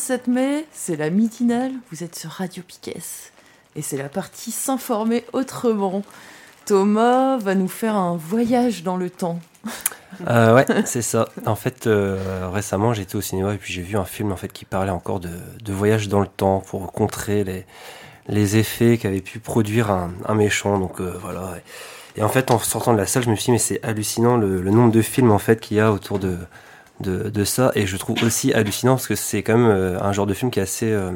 27 0.00 0.28
mai, 0.28 0.66
c'est 0.72 0.96
la 0.96 1.10
midinale, 1.10 1.72
vous 1.92 2.02
êtes 2.02 2.16
sur 2.16 2.30
Radio 2.30 2.62
Piquet 2.66 2.96
et 3.76 3.82
c'est 3.82 3.98
la 3.98 4.08
partie 4.08 4.50
s'informer 4.50 5.26
autrement. 5.34 6.02
Thomas 6.64 7.36
va 7.36 7.54
nous 7.54 7.68
faire 7.68 7.96
un 7.96 8.16
voyage 8.16 8.82
dans 8.82 8.96
le 8.96 9.10
temps. 9.10 9.40
Euh, 10.26 10.54
ouais, 10.54 10.64
c'est 10.86 11.02
ça. 11.02 11.28
En 11.44 11.54
fait, 11.54 11.86
euh, 11.86 12.48
récemment, 12.50 12.94
j'étais 12.94 13.16
au 13.16 13.20
cinéma 13.20 13.52
et 13.52 13.58
puis 13.58 13.74
j'ai 13.74 13.82
vu 13.82 13.98
un 13.98 14.06
film 14.06 14.32
en 14.32 14.36
fait 14.36 14.50
qui 14.50 14.64
parlait 14.64 14.90
encore 14.90 15.20
de, 15.20 15.30
voyage 15.68 16.08
dans 16.08 16.20
le 16.20 16.26
temps 16.26 16.60
pour 16.60 16.92
contrer 16.92 17.44
les, 18.26 18.56
effets 18.56 18.96
qu'avait 18.96 19.20
pu 19.20 19.38
produire 19.38 19.90
un, 19.90 20.12
un 20.24 20.34
méchant. 20.34 20.78
Donc 20.78 21.00
euh, 21.00 21.12
voilà. 21.20 21.56
Et, 22.16 22.22
en 22.22 22.28
fait, 22.30 22.50
en 22.50 22.58
sortant 22.58 22.94
de 22.94 22.98
la 22.98 23.06
salle, 23.06 23.22
je 23.24 23.30
me 23.30 23.36
suis 23.36 23.46
dit 23.46 23.52
mais 23.52 23.58
c'est 23.58 23.84
hallucinant 23.84 24.38
le, 24.38 24.62
le, 24.62 24.70
nombre 24.70 24.92
de 24.92 25.02
films 25.02 25.30
en 25.30 25.38
fait 25.38 25.60
qu'il 25.60 25.76
y 25.76 25.80
a 25.80 25.92
autour 25.92 26.18
de, 26.18 26.38
de, 27.00 27.44
ça. 27.44 27.72
Et 27.74 27.86
je 27.86 27.96
trouve 27.96 28.22
aussi 28.22 28.52
hallucinant 28.52 28.94
parce 28.94 29.06
que 29.06 29.14
c'est 29.14 29.42
quand 29.42 29.56
même 29.56 29.70
euh, 29.70 30.02
un 30.02 30.12
genre 30.12 30.26
de 30.26 30.34
film 30.34 30.50
qui 30.50 30.60
est 30.60 30.62
assez 30.62 30.90
euh, 30.90 31.10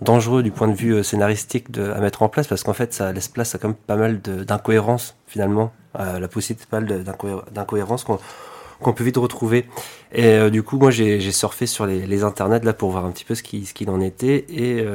dangereux 0.00 0.42
du 0.42 0.50
point 0.50 0.68
de 0.68 0.74
vue 0.74 0.94
euh, 0.94 1.02
scénaristique 1.02 1.66
à 1.78 2.00
mettre 2.00 2.22
en 2.22 2.28
place 2.28 2.46
parce 2.46 2.62
qu'en 2.62 2.72
fait 2.72 2.92
ça 2.92 3.12
laisse 3.12 3.28
place 3.28 3.54
à 3.54 3.58
quand 3.58 3.68
même 3.68 3.76
pas 3.76 3.96
mal 3.96 4.20
d'incohérences 4.20 5.16
finalement, 5.26 5.72
la 5.98 6.28
possibilité 6.28 6.66
pas 6.70 6.80
d'incohérences 6.80 8.04
qu'on 8.04 8.92
peut 8.92 9.04
vite 9.04 9.16
retrouver. 9.16 9.66
Et 10.12 10.50
du 10.50 10.62
coup, 10.62 10.76
moi, 10.76 10.90
j'ai 10.90 11.32
surfé 11.32 11.66
sur 11.66 11.86
les, 11.86 12.24
internets 12.24 12.64
là 12.64 12.74
pour 12.74 12.90
voir 12.90 13.06
un 13.06 13.10
petit 13.10 13.24
peu 13.24 13.34
ce 13.34 13.42
qu'il 13.42 13.66
ce 13.66 13.90
en 13.90 14.00
était. 14.00 14.44
Et 14.50 14.86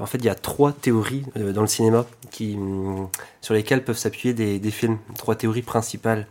en 0.00 0.06
fait, 0.06 0.18
il 0.18 0.24
y 0.24 0.30
a 0.30 0.34
trois 0.34 0.72
théories 0.72 1.24
dans 1.34 1.60
le 1.60 1.66
cinéma 1.66 2.06
qui, 2.30 2.58
sur 3.42 3.52
lesquelles 3.52 3.84
peuvent 3.84 3.98
s'appuyer 3.98 4.32
des, 4.32 4.58
des 4.58 4.70
films. 4.70 4.98
Trois 5.16 5.34
théories 5.34 5.62
principales. 5.62 6.26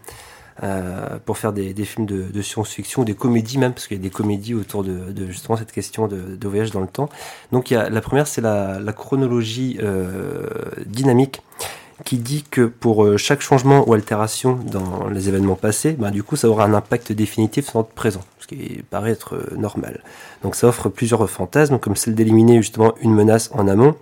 Euh, 0.63 1.19
pour 1.23 1.37
faire 1.37 1.53
des, 1.53 1.73
des 1.75 1.85
films 1.85 2.07
de, 2.07 2.23
de 2.23 2.41
science-fiction, 2.41 3.03
des 3.03 3.13
comédies 3.13 3.59
même, 3.59 3.73
parce 3.73 3.85
qu'il 3.85 3.97
y 3.97 3.99
a 3.99 4.03
des 4.03 4.09
comédies 4.09 4.55
autour 4.55 4.83
de, 4.83 5.11
de 5.11 5.27
justement 5.27 5.55
cette 5.55 5.71
question 5.71 6.07
de, 6.07 6.35
de, 6.35 6.47
voyage 6.47 6.71
dans 6.71 6.81
le 6.81 6.87
temps. 6.87 7.09
Donc 7.51 7.69
il 7.69 7.75
y 7.75 7.77
a, 7.77 7.91
la 7.91 8.01
première, 8.01 8.25
c'est 8.25 8.41
la, 8.41 8.79
la, 8.79 8.91
chronologie 8.91 9.77
euh, 9.83 10.47
dynamique 10.87 11.43
qui 12.05 12.17
dit 12.17 12.43
que 12.49 12.61
pour 12.61 13.03
euh, 13.03 13.17
chaque 13.17 13.41
changement 13.41 13.87
ou 13.87 13.93
altération 13.93 14.59
dans 14.65 15.07
les 15.09 15.29
événements 15.29 15.55
passés, 15.55 15.93
bah, 15.93 16.11
du 16.11 16.23
coup, 16.23 16.35
ça 16.35 16.49
aura 16.49 16.65
un 16.65 16.73
impact 16.73 17.11
définitif 17.11 17.69
sur 17.69 17.79
notre 17.79 17.89
présent, 17.89 18.21
ce 18.39 18.47
qui 18.47 18.81
paraît 18.89 19.11
être 19.11 19.35
euh, 19.35 19.55
normal. 19.57 20.01
Donc 20.43 20.55
ça 20.55 20.67
offre 20.67 20.89
plusieurs 20.89 21.29
fantasmes, 21.29 21.79
comme 21.79 21.95
celle 21.95 22.15
d'éliminer 22.15 22.57
justement 22.57 22.93
une 23.01 23.13
menace 23.13 23.49
en 23.53 23.67
amont, 23.67 23.95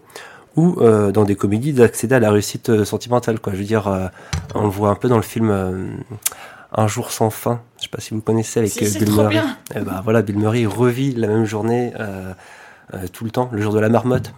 ou 0.55 0.77
euh, 0.79 1.11
dans 1.11 1.23
des 1.23 1.35
comédies 1.35 1.73
d'accéder 1.73 2.15
à 2.15 2.19
la 2.19 2.31
réussite 2.31 2.69
euh, 2.69 2.85
sentimentale. 2.85 3.39
Quoi. 3.39 3.53
Je 3.53 3.59
veux 3.59 3.65
dire, 3.65 3.87
euh, 3.87 4.07
on 4.53 4.63
le 4.63 4.69
voit 4.69 4.89
un 4.89 4.95
peu 4.95 5.09
dans 5.09 5.17
le 5.17 5.23
film 5.23 5.49
euh, 5.49 5.87
Un 6.71 6.87
jour 6.87 7.11
sans 7.11 7.29
fin. 7.29 7.61
Je 7.77 7.83
sais 7.83 7.89
pas 7.89 8.01
si 8.01 8.13
vous 8.13 8.21
connaissez 8.21 8.59
avec 8.59 8.71
si, 8.71 8.97
Bill 8.97 9.11
Murray. 9.11 9.41
Et 9.75 9.79
bah, 9.81 10.01
voilà, 10.03 10.21
Bill 10.21 10.37
Murray 10.37 10.65
revit 10.65 11.13
la 11.13 11.27
même 11.27 11.45
journée 11.45 11.93
tout 13.11 13.25
le 13.25 13.31
temps, 13.31 13.49
le 13.51 13.61
jour 13.61 13.73
de 13.73 13.79
la 13.79 13.89
marmotte. 13.89 14.33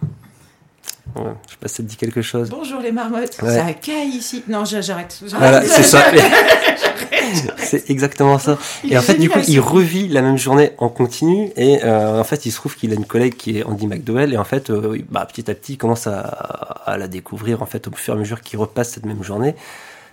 Je 1.16 1.22
sais 1.22 1.56
pas 1.60 1.68
si 1.68 1.74
ça 1.76 1.82
te 1.82 1.88
dit 1.88 1.96
quelque 1.96 2.22
chose. 2.22 2.48
Bonjour 2.50 2.80
les 2.80 2.92
marmottes, 2.92 3.38
ouais. 3.42 3.56
ça 3.56 3.72
caille 3.74 4.08
ici. 4.08 4.44
Non, 4.48 4.64
j'arrête. 4.64 5.20
Voilà, 5.36 5.62
c'est 5.62 5.82
ça. 5.82 6.04
c'est 7.58 7.90
exactement 7.90 8.38
ça. 8.38 8.58
Il 8.84 8.92
et 8.92 8.98
en 8.98 9.02
fait, 9.02 9.14
du 9.14 9.28
coup, 9.28 9.40
il 9.46 9.60
revit 9.60 10.08
la 10.08 10.22
même 10.22 10.38
journée 10.38 10.72
en 10.78 10.88
continu. 10.88 11.50
Et 11.56 11.82
euh, 11.84 12.20
en 12.20 12.24
fait, 12.24 12.46
il 12.46 12.50
se 12.50 12.56
trouve 12.56 12.76
qu'il 12.76 12.92
a 12.92 12.94
une 12.94 13.06
collègue 13.06 13.36
qui 13.36 13.58
est 13.58 13.64
Andy 13.64 13.86
McDowell. 13.86 14.32
Et 14.32 14.38
en 14.38 14.44
fait, 14.44 14.70
euh, 14.70 14.98
bah, 15.10 15.26
petit 15.26 15.50
à 15.50 15.54
petit, 15.54 15.74
il 15.74 15.78
commence 15.78 16.06
à, 16.06 16.20
à, 16.20 16.96
la 16.96 17.08
découvrir 17.08 17.62
en 17.62 17.66
fait 17.66 17.88
au 17.88 17.92
fur 17.92 18.14
et 18.14 18.16
à 18.16 18.20
mesure 18.20 18.40
qu'il 18.40 18.58
repasse 18.58 18.90
cette 18.90 19.06
même 19.06 19.22
journée. 19.22 19.54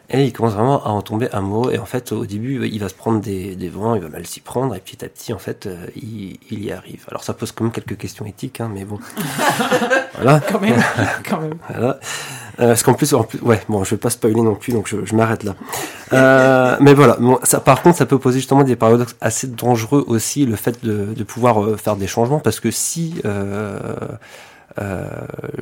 Et 0.09 0.23
il 0.23 0.33
commence 0.33 0.53
vraiment 0.53 0.83
à 0.85 0.89
en 0.89 1.01
tomber 1.01 1.29
amoureux. 1.31 1.73
Et 1.73 1.79
en 1.79 1.85
fait, 1.85 2.11
au 2.11 2.25
début, 2.25 2.67
il 2.67 2.79
va 2.79 2.89
se 2.89 2.93
prendre 2.93 3.19
des, 3.19 3.55
des 3.55 3.69
vents, 3.69 3.95
il 3.95 4.01
va 4.01 4.09
mal 4.09 4.25
s'y 4.25 4.39
prendre. 4.39 4.75
Et 4.75 4.79
petit 4.79 5.03
à 5.03 5.09
petit, 5.09 5.33
en 5.33 5.39
fait, 5.39 5.65
euh, 5.65 5.87
il, 5.95 6.37
il, 6.51 6.63
y 6.63 6.71
arrive. 6.71 7.05
Alors, 7.09 7.23
ça 7.23 7.33
pose 7.33 7.51
quand 7.51 7.63
même 7.63 7.73
quelques 7.73 7.97
questions 7.97 8.25
éthiques, 8.25 8.61
hein, 8.61 8.69
mais 8.71 8.85
bon. 8.85 8.99
voilà. 10.15 10.39
Quand 10.39 10.61
même. 10.61 10.81
Quand 11.27 11.41
même. 11.41 11.55
voilà. 11.69 11.99
Euh, 12.59 12.67
parce 12.67 12.83
qu'en 12.83 12.93
plus, 12.93 13.13
en 13.13 13.23
plus, 13.23 13.41
ouais, 13.41 13.61
bon, 13.67 13.83
je 13.83 13.91
vais 13.91 13.97
pas 13.97 14.09
spoiler 14.09 14.41
non 14.41 14.55
plus, 14.55 14.71
donc 14.71 14.87
je, 14.87 15.03
je 15.03 15.15
m'arrête 15.15 15.43
là. 15.43 15.55
Euh, 16.13 16.77
mais 16.79 16.93
voilà. 16.93 17.17
Bon, 17.19 17.39
ça, 17.43 17.59
par 17.59 17.81
contre, 17.81 17.97
ça 17.97 18.05
peut 18.05 18.19
poser 18.19 18.39
justement 18.39 18.63
des 18.63 18.75
paradoxes 18.75 19.15
assez 19.21 19.47
dangereux 19.47 20.05
aussi, 20.07 20.45
le 20.45 20.55
fait 20.55 20.83
de, 20.85 21.13
de 21.13 21.23
pouvoir 21.23 21.63
euh, 21.63 21.77
faire 21.77 21.95
des 21.95 22.07
changements, 22.07 22.39
parce 22.39 22.59
que 22.59 22.71
si 22.71 23.15
euh, 24.79 24.81
euh, 24.81 25.07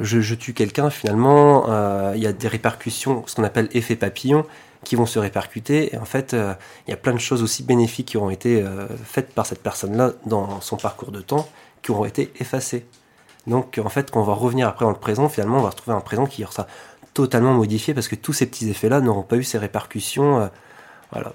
je, 0.01 0.21
je, 0.21 0.35
tue 0.35 0.53
quelqu'un, 0.53 0.89
finalement, 0.89 1.65
euh, 1.69 2.13
il 2.15 2.21
y 2.21 2.27
a 2.27 2.33
des 2.33 2.47
répercussions, 2.47 3.23
ce 3.27 3.35
qu'on 3.35 3.43
appelle 3.43 3.69
effet 3.73 3.95
papillon, 3.95 4.45
qui 4.83 4.95
vont 4.95 5.05
se 5.05 5.19
répercuter. 5.19 5.93
Et 5.93 5.97
en 5.97 6.05
fait, 6.05 6.33
euh, 6.33 6.53
il 6.87 6.91
y 6.91 6.93
a 6.93 6.97
plein 6.97 7.13
de 7.13 7.19
choses 7.19 7.43
aussi 7.43 7.63
bénéfiques 7.63 8.09
qui 8.09 8.17
auront 8.17 8.29
été 8.29 8.61
euh, 8.61 8.87
faites 9.05 9.33
par 9.33 9.45
cette 9.45 9.61
personne-là 9.61 10.11
dans 10.25 10.61
son 10.61 10.77
parcours 10.77 11.11
de 11.11 11.21
temps, 11.21 11.47
qui 11.81 11.91
auront 11.91 12.05
été 12.05 12.31
effacées. 12.39 12.85
Donc, 13.47 13.79
en 13.83 13.89
fait, 13.89 14.11
quand 14.11 14.21
on 14.21 14.25
va 14.25 14.33
revenir 14.33 14.67
après 14.67 14.85
dans 14.85 14.91
le 14.91 14.97
présent, 14.97 15.29
finalement, 15.29 15.57
on 15.57 15.63
va 15.63 15.69
retrouver 15.69 15.95
un 15.95 16.01
présent 16.01 16.25
qui 16.25 16.43
sera 16.43 16.67
totalement 17.13 17.53
modifié 17.53 17.93
parce 17.93 18.07
que 18.07 18.15
tous 18.15 18.33
ces 18.33 18.45
petits 18.45 18.69
effets-là 18.69 19.01
n'auront 19.01 19.23
pas 19.23 19.35
eu 19.35 19.43
ces 19.43 19.57
répercussions. 19.57 20.39
Euh, 20.39 20.47
voilà. 21.11 21.33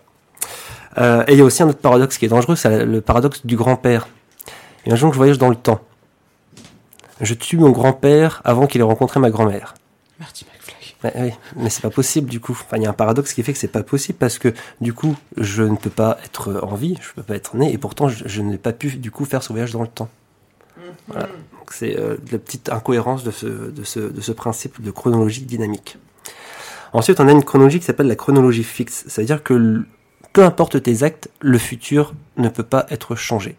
et 1.29 1.33
il 1.35 1.39
y 1.39 1.41
a 1.41 1.45
aussi 1.45 1.63
un 1.63 1.69
autre 1.69 1.79
paradoxe 1.79 2.19
qui 2.19 2.25
est 2.25 2.29
dangereux, 2.29 2.57
c'est 2.57 2.85
le 2.85 3.01
paradoxe 3.01 3.47
du 3.47 3.57
grand-père. 3.57 4.09
Un 4.87 4.97
jour, 4.97 5.13
je 5.13 5.19
voyage 5.19 5.39
dans 5.39 5.51
le 5.51 5.55
temps 5.55 5.81
je 7.21 7.35
tue 7.35 7.57
mon 7.57 7.71
grand-père 7.71 8.41
avant 8.45 8.67
qu'il 8.67 8.81
ait 8.81 8.85
rencontré 8.85 9.21
ma 9.21 9.31
grand-mère. 9.31 9.75
Marty 10.21 10.45
McFly. 10.45 10.95
Ouais, 11.05 11.13
oui, 11.23 11.33
mais 11.57 11.71
c'est 11.71 11.83
pas 11.83 11.91
possible 11.91 12.29
du 12.29 12.41
coup. 12.41 12.53
Enfin, 12.53 12.77
il 12.77 12.83
y 12.83 12.87
a 12.87 12.91
un 12.91 12.93
paradoxe 12.93 13.33
qui 13.33 13.43
fait 13.43 13.53
que 13.53 13.59
c'est 13.59 13.69
pas 13.69 13.85
possible 13.85 14.19
parce 14.19 14.39
que 14.39 14.53
du 14.81 14.93
coup, 14.93 15.17
je 15.37 15.63
ne 15.63 15.77
peux 15.77 15.91
pas 15.91 16.19
être 16.25 16.61
en 16.63 16.75
vie, 16.75 16.97
je 17.01 17.13
peux 17.15 17.23
pas 17.23 17.37
être 17.37 17.57
né, 17.57 17.73
et 17.73 17.79
pourtant, 17.79 18.09
je, 18.09 18.27
je 18.27 18.43
n'ai 18.43 18.59
pas 18.59 18.73
pu 18.73 18.89
du 18.97 19.11
coup 19.11 19.25
faire 19.25 19.43
ce 19.43 19.53
voyage 19.53 19.73
dans 19.73 19.83
le 19.83 19.89
temps. 19.89 20.09
Mm 20.77 20.81
-hmm. 20.81 20.93
Voilà. 21.09 21.29
Donc 21.53 21.73
c'est 21.73 21.97
euh, 21.97 22.17
la 22.33 22.39
petite 22.39 22.69
incohérence 22.71 23.23
de 23.23 23.31
ce, 23.31 23.47
de, 23.47 23.85
ce, 23.85 24.01
de 24.01 24.21
ce 24.21 24.33
principe 24.33 24.81
de 24.83 24.91
chronologie 24.91 25.45
dynamique. 25.45 25.99
Ensuite, 26.93 27.21
on 27.21 27.29
a 27.29 27.33
une 27.33 27.45
chronologie 27.45 27.79
qui 27.81 27.85
s'appelle 27.85 28.09
la 28.09 28.17
chronologie 28.17 28.65
fixe. 28.65 29.05
Ça 29.09 29.21
veut 29.21 29.27
dire 29.27 29.43
que 29.43 29.55
peu 30.33 30.43
importe 30.45 30.83
tes 30.83 31.03
actes, 31.03 31.29
le 31.41 31.59
futur 31.59 32.15
ne 32.37 32.49
peut 32.49 32.69
pas 32.75 32.87
être 32.91 33.15
changé. 33.15 33.57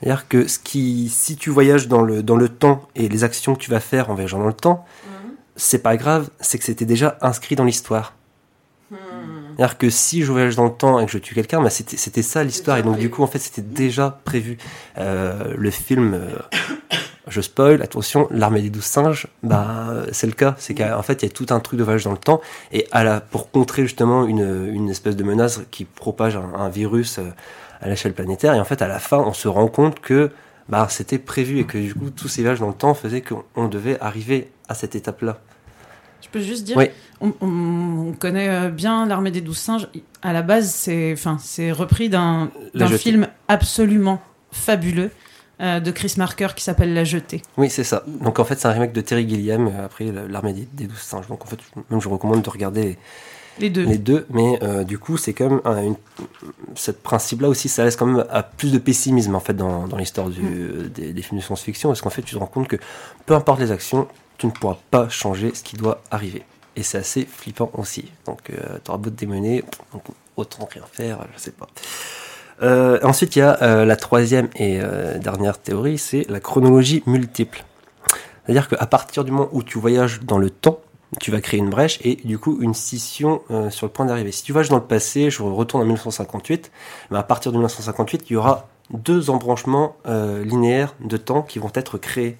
C'est-à-dire 0.00 0.28
que 0.28 0.46
ce 0.46 0.58
qui, 0.58 1.08
si 1.08 1.36
tu 1.36 1.50
voyages 1.50 1.88
dans 1.88 2.02
le, 2.02 2.22
dans 2.22 2.36
le 2.36 2.48
temps 2.48 2.88
et 2.94 3.08
les 3.08 3.24
actions 3.24 3.54
que 3.54 3.60
tu 3.60 3.70
vas 3.70 3.80
faire 3.80 4.10
en 4.10 4.14
voyageant 4.14 4.38
dans 4.38 4.46
le 4.46 4.52
temps, 4.52 4.84
mmh. 4.84 5.08
c'est 5.56 5.82
pas 5.82 5.96
grave, 5.96 6.30
c'est 6.40 6.58
que 6.58 6.64
c'était 6.64 6.84
déjà 6.84 7.18
inscrit 7.20 7.56
dans 7.56 7.64
l'histoire. 7.64 8.14
Mmh. 8.90 8.96
C'est-à-dire 9.56 9.78
que 9.78 9.90
si 9.90 10.22
je 10.22 10.30
voyage 10.30 10.54
dans 10.54 10.66
le 10.66 10.72
temps 10.72 11.00
et 11.00 11.06
que 11.06 11.10
je 11.10 11.18
tue 11.18 11.34
quelqu'un, 11.34 11.60
bah 11.60 11.70
c'était 11.70 12.22
ça 12.22 12.44
l'histoire. 12.44 12.78
Et 12.78 12.84
donc, 12.84 12.96
du 12.96 13.10
coup, 13.10 13.24
en 13.24 13.26
fait, 13.26 13.40
c'était 13.40 13.60
déjà 13.60 14.20
prévu. 14.24 14.56
Euh, 14.98 15.52
le 15.56 15.70
film, 15.72 16.14
euh, 16.14 16.28
je 17.26 17.40
spoil, 17.40 17.82
attention, 17.82 18.28
L'armée 18.30 18.62
des 18.62 18.70
douze 18.70 18.84
singes, 18.84 19.26
bah, 19.42 20.04
c'est 20.12 20.28
le 20.28 20.32
cas. 20.32 20.54
C'est 20.58 20.74
qu'en 20.74 21.02
fait, 21.02 21.22
il 21.22 21.26
y 21.26 21.28
a 21.28 21.32
tout 21.32 21.46
un 21.50 21.58
truc 21.58 21.76
de 21.76 21.82
voyage 21.82 22.04
dans 22.04 22.12
le 22.12 22.18
temps. 22.18 22.40
Et 22.70 22.86
à 22.92 23.02
la, 23.02 23.20
pour 23.20 23.50
contrer 23.50 23.82
justement 23.82 24.26
une, 24.26 24.70
une 24.72 24.90
espèce 24.90 25.16
de 25.16 25.24
menace 25.24 25.60
qui 25.72 25.84
propage 25.84 26.36
un, 26.36 26.54
un 26.54 26.68
virus, 26.68 27.18
euh, 27.18 27.24
à 27.80 27.88
l'échelle 27.88 28.12
planétaire. 28.14 28.54
Et 28.54 28.60
en 28.60 28.64
fait, 28.64 28.82
à 28.82 28.88
la 28.88 28.98
fin, 28.98 29.18
on 29.18 29.32
se 29.32 29.48
rend 29.48 29.68
compte 29.68 30.00
que 30.00 30.30
bah, 30.68 30.86
c'était 30.90 31.18
prévu 31.18 31.60
et 31.60 31.64
que 31.64 31.78
du 31.78 31.94
coup, 31.94 32.10
tous 32.10 32.28
ces 32.28 32.42
villages 32.42 32.60
dans 32.60 32.68
le 32.68 32.74
temps 32.74 32.94
faisaient 32.94 33.22
qu'on 33.22 33.68
devait 33.68 33.98
arriver 34.00 34.50
à 34.68 34.74
cette 34.74 34.94
étape-là. 34.94 35.38
Je 36.20 36.28
peux 36.28 36.40
juste 36.40 36.64
dire, 36.64 36.76
oui. 36.76 36.90
on, 37.20 37.32
on, 37.40 38.08
on, 38.08 38.12
connaît 38.12 38.70
bien 38.70 39.06
l'armée 39.06 39.30
des 39.30 39.40
douze 39.40 39.58
singes. 39.58 39.88
À 40.20 40.32
la 40.32 40.42
base, 40.42 40.70
c'est, 40.70 41.12
enfin, 41.12 41.38
c'est 41.40 41.72
repris 41.72 42.08
d'un, 42.08 42.50
d'un 42.74 42.88
film 42.88 43.28
absolument 43.46 44.20
fabuleux 44.50 45.10
euh, 45.60 45.80
de 45.80 45.90
Chris 45.90 46.14
Marker 46.18 46.48
qui 46.54 46.62
s'appelle 46.62 46.94
La 46.94 47.02
Jetée. 47.02 47.42
Oui, 47.56 47.68
c'est 47.68 47.82
ça. 47.82 48.04
Donc 48.06 48.38
en 48.38 48.44
fait, 48.44 48.60
c'est 48.60 48.68
un 48.68 48.72
remake 48.72 48.92
de 48.92 49.00
Terry 49.00 49.28
Gilliam 49.28 49.66
euh, 49.66 49.86
après 49.86 50.04
l'armée 50.28 50.52
des, 50.52 50.68
des 50.72 50.86
douze 50.86 50.98
singes. 50.98 51.26
Donc 51.26 51.42
en 51.42 51.46
fait, 51.46 51.58
même 51.90 52.00
je 52.00 52.08
recommande 52.08 52.42
de 52.42 52.50
regarder 52.50 52.96
les 53.60 53.70
deux. 53.70 53.84
Les 53.84 53.98
deux, 53.98 54.26
mais 54.30 54.58
euh, 54.62 54.84
du 54.84 54.98
coup, 54.98 55.16
c'est 55.16 55.32
quand 55.32 55.48
même 55.48 55.60
un, 55.64 55.82
une, 55.82 55.96
principe-là 57.02 57.48
aussi, 57.48 57.68
ça 57.68 57.84
laisse 57.84 57.96
quand 57.96 58.06
même 58.06 58.24
à 58.30 58.42
plus 58.42 58.72
de 58.72 58.78
pessimisme 58.78 59.34
en 59.34 59.40
fait 59.40 59.54
dans, 59.54 59.86
dans 59.86 59.96
l'histoire 59.96 60.28
mm. 60.28 60.88
des, 60.94 61.12
des, 61.12 61.22
films 61.22 61.40
de 61.40 61.44
science-fiction, 61.44 61.88
parce 61.90 62.00
qu'en 62.00 62.10
fait, 62.10 62.22
tu 62.22 62.34
te 62.34 62.38
rends 62.38 62.46
compte 62.46 62.68
que 62.68 62.76
peu 63.26 63.34
importe 63.34 63.60
les 63.60 63.72
actions, 63.72 64.08
tu 64.38 64.46
ne 64.46 64.52
pourras 64.52 64.78
pas 64.90 65.08
changer 65.08 65.52
ce 65.54 65.62
qui 65.62 65.76
doit 65.76 66.02
arriver. 66.10 66.44
Et 66.76 66.82
c'est 66.82 66.98
assez 66.98 67.26
flippant 67.30 67.70
aussi. 67.74 68.10
Donc, 68.26 68.38
tu 68.44 68.54
auras 68.88 68.98
beau 68.98 69.10
te 69.10 69.16
démener, 69.16 69.64
autant 70.36 70.68
rien 70.72 70.84
faire, 70.92 71.26
je 71.34 71.40
sais 71.40 71.50
pas. 71.50 71.66
ensuite, 73.02 73.34
il 73.34 73.40
y 73.40 73.42
a 73.42 73.84
la 73.84 73.96
troisième 73.96 74.48
et 74.54 74.78
dernière 75.20 75.58
théorie, 75.58 75.98
c'est 75.98 76.24
la 76.28 76.38
chronologie 76.38 77.02
multiple. 77.06 77.64
C'est-à-dire 78.48 78.68
qu'à 78.68 78.86
partir 78.86 79.24
du 79.24 79.32
moment 79.32 79.48
où 79.52 79.64
tu 79.64 79.78
voyages 79.78 80.20
dans 80.22 80.38
le 80.38 80.48
temps, 80.50 80.80
tu 81.20 81.30
vas 81.30 81.40
créer 81.40 81.58
une 81.58 81.70
brèche 81.70 81.98
et 82.02 82.16
du 82.16 82.38
coup 82.38 82.58
une 82.60 82.74
scission 82.74 83.42
euh, 83.50 83.70
sur 83.70 83.86
le 83.86 83.92
point 83.92 84.06
d'arrivée. 84.06 84.32
Si 84.32 84.42
tu 84.42 84.52
voyages 84.52 84.68
dans 84.68 84.76
le 84.76 84.82
passé, 84.82 85.30
je 85.30 85.42
retourne 85.42 85.82
en 85.82 85.86
1958, 85.86 86.70
mais 87.10 87.18
à 87.18 87.22
partir 87.22 87.52
de 87.52 87.56
1958, 87.56 88.24
il 88.28 88.32
y 88.34 88.36
aura 88.36 88.68
deux 88.90 89.30
embranchements 89.30 89.96
euh, 90.06 90.44
linéaires 90.44 90.94
de 91.00 91.16
temps 91.16 91.42
qui 91.42 91.58
vont 91.58 91.70
être 91.74 91.98
créés. 91.98 92.36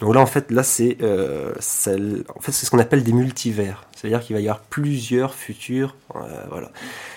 Donc 0.00 0.14
là, 0.14 0.20
en 0.20 0.26
fait, 0.26 0.50
là, 0.50 0.62
c'est 0.62 0.98
euh, 1.00 1.52
en 2.34 2.40
fait, 2.40 2.52
ce 2.52 2.70
qu'on 2.70 2.78
appelle 2.78 3.02
des 3.02 3.12
multivers. 3.12 3.84
C'est-à-dire 3.96 4.20
qu'il 4.20 4.36
va 4.36 4.42
y 4.42 4.48
avoir 4.48 4.60
plusieurs 4.60 5.34
futurs, 5.34 5.96
euh, 6.14 6.18
voilà. 6.50 6.70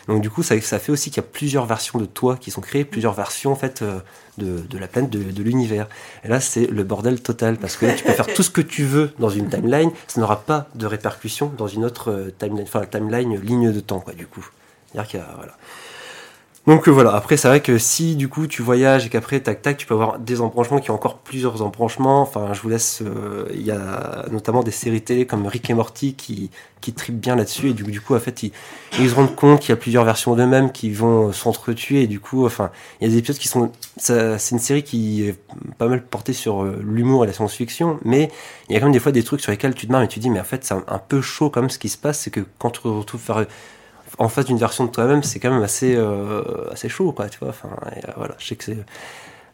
Donc 0.07 0.21
du 0.21 0.29
coup, 0.29 0.43
ça, 0.43 0.57
fait 0.59 0.91
aussi 0.91 1.11
qu'il 1.11 1.21
y 1.21 1.25
a 1.25 1.29
plusieurs 1.29 1.65
versions 1.65 1.99
de 1.99 2.05
toi 2.05 2.37
qui 2.37 2.51
sont 2.51 2.61
créées, 2.61 2.85
plusieurs 2.85 3.13
versions 3.13 3.51
en 3.51 3.55
fait 3.55 3.81
euh, 3.81 3.99
de, 4.37 4.59
de 4.59 4.77
la 4.77 4.87
planète, 4.87 5.09
de, 5.09 5.21
de 5.21 5.43
l'univers. 5.43 5.87
Et 6.23 6.29
là, 6.29 6.39
c'est 6.39 6.67
le 6.67 6.83
bordel 6.83 7.21
total 7.21 7.57
parce 7.57 7.75
que 7.75 7.85
là, 7.85 7.93
tu 7.93 8.05
peux 8.05 8.13
faire 8.13 8.33
tout 8.33 8.43
ce 8.43 8.49
que 8.49 8.61
tu 8.61 8.85
veux 8.85 9.11
dans 9.19 9.29
une 9.29 9.49
timeline, 9.49 9.91
ça 10.07 10.21
n'aura 10.21 10.41
pas 10.41 10.69
de 10.75 10.85
répercussion 10.85 11.51
dans 11.57 11.67
une 11.67 11.83
autre 11.83 12.31
timeline, 12.39 12.63
enfin 12.63 12.85
timeline 12.85 13.39
ligne 13.41 13.73
de 13.73 13.79
temps, 13.81 13.99
quoi. 13.99 14.13
Du 14.13 14.25
coup, 14.25 14.47
c'est-à-dire 14.91 15.09
qu'il 15.09 15.19
y 15.19 15.23
a. 15.23 15.27
Donc 16.69 16.87
euh, 16.87 16.91
voilà, 16.91 17.15
après 17.15 17.35
c'est 17.35 17.47
vrai 17.47 17.61
que 17.61 17.79
si 17.79 18.15
du 18.15 18.29
coup 18.29 18.45
tu 18.45 18.61
voyages 18.61 19.03
et 19.07 19.09
qu'après 19.09 19.39
tac 19.39 19.63
tac 19.63 19.75
tu 19.75 19.87
peux 19.87 19.95
avoir 19.95 20.19
des 20.19 20.39
embranchements 20.39 20.77
qui 20.77 20.91
ont 20.91 20.93
encore 20.93 21.17
plusieurs 21.17 21.63
embranchements, 21.63 22.21
enfin 22.21 22.53
je 22.53 22.61
vous 22.61 22.69
laisse, 22.69 23.01
euh, 23.01 23.47
il 23.55 23.63
y 23.63 23.71
a 23.71 24.27
notamment 24.29 24.61
des 24.61 24.69
séries 24.69 25.01
télé 25.01 25.25
comme 25.25 25.47
Rick 25.47 25.67
et 25.71 25.73
Morty 25.73 26.13
qui, 26.13 26.51
qui 26.79 26.93
tripent 26.93 27.19
bien 27.19 27.35
là-dessus. 27.35 27.69
Et 27.69 27.73
du, 27.73 27.99
coup 27.99 28.13
en 28.13 28.19
fait 28.19 28.43
ils, 28.43 28.51
se 29.09 29.15
rendent 29.15 29.35
compte 29.35 29.61
qu'il 29.61 29.69
y 29.69 29.73
a 29.73 29.77
plusieurs 29.77 30.03
versions 30.03 30.35
d'eux-mêmes 30.35 30.71
qui 30.71 30.91
vont 30.91 31.33
s'entretuer. 31.33 32.03
Et 32.03 32.07
du 32.07 32.19
coup 32.19 32.45
enfin 32.45 32.69
il 33.01 33.07
y 33.07 33.09
a 33.09 33.13
des 33.13 33.17
épisodes 33.17 33.39
qui 33.39 33.47
sont, 33.47 33.71
c'est 33.97 34.51
une 34.51 34.59
série 34.59 34.83
qui 34.83 35.23
est 35.23 35.39
pas 35.79 35.87
mal 35.87 36.05
portée 36.05 36.33
sur 36.33 36.61
euh, 36.61 36.79
l'humour 36.83 37.23
et 37.23 37.27
la 37.27 37.33
science-fiction. 37.33 37.99
Mais 38.05 38.29
il 38.69 38.73
y 38.73 38.75
a 38.75 38.79
quand 38.79 38.85
même 38.85 38.93
des 38.93 38.99
fois 38.99 39.11
des 39.11 39.23
trucs 39.23 39.41
sur 39.41 39.51
lesquels 39.51 39.73
tu 39.73 39.87
te 39.87 39.91
marres 39.91 40.03
et 40.03 40.07
tu 40.07 40.19
dis 40.19 40.29
mais 40.29 40.39
en 40.39 40.43
fait 40.43 40.63
c'est 40.63 40.75
un, 40.75 41.01
peu 41.07 41.19
chaud 41.19 41.49
comme 41.49 41.71
ce 41.71 41.79
qui 41.79 41.89
se 41.89 41.97
passe, 41.97 42.19
c'est 42.19 42.29
que 42.29 42.41
quand 42.59 42.69
tu 42.69 42.87
retrouves 42.87 43.21
faire 43.21 43.47
en 44.17 44.29
face 44.29 44.45
d'une 44.45 44.57
version 44.57 44.85
de 44.85 44.91
toi-même, 44.91 45.23
c'est 45.23 45.39
quand 45.39 45.51
même 45.51 45.63
assez, 45.63 45.95
euh, 45.95 46.69
assez 46.71 46.89
chaud, 46.89 47.11
quoi, 47.11 47.29
tu 47.29 47.39
vois. 47.39 47.49
Enfin, 47.49 47.69
euh, 47.85 48.11
voilà, 48.17 48.35
je 48.39 48.47
sais 48.47 48.55
que 48.55 48.63
c'est. 48.63 48.77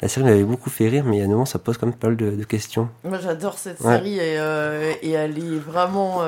La 0.02 0.10
série 0.10 0.26
m'avait 0.26 0.44
beaucoup 0.44 0.70
fait 0.70 0.90
rire, 0.90 1.06
mais 1.06 1.18
il 1.18 1.20
y 1.20 1.22
a 1.22 1.26
un 1.26 1.30
moment, 1.30 1.46
ça 1.46 1.58
pose 1.58 1.78
quand 1.78 1.86
même 1.88 1.96
pas 1.96 2.08
mal 2.08 2.18
de, 2.18 2.44
questions. 2.44 2.90
Moi, 3.06 3.18
j'adore 3.18 3.58
cette 3.58 3.82
série 3.82 4.18
et, 4.18 4.38
euh, 4.38 4.94
et, 5.02 5.12
elle 5.12 5.38
est 5.38 5.58
vraiment. 5.58 6.22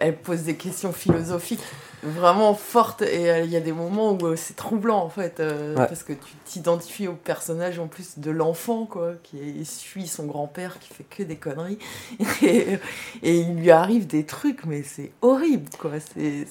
elle 0.00 0.16
pose 0.18 0.42
des 0.42 0.54
questions 0.54 0.92
philosophiques 0.92 1.62
vraiment 2.02 2.54
fortes 2.54 3.02
et 3.02 3.42
il 3.42 3.50
y 3.50 3.56
a 3.56 3.60
des 3.60 3.72
moments 3.72 4.12
où 4.12 4.36
c'est 4.36 4.54
troublant, 4.54 5.02
en 5.02 5.08
fait, 5.08 5.42
parce 5.74 6.02
que 6.02 6.12
tu 6.12 6.34
t'identifies 6.44 7.08
au 7.08 7.14
personnage 7.14 7.78
en 7.78 7.86
plus 7.86 8.18
de 8.18 8.30
l'enfant, 8.30 8.84
quoi, 8.84 9.14
qui 9.22 9.64
suit 9.64 10.06
son 10.06 10.26
grand-père 10.26 10.78
qui 10.78 10.92
fait 10.92 11.04
que 11.04 11.22
des 11.22 11.36
conneries. 11.36 11.78
Et, 12.42 12.78
et, 13.22 13.38
il 13.38 13.56
lui 13.56 13.70
arrive 13.70 14.06
des 14.06 14.24
trucs, 14.24 14.66
mais 14.66 14.82
c'est 14.82 15.10
horrible, 15.22 15.70
quoi. 15.78 15.92
C'est 16.14 16.46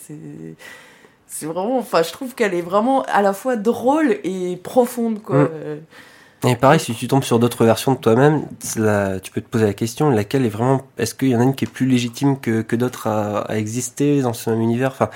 c'est 1.28 1.46
vraiment, 1.46 1.78
enfin, 1.78 2.04
je 2.04 2.12
trouve 2.12 2.36
qu'elle 2.36 2.54
est 2.54 2.62
vraiment 2.62 3.04
à 3.04 3.22
la 3.22 3.34
fois 3.34 3.56
drôle 3.56 4.18
et 4.24 4.58
profonde, 4.64 5.22
quoi. 5.22 5.44
Mm. 5.44 5.80
Et 6.48 6.56
pareil, 6.56 6.80
si 6.80 6.94
tu 6.94 7.08
tombes 7.08 7.24
sur 7.24 7.40
d'autres 7.40 7.66
versions 7.66 7.94
de 7.94 7.98
toi-même, 7.98 8.44
tu 8.62 9.32
peux 9.32 9.42
te 9.42 9.50
poser 9.50 9.66
la 9.66 9.74
question, 9.74 10.12
laquelle 10.12 10.46
est 10.46 10.50
vraiment, 10.50 10.84
est-ce 10.98 11.16
qu'il 11.16 11.30
y 11.30 11.36
en 11.36 11.40
a 11.40 11.44
une 11.44 11.56
qui 11.56 11.66
est 11.66 11.72
plus 11.72 11.88
légitime 11.88 12.40
que, 12.40 12.62
que 12.62 12.76
d'autres 12.76 13.08
à, 13.08 13.58
exister 13.58 14.22
dans 14.22 14.34
ce 14.34 14.50
même 14.52 14.62
univers? 14.62 14.92
Enfin, 14.92 15.10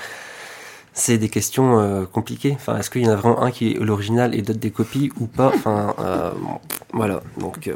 c'est 0.92 1.18
des 1.18 1.28
questions 1.28 1.78
euh, 1.78 2.04
compliquées. 2.04 2.52
Enfin, 2.56 2.76
est-ce 2.78 2.90
qu'il 2.90 3.02
y 3.02 3.08
en 3.08 3.12
a 3.12 3.16
vraiment 3.16 3.42
un 3.42 3.52
qui 3.52 3.72
est 3.72 3.74
l'original 3.78 4.34
et 4.34 4.42
d'autres 4.42 4.58
des 4.58 4.72
copies 4.72 5.12
ou 5.20 5.26
pas? 5.26 5.52
Enfin, 5.54 5.94
euh, 6.00 6.32
voilà. 6.92 7.22
Donc. 7.38 7.68
Euh, 7.68 7.74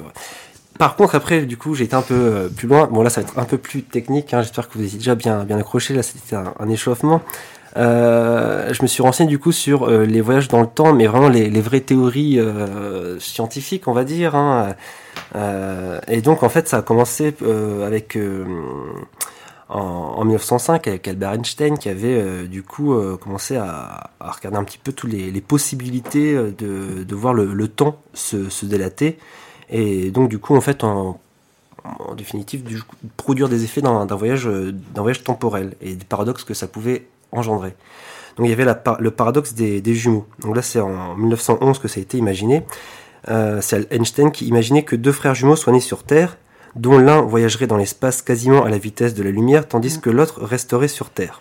par 0.76 0.96
contre, 0.96 1.14
après, 1.14 1.42
du 1.42 1.56
coup, 1.56 1.76
j'ai 1.76 1.84
été 1.84 1.94
un 1.94 2.02
peu 2.02 2.50
plus 2.56 2.66
loin. 2.66 2.88
Bon, 2.88 3.02
là, 3.02 3.10
ça 3.10 3.20
va 3.20 3.28
être 3.28 3.38
un 3.38 3.44
peu 3.44 3.58
plus 3.58 3.84
technique. 3.84 4.34
Hein. 4.34 4.42
J'espère 4.42 4.68
que 4.68 4.76
vous 4.76 4.84
étiez 4.84 4.98
déjà 4.98 5.14
bien, 5.14 5.44
bien 5.44 5.56
accroché. 5.56 5.94
Là, 5.94 6.02
c'était 6.02 6.34
un, 6.34 6.68
échauffement. 6.68 7.22
Euh, 7.76 8.72
je 8.72 8.82
me 8.82 8.86
suis 8.86 9.02
renseigné 9.02 9.28
du 9.28 9.38
coup 9.38 9.52
sur 9.52 9.88
euh, 9.88 10.04
les 10.04 10.20
voyages 10.20 10.48
dans 10.48 10.60
le 10.60 10.66
temps, 10.66 10.92
mais 10.92 11.06
vraiment 11.06 11.28
les, 11.28 11.48
vraies 11.60 11.80
théories 11.80 12.38
euh, 12.38 13.18
scientifiques, 13.18 13.88
on 13.88 13.92
va 13.92 14.04
dire. 14.04 14.34
Hein. 14.34 14.74
Et 16.08 16.20
donc 16.22 16.42
en 16.42 16.48
fait, 16.48 16.68
ça 16.68 16.78
a 16.78 16.82
commencé 16.82 17.34
avec 17.84 18.16
en, 19.68 19.80
en, 19.80 20.24
1905 20.24 20.86
avec 20.86 21.08
Albert 21.08 21.32
Einstein 21.32 21.76
qui 21.76 21.88
avait 21.88 22.46
du 22.46 22.62
coup 22.62 22.94
commencé 23.18 23.56
à, 23.56 24.10
regarder 24.20 24.58
un 24.58 24.64
petit 24.64 24.78
peu 24.78 24.92
toutes 24.92 25.12
les, 25.12 25.40
possibilités 25.40 26.34
de, 26.34 27.14
voir 27.14 27.34
le, 27.34 27.68
temps 27.68 27.98
se, 28.12 28.64
délater. 28.64 29.18
Et 29.70 30.10
donc 30.12 30.28
du 30.28 30.38
coup 30.38 30.54
en 30.54 30.60
fait 30.60 30.84
en, 30.84 31.18
définitive 32.16 32.62
du, 32.62 32.80
produire 33.16 33.48
des 33.48 33.64
effets 33.64 33.82
d'un 33.82 34.06
voyage 34.06 34.48
temporel 35.24 35.74
et 35.80 35.94
des 35.94 36.04
paradoxes 36.04 36.44
que 36.44 36.54
ça 36.54 36.68
pouvait 36.68 37.06
engendré. 37.34 37.74
Donc 38.36 38.46
il 38.46 38.50
y 38.50 38.52
avait 38.52 38.64
le 38.98 39.10
paradoxe 39.10 39.54
des, 39.54 39.94
jumeaux. 39.94 40.26
Donc 40.40 40.56
là 40.56 40.62
c'est 40.62 40.80
en 40.80 41.14
1911 41.16 41.78
que 41.78 41.88
ça 41.88 42.00
a 42.00 42.02
été 42.02 42.18
imaginé. 42.18 42.64
Euh, 43.28 43.60
c'est 43.60 43.90
Einstein 43.92 44.32
qui 44.32 44.46
imaginait 44.46 44.82
que 44.82 44.96
deux 44.96 45.12
frères 45.12 45.34
jumeaux 45.34 45.56
soient 45.56 45.72
nés 45.72 45.80
sur 45.80 46.02
Terre, 46.02 46.36
dont 46.76 46.98
l'un 46.98 47.22
voyagerait 47.22 47.66
dans 47.66 47.76
l'espace 47.76 48.22
quasiment 48.22 48.64
à 48.64 48.70
la 48.70 48.78
vitesse 48.78 49.14
de 49.14 49.22
la 49.22 49.30
lumière, 49.30 49.68
tandis 49.68 50.00
que 50.00 50.10
l'autre 50.10 50.42
resterait 50.42 50.88
sur 50.88 51.10
Terre. 51.10 51.40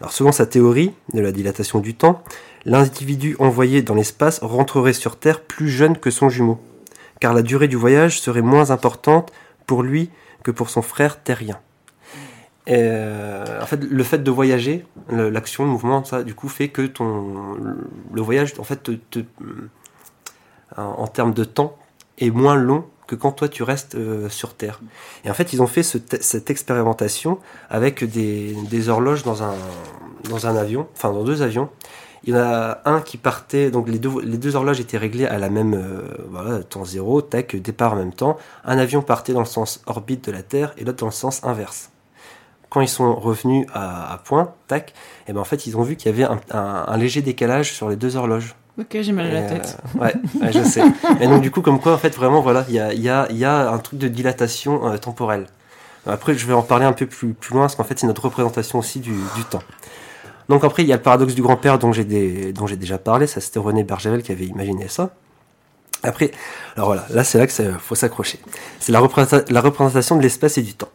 Alors 0.00 0.12
selon 0.12 0.32
sa 0.32 0.44
théorie 0.44 0.92
de 1.14 1.20
la 1.20 1.32
dilatation 1.32 1.78
du 1.78 1.94
temps, 1.94 2.22
l'individu 2.64 3.36
envoyé 3.38 3.82
dans 3.82 3.94
l'espace 3.94 4.40
rentrerait 4.40 4.92
sur 4.92 5.16
Terre 5.16 5.40
plus 5.40 5.70
jeune 5.70 5.96
que 5.96 6.10
son 6.10 6.28
jumeau, 6.28 6.60
car 7.20 7.32
la 7.32 7.42
durée 7.42 7.68
du 7.68 7.76
voyage 7.76 8.20
serait 8.20 8.42
moins 8.42 8.70
importante 8.70 9.32
pour 9.66 9.82
lui 9.82 10.10
que 10.42 10.50
pour 10.50 10.68
son 10.68 10.82
frère 10.82 11.22
terrien. 11.22 11.58
Euh, 12.68 13.62
en 13.62 13.66
fait, 13.66 13.82
le 13.82 14.02
fait 14.02 14.18
de 14.18 14.30
voyager, 14.30 14.84
l'action, 15.08 15.64
le 15.64 15.70
mouvement, 15.70 16.04
ça, 16.04 16.22
du 16.22 16.34
coup, 16.34 16.48
fait 16.48 16.68
que 16.68 16.82
ton, 16.82 17.56
le 18.12 18.20
voyage, 18.20 18.54
en 18.58 18.64
fait, 18.64 18.82
te, 18.82 19.20
en, 20.76 21.06
termes 21.06 21.32
de 21.32 21.44
temps, 21.44 21.76
est 22.18 22.30
moins 22.30 22.56
long 22.56 22.84
que 23.06 23.14
quand 23.14 23.30
toi 23.30 23.48
tu 23.48 23.62
restes 23.62 23.94
euh, 23.94 24.28
sur 24.28 24.54
Terre. 24.54 24.80
Et 25.24 25.30
en 25.30 25.34
fait, 25.34 25.52
ils 25.52 25.62
ont 25.62 25.68
fait 25.68 25.84
cette 25.84 26.50
expérimentation 26.50 27.38
avec 27.70 28.02
des, 28.02 28.56
des, 28.68 28.88
horloges 28.88 29.22
dans 29.22 29.44
un, 29.44 29.54
dans 30.28 30.48
un 30.48 30.56
avion, 30.56 30.88
enfin 30.92 31.12
dans 31.12 31.22
deux 31.22 31.42
avions. 31.42 31.68
Il 32.24 32.34
y 32.34 32.36
en 32.36 32.40
a 32.40 32.80
un 32.84 33.00
qui 33.00 33.18
partait, 33.18 33.70
donc 33.70 33.88
les 33.88 34.00
deux, 34.00 34.20
les 34.22 34.38
deux 34.38 34.56
horloges 34.56 34.80
étaient 34.80 34.98
réglées 34.98 35.26
à 35.26 35.38
la 35.38 35.50
même, 35.50 35.74
euh, 35.74 36.02
voilà, 36.30 36.64
temps 36.64 36.84
zéro, 36.84 37.22
tac, 37.22 37.54
départ 37.54 37.92
en 37.92 37.96
même 37.96 38.12
temps. 38.12 38.36
Un 38.64 38.78
avion 38.78 39.02
partait 39.02 39.32
dans 39.32 39.40
le 39.40 39.46
sens 39.46 39.82
orbite 39.86 40.24
de 40.24 40.32
la 40.32 40.42
Terre 40.42 40.74
et 40.76 40.84
l'autre 40.84 40.98
dans 40.98 41.06
le 41.06 41.12
sens 41.12 41.44
inverse 41.44 41.90
quand 42.70 42.80
ils 42.80 42.88
sont 42.88 43.14
revenus 43.14 43.66
à, 43.72 44.20
point, 44.24 44.52
tac, 44.68 44.90
et 44.90 44.92
eh 45.28 45.32
ben 45.32 45.40
en 45.40 45.44
fait 45.44 45.66
ils 45.66 45.76
ont 45.76 45.82
vu 45.82 45.96
qu'il 45.96 46.10
y 46.10 46.14
avait 46.14 46.32
un, 46.50 46.96
léger 46.96 47.22
décalage 47.22 47.72
sur 47.72 47.88
les 47.88 47.96
deux 47.96 48.16
horloges. 48.16 48.54
Ok, 48.78 48.98
j'ai 49.00 49.12
mal 49.12 49.26
à 49.26 49.32
la 49.32 49.42
tête. 49.42 49.78
Euh, 49.96 50.00
ouais, 50.00 50.52
je 50.52 50.62
sais. 50.62 50.82
Et 51.20 51.28
donc 51.28 51.40
du 51.40 51.50
coup, 51.50 51.62
comme 51.62 51.80
quoi, 51.80 51.94
en 51.94 51.98
fait, 51.98 52.14
vraiment, 52.14 52.42
voilà, 52.42 52.66
il 52.68 52.74
y 52.74 52.78
a, 52.78 52.92
y, 52.92 53.08
a, 53.08 53.26
y 53.32 53.44
a, 53.44 53.70
un 53.70 53.78
truc 53.78 53.98
de 53.98 54.06
dilatation 54.06 54.86
euh, 54.86 54.98
temporelle. 54.98 55.46
Après, 56.06 56.34
je 56.34 56.46
vais 56.46 56.52
en 56.52 56.62
parler 56.62 56.84
un 56.84 56.92
peu 56.92 57.06
plus, 57.06 57.32
plus 57.32 57.54
loin, 57.54 57.62
parce 57.62 57.74
qu'en 57.74 57.84
fait, 57.84 57.98
c'est 57.98 58.06
notre 58.06 58.22
représentation 58.22 58.78
aussi 58.78 59.00
du, 59.00 59.14
du, 59.34 59.44
temps. 59.44 59.62
Donc 60.50 60.62
après, 60.62 60.82
il 60.82 60.88
y 60.88 60.92
a 60.92 60.96
le 60.96 61.02
paradoxe 61.02 61.34
du 61.34 61.40
grand-père 61.40 61.78
dont 61.78 61.90
j'ai 61.92 62.52
dont 62.52 62.66
j'ai 62.66 62.76
déjà 62.76 62.98
parlé. 62.98 63.26
Ça, 63.26 63.40
c'était 63.40 63.58
René 63.58 63.82
Bergeville 63.82 64.22
qui 64.22 64.30
avait 64.30 64.44
imaginé 64.44 64.88
ça. 64.88 65.10
Après, 66.02 66.30
alors 66.76 66.88
voilà, 66.88 67.06
là, 67.10 67.24
c'est 67.24 67.38
là 67.38 67.46
que 67.46 67.52
faut 67.78 67.94
s'accrocher. 67.94 68.38
C'est 68.78 68.92
la, 68.92 69.00
la 69.48 69.60
représentation 69.60 70.16
de 70.16 70.22
l'espace 70.22 70.58
et 70.58 70.62
du 70.62 70.74
temps. 70.74 70.90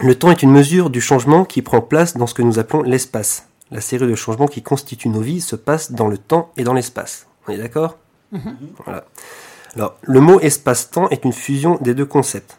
Le 0.00 0.14
temps 0.14 0.30
est 0.30 0.42
une 0.42 0.52
mesure 0.52 0.90
du 0.90 1.00
changement 1.00 1.44
qui 1.44 1.60
prend 1.60 1.80
place 1.80 2.16
dans 2.16 2.28
ce 2.28 2.34
que 2.34 2.42
nous 2.42 2.60
appelons 2.60 2.82
l'espace. 2.82 3.48
La 3.72 3.80
série 3.80 4.06
de 4.06 4.14
changements 4.14 4.46
qui 4.46 4.62
constituent 4.62 5.08
nos 5.08 5.20
vies 5.20 5.40
se 5.40 5.56
passe 5.56 5.92
dans 5.92 6.06
le 6.06 6.18
temps 6.18 6.52
et 6.56 6.62
dans 6.62 6.72
l'espace. 6.72 7.26
On 7.46 7.52
est 7.52 7.58
d'accord? 7.58 7.98
Mhm. 8.30 8.56
Voilà. 8.84 9.04
Alors, 9.74 9.96
le 10.02 10.20
mot 10.20 10.38
espace-temps 10.40 11.08
est 11.10 11.24
une 11.24 11.32
fusion 11.32 11.78
des 11.80 11.94
deux 11.94 12.06
concepts. 12.06 12.58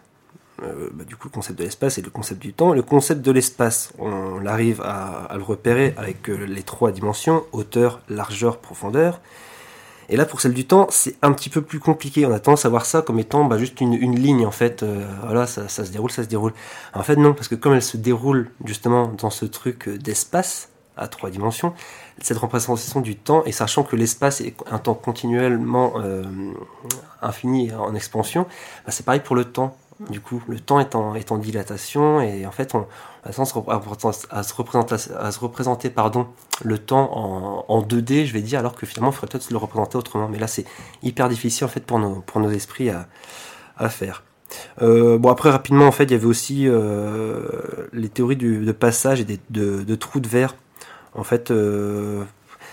Euh, 0.64 0.90
bah, 0.94 1.06
du 1.06 1.16
coup, 1.16 1.30
le 1.30 1.34
concept 1.34 1.58
de 1.60 1.64
l'espace 1.64 1.98
et 1.98 2.02
le 2.02 2.10
concept 2.10 2.42
du 2.42 2.54
temps. 2.54 2.74
Le 2.74 2.82
concept 2.82 3.22
de 3.22 3.32
l'espace, 3.32 3.94
on 3.98 4.46
arrive 4.46 4.82
à, 4.82 5.30
le 5.36 5.42
repérer 5.42 5.94
avec 5.98 6.30
euh, 6.30 6.46
les 6.46 6.64
trois 6.64 6.92
dimensions, 6.92 7.46
hauteur, 7.54 8.02
largeur, 8.10 8.58
profondeur. 8.58 9.22
Et 10.10 10.18
là, 10.18 10.26
pour 10.26 10.42
celle 10.42 10.54
du 10.54 10.66
temps, 10.66 10.88
c'est 10.90 11.16
un 11.22 11.32
petit 11.34 11.50
peu 11.50 11.62
plus 11.62 11.80
compliqué. 11.80 12.26
On 12.26 12.32
a 12.32 12.40
tendance 12.40 12.66
à 12.66 12.70
voir 12.70 12.86
ça 12.86 13.04
comme 13.04 13.20
étant 13.20 13.46
bah, 13.46 13.58
juste 13.60 13.80
une, 13.80 14.16
ligne, 14.16 14.46
en 14.46 14.52
fait. 14.52 14.82
Euh, 14.82 15.06
voilà, 15.24 15.46
ça, 15.46 15.68
se 15.68 15.92
déroule, 15.92 16.10
ça 16.12 16.24
se 16.24 16.28
déroule. 16.28 16.54
En 16.94 17.04
fait, 17.04 17.16
non, 17.16 17.34
parce 17.34 17.48
que 17.48 17.56
comme 17.56 17.74
elle 17.74 17.84
se 17.84 17.98
déroule 17.98 18.50
justement 18.66 19.08
dans 19.08 19.30
ce 19.30 19.46
truc 19.46 19.88
d'espace 19.88 20.70
à 20.98 21.08
trois 21.08 21.30
dimensions, 21.30 21.74
cette 22.22 22.38
représentation 22.38 23.02
du 23.02 23.16
temps, 23.16 23.44
et 23.46 23.52
sachant 23.52 23.84
que 23.84 23.96
l'espace 23.96 24.42
est 24.42 24.56
un 24.70 24.80
temps 24.80 24.96
continuellement 24.96 25.94
euh, 25.98 26.24
infini 27.22 27.72
en 27.74 27.94
expansion, 27.94 28.48
bah, 28.86 28.92
c'est 28.92 29.06
pareil 29.06 29.22
pour 29.22 29.36
le 29.36 29.46
temps. 29.46 29.78
Du 30.10 30.22
coup, 30.22 30.42
le 30.48 30.60
temps 30.60 30.80
est 30.80 30.96
en, 30.96 31.38
dilatation 31.38 32.22
et 32.22 32.46
en 32.46 32.52
fait, 32.52 32.74
on 32.74 32.88
a 33.26 33.34
tendance 33.34 34.28
à 34.30 34.44
se 34.44 35.40
représenter, 35.40 35.90
pardon, 35.90 36.28
le 36.64 36.78
temps 36.78 37.18
en, 37.18 37.66
en 37.68 37.82
2D, 37.82 38.26
je 38.26 38.32
vais 38.32 38.42
dire, 38.42 38.60
alors 38.60 38.76
que 38.76 38.86
finalement, 38.86 39.12
il 39.12 39.14
faudrait 39.14 39.28
peut-être 39.28 39.44
se 39.44 39.52
le 39.52 39.58
représenter 39.58 39.98
autrement. 39.98 40.30
Mais 40.30 40.40
là, 40.40 40.48
c'est 40.48 40.66
hyper 41.04 41.28
difficile 41.28 41.66
en 41.66 41.70
fait 41.70 41.82
pour 41.82 42.00
nos, 42.00 42.22
pour 42.22 42.40
nos 42.40 42.50
esprits 42.50 42.90
à, 42.90 43.08
à 43.78 43.90
faire. 43.90 44.24
Euh, 44.82 45.18
bon 45.18 45.30
après 45.30 45.50
rapidement 45.52 45.86
en 45.86 45.92
fait 45.92 46.06
il 46.06 46.12
y 46.12 46.16
avait 46.16 46.26
aussi 46.26 46.68
euh, 46.68 47.44
les 47.94 48.10
théories 48.10 48.36
de 48.36 48.72
passage 48.72 49.22
et 49.22 49.40
de, 49.50 49.96
trous 49.96 50.20
de 50.20 50.28
verre. 50.28 50.56
En 51.14 51.24
fait 51.24 51.52
euh, 51.52 52.24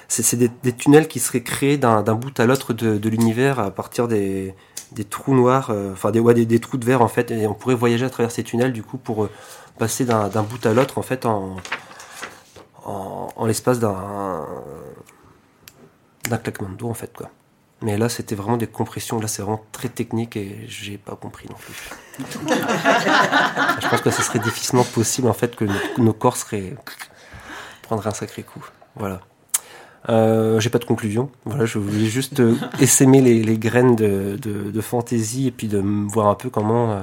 c'est 0.09 0.37
des, 0.37 0.51
des, 0.63 0.73
tunnels 0.73 1.09
qui 1.09 1.19
seraient 1.19 1.43
créés 1.43 1.79
d'un 1.79 2.03
bout 2.03 2.39
à 2.39 2.47
l'autre 2.47 2.73
de, 2.73 2.97
de 2.97 3.09
l'univers 3.09 3.59
à 3.59 3.71
partir 3.71 4.09
des, 4.09 4.55
des 4.93 5.05
trous 5.05 5.35
noirs, 5.35 5.71
euh, 5.71 5.93
enfin 5.93 6.11
des, 6.11 6.21
ouais, 6.21 6.35
des, 6.35 6.47
des, 6.47 6.61
trous 6.61 6.77
de 6.77 6.85
verre 6.85 7.03
en 7.03 7.09
fait, 7.09 7.31
et 7.31 7.47
on 7.47 7.55
pourrait 7.55 7.75
voyager 7.75 8.05
à 8.05 8.11
travers 8.11 8.31
ces 8.31 8.45
tunnels 8.45 8.73
du 8.73 8.83
coup 8.83 8.99
pour 8.99 9.25
euh, 9.25 9.31
passer 9.79 10.05
d'un 10.05 10.43
bout 10.43 10.65
à 10.65 10.73
l'autre 10.73 10.99
en 10.99 11.03
fait 11.03 11.27
en, 11.27 11.57
en, 12.85 13.29
en 13.35 13.47
l'espace 13.47 13.79
d'un 13.79 14.47
d'un 16.29 16.39
claquement 16.39 16.69
de 16.69 16.75
doigts 16.75 16.91
en 16.91 16.95
fait 16.95 17.13
quoi. 17.17 17.31
Mais 17.83 17.99
là 17.99 18.09
c'était 18.09 18.35
vraiment 18.35 18.57
des 18.57 18.67
compressions, 18.67 19.21
là 19.21 19.29
c'est 19.29 19.43
vraiment 19.43 19.65
très 19.73 19.89
technique 19.89 20.37
et 20.37 20.65
j'ai 20.67 20.99
pas 20.99 21.15
compris 21.15 21.47
non 21.51 21.57
plus. 21.57 21.75
Je 23.83 23.89
pense 23.89 24.01
que 24.01 24.11
ce 24.11 24.23
serait 24.23 24.39
difficilement 24.39 24.85
possible 24.85 25.29
en 25.29 25.35
fait 25.35 25.55
que 25.55 25.65
nos, 25.65 25.75
nos 25.99 26.13
corps 26.15 26.37
seraient 26.37 26.75
prendraient 27.83 28.09
un 28.11 28.15
sacré 28.15 28.43
coup. 28.43 28.65
Voilà. 28.97 29.21
Euh, 30.09 30.61
j'ai 30.61 30.71
pas 30.71 30.79
de 30.79 30.85
conclusion. 30.85 31.31
Voilà, 31.45 31.65
je 31.65 31.79
voulais 31.79 32.07
juste 32.07 32.41
euh, 32.41 32.55
essaimer 32.81 33.21
les, 33.21 33.43
les, 33.43 33.59
graines 33.59 33.97
de, 33.97 34.37
de, 34.41 34.71
de, 34.71 34.81
fantaisie 34.81 35.49
et 35.49 35.51
puis 35.51 35.69
de 35.69 35.79
voir 35.79 36.29
un 36.29 36.35
peu 36.35 36.49
comment 36.49 36.93
euh, 36.93 37.03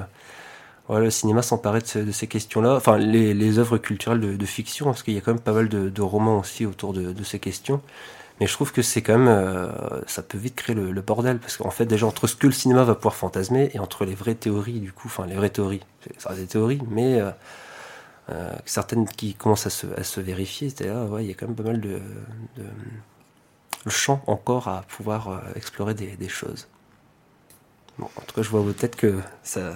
voilà, 0.88 1.04
le 1.04 1.10
cinéma 1.10 1.42
s'emparait 1.42 1.80
de, 1.80 2.04
de, 2.04 2.12
ces 2.12 2.26
questions-là. 2.26 2.76
Enfin, 2.76 2.96
les, 2.96 3.34
les 3.34 3.58
œuvres 3.58 3.78
culturelles 3.78 4.20
de, 4.20 4.36
de 4.36 4.46
fiction, 4.46 4.86
parce 4.86 5.02
qu'il 5.02 5.14
y 5.14 5.18
a 5.18 5.20
quand 5.20 5.32
même 5.32 5.42
pas 5.42 5.52
mal 5.52 5.68
de, 5.68 5.90
de 5.90 6.02
romans 6.02 6.38
aussi 6.38 6.64
autour 6.66 6.92
de, 6.92 7.12
de, 7.12 7.24
ces 7.24 7.38
questions. 7.38 7.80
Mais 8.40 8.46
je 8.46 8.52
trouve 8.52 8.72
que 8.72 8.82
c'est 8.82 9.02
quand 9.02 9.18
même, 9.18 9.28
euh, 9.28 9.68
ça 10.06 10.22
peut 10.22 10.38
vite 10.38 10.56
créer 10.56 10.74
le, 10.74 10.90
le 10.90 11.00
bordel, 11.02 11.38
parce 11.38 11.56
qu'en 11.56 11.70
fait, 11.70 11.86
déjà 11.86 12.06
entre 12.06 12.26
ce 12.26 12.36
que 12.36 12.46
le 12.46 12.52
cinéma 12.52 12.84
va 12.84 12.94
pouvoir 12.94 13.14
fantasmer 13.14 13.70
et 13.74 13.78
entre 13.78 14.04
les 14.04 14.14
vraies 14.14 14.34
théories, 14.34 14.80
du 14.80 14.92
coup, 14.92 15.08
enfin 15.08 15.26
les 15.26 15.34
vraies 15.34 15.50
théories, 15.50 15.82
ça 16.18 16.34
des 16.34 16.46
théories, 16.46 16.80
mais 16.90 17.20
euh, 18.30 18.52
certaines 18.64 19.06
qui 19.06 19.34
commencent 19.34 19.66
à 19.66 19.70
se, 19.70 19.86
à 19.98 20.04
se 20.04 20.20
vérifier, 20.20 20.70
c'est-à-dire, 20.70 21.10
ouais, 21.10 21.24
il 21.24 21.28
y 21.28 21.30
a 21.30 21.34
quand 21.34 21.46
même 21.46 21.56
pas 21.56 21.62
mal 21.62 21.80
de, 21.80 22.00
de 22.56 22.64
le 23.84 23.90
champ 23.90 24.22
encore 24.26 24.68
à 24.68 24.82
pouvoir 24.88 25.28
euh, 25.28 25.38
explorer 25.56 25.94
des, 25.94 26.16
des, 26.16 26.28
choses. 26.28 26.68
Bon, 27.98 28.06
en 28.16 28.20
tout 28.22 28.34
cas, 28.34 28.42
je 28.42 28.48
vois 28.48 28.62
peut-être 28.64 28.96
que 28.96 29.18
ça. 29.42 29.74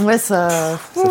Ouais, 0.00 0.18
ça. 0.18 0.78
ça. 0.94 1.02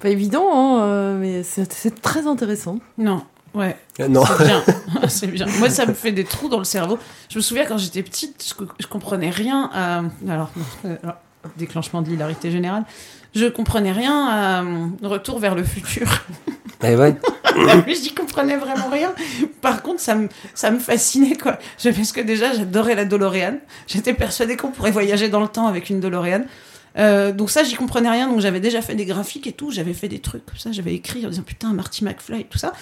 Pas 0.00 0.08
évident, 0.08 0.48
hein, 0.52 0.82
euh, 0.82 1.18
mais 1.18 1.42
c'est 1.42 2.00
très 2.00 2.26
intéressant. 2.26 2.78
Non, 2.98 3.24
Ouais. 3.54 3.76
Euh, 4.00 4.08
non. 4.08 4.24
C'est 4.24 4.44
bien. 4.44 4.64
c'est 5.08 5.26
bien. 5.26 5.46
Moi, 5.58 5.70
ça 5.70 5.86
me 5.86 5.94
fait 5.94 6.12
des 6.12 6.24
trous 6.24 6.48
dans 6.48 6.58
le 6.58 6.64
cerveau. 6.64 6.98
Je 7.28 7.38
me 7.38 7.42
souviens 7.42 7.64
quand 7.64 7.78
j'étais 7.78 8.02
petite, 8.02 8.44
je, 8.46 8.64
je 8.78 8.86
comprenais 8.86 9.30
rien 9.30 9.70
à. 9.72 10.02
Alors, 10.28 10.50
alors, 10.84 11.16
déclenchement 11.56 12.02
de 12.02 12.08
l'hilarité 12.08 12.50
générale. 12.50 12.84
Je 13.38 13.46
comprenais 13.46 13.92
rien 13.92 14.26
à 14.26 14.64
Retour 15.06 15.38
vers 15.38 15.54
le 15.54 15.64
futur. 15.64 16.08
Eh 16.84 16.94
ouais. 16.94 17.16
J'y 17.88 18.14
comprenais 18.14 18.56
vraiment 18.56 18.88
rien. 18.88 19.12
Par 19.60 19.82
contre, 19.82 20.00
ça 20.00 20.14
me, 20.14 20.28
ça 20.54 20.70
me 20.70 20.78
fascinait, 20.78 21.36
quoi. 21.36 21.58
Je, 21.76 21.90
parce 21.90 22.12
que 22.12 22.20
déjà, 22.20 22.52
j'adorais 22.52 22.94
la 22.94 23.04
DeLorean. 23.04 23.58
J'étais 23.88 24.14
persuadée 24.14 24.56
qu'on 24.56 24.70
pourrait 24.70 24.92
voyager 24.92 25.28
dans 25.28 25.40
le 25.40 25.48
temps 25.48 25.66
avec 25.66 25.90
une 25.90 25.98
DeLorean. 25.98 26.44
Euh, 26.96 27.32
donc 27.32 27.50
ça, 27.50 27.64
j'y 27.64 27.74
comprenais 27.74 28.08
rien. 28.08 28.28
Donc 28.28 28.38
j'avais 28.38 28.60
déjà 28.60 28.80
fait 28.80 28.94
des 28.94 29.06
graphiques 29.06 29.48
et 29.48 29.52
tout. 29.52 29.72
J'avais 29.72 29.92
fait 29.92 30.06
des 30.06 30.20
trucs 30.20 30.46
comme 30.46 30.56
ça. 30.56 30.70
J'avais 30.70 30.94
écrit 30.94 31.26
en 31.26 31.30
disant 31.30 31.42
putain 31.42 31.72
Marty 31.72 32.04
McFly 32.04 32.42
et 32.42 32.44
tout 32.44 32.58
ça. 32.58 32.72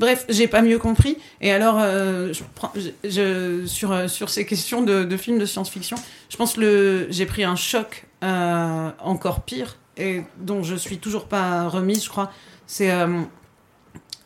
Bref, 0.00 0.26
j'ai 0.28 0.48
pas 0.48 0.60
mieux 0.60 0.80
compris. 0.80 1.16
Et 1.40 1.52
alors, 1.52 1.76
euh, 1.78 2.32
je 2.32 2.42
prends, 2.56 2.72
je, 2.74 2.90
je, 3.08 3.66
sur 3.66 3.92
euh, 3.92 4.08
sur 4.08 4.30
ces 4.30 4.44
questions 4.46 4.82
de, 4.82 5.04
de 5.04 5.16
films 5.16 5.38
de 5.38 5.46
science-fiction, 5.46 5.96
je 6.28 6.36
pense 6.36 6.56
le 6.56 7.06
j'ai 7.10 7.26
pris 7.26 7.44
un 7.44 7.54
choc 7.54 8.06
euh, 8.24 8.90
encore 8.98 9.42
pire 9.42 9.76
et 9.96 10.22
dont 10.38 10.62
je 10.62 10.74
suis 10.76 10.98
toujours 10.98 11.26
pas 11.26 11.68
remise, 11.68 12.04
je 12.04 12.08
crois. 12.08 12.30
C'est 12.66 12.90
euh, 12.90 13.20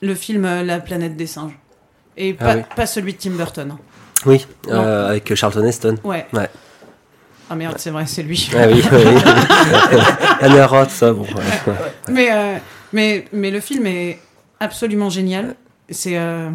le 0.01 0.15
film 0.15 0.43
La 0.63 0.79
planète 0.81 1.17
des 1.17 1.27
singes 1.27 1.59
et 2.17 2.35
pas, 2.35 2.53
Ah 2.53 2.57
oui. 2.57 2.63
pas 2.77 2.87
celui 2.87 3.13
de 3.15 3.19
Tim 3.19 3.31
Burton. 3.31 3.77
Oui, 4.27 4.47
euh, 4.69 5.09
avec 5.11 5.33
Charlton 5.35 5.65
Heston. 5.65 5.97
Ouais. 6.05 6.27
Ouais. 6.33 6.49
Ah 7.51 7.55
merde, 7.55 7.77
c'est 7.79 7.91
vrai, 7.91 8.05
c'est 8.07 8.23
lui. 8.23 8.51
Ah 8.55 8.67
oui, 8.69 8.83
oui. 8.93 9.05
Anna 10.41 10.67
Roth, 10.67 10.91
ça, 10.91 11.13
bon. 11.13 11.23
Ouais. 11.23 11.75
mais, 12.09 12.29
euh, 12.33 12.57
mais, 12.93 13.25
mais 13.33 13.51
le 13.51 13.61
film 13.61 13.87
est 13.87 14.19
absolument 14.61 15.09
génial. 15.09 15.55
C'est 15.89 16.19
euh, 16.19 16.51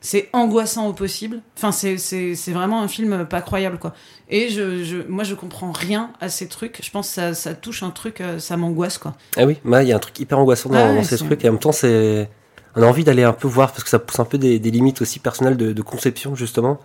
c'est 0.00 0.28
angoissant 0.32 0.88
au 0.88 0.92
possible. 0.92 1.40
Enfin, 1.56 1.72
c'est 1.72 2.52
vraiment 2.52 2.82
un 2.82 2.88
film 2.88 3.26
pas 3.26 3.40
croyable, 3.40 3.78
quoi. 3.78 3.94
Et 4.28 4.48
je, 4.48 4.84
je, 4.84 4.98
moi, 5.08 5.24
je 5.24 5.34
comprends 5.34 5.72
rien 5.72 6.10
à 6.20 6.28
ces 6.28 6.48
trucs. 6.48 6.80
Je 6.82 6.90
pense 6.90 7.08
que 7.08 7.14
ça, 7.14 7.34
ça 7.34 7.54
touche 7.54 7.82
un 7.82 7.90
truc, 7.90 8.20
euh, 8.20 8.38
ça 8.38 8.56
m'angoisse, 8.56 8.98
quoi. 8.98 9.14
Ah 9.36 9.44
oui, 9.44 9.58
il 9.64 9.88
y 9.88 9.92
a 9.92 9.96
un 9.96 10.00
truc 10.00 10.18
hyper 10.20 10.38
angoissant 10.38 10.68
dans, 10.68 10.76
Ah 10.76 10.88
ouais, 10.90 10.96
dans 10.96 11.02
ces 11.02 11.16
trucs 11.16 11.44
et 11.44 11.48
en 11.48 11.52
même 11.52 11.60
temps, 11.60 11.72
c'est. 11.72 12.28
On 12.74 12.82
a 12.82 12.86
envie 12.86 13.04
d'aller 13.04 13.22
un 13.22 13.32
peu 13.32 13.48
voir 13.48 13.72
parce 13.72 13.84
que 13.84 13.90
ça 13.90 13.98
pousse 13.98 14.20
un 14.20 14.26
peu 14.26 14.36
des, 14.36 14.58
des 14.58 14.70
limites 14.70 15.00
aussi 15.00 15.18
personnelles 15.18 15.56
de, 15.56 15.72
de 15.72 15.82
conception, 15.82 16.34
justement, 16.34 16.78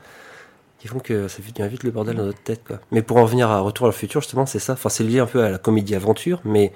qui 0.79 0.87
font 0.87 0.99
que 0.99 1.27
ça 1.27 1.39
devient 1.39 1.69
vite 1.69 1.83
le 1.83 1.91
bordel 1.91 2.15
dans 2.15 2.23
notre 2.23 2.41
tête, 2.41 2.61
quoi. 2.65 2.79
Mais 2.91 3.01
pour 3.01 3.17
en 3.17 3.25
venir 3.25 3.49
à 3.49 3.59
Retour 3.59 3.87
à 3.87 3.89
le 3.89 3.93
futur, 3.93 4.21
justement, 4.21 4.45
c'est 4.45 4.59
ça. 4.59 4.73
Enfin, 4.73 4.89
c'est 4.89 5.03
lié 5.03 5.19
un 5.19 5.25
peu 5.25 5.43
à 5.43 5.49
la 5.49 5.57
comédie-aventure, 5.57 6.39
mais 6.45 6.71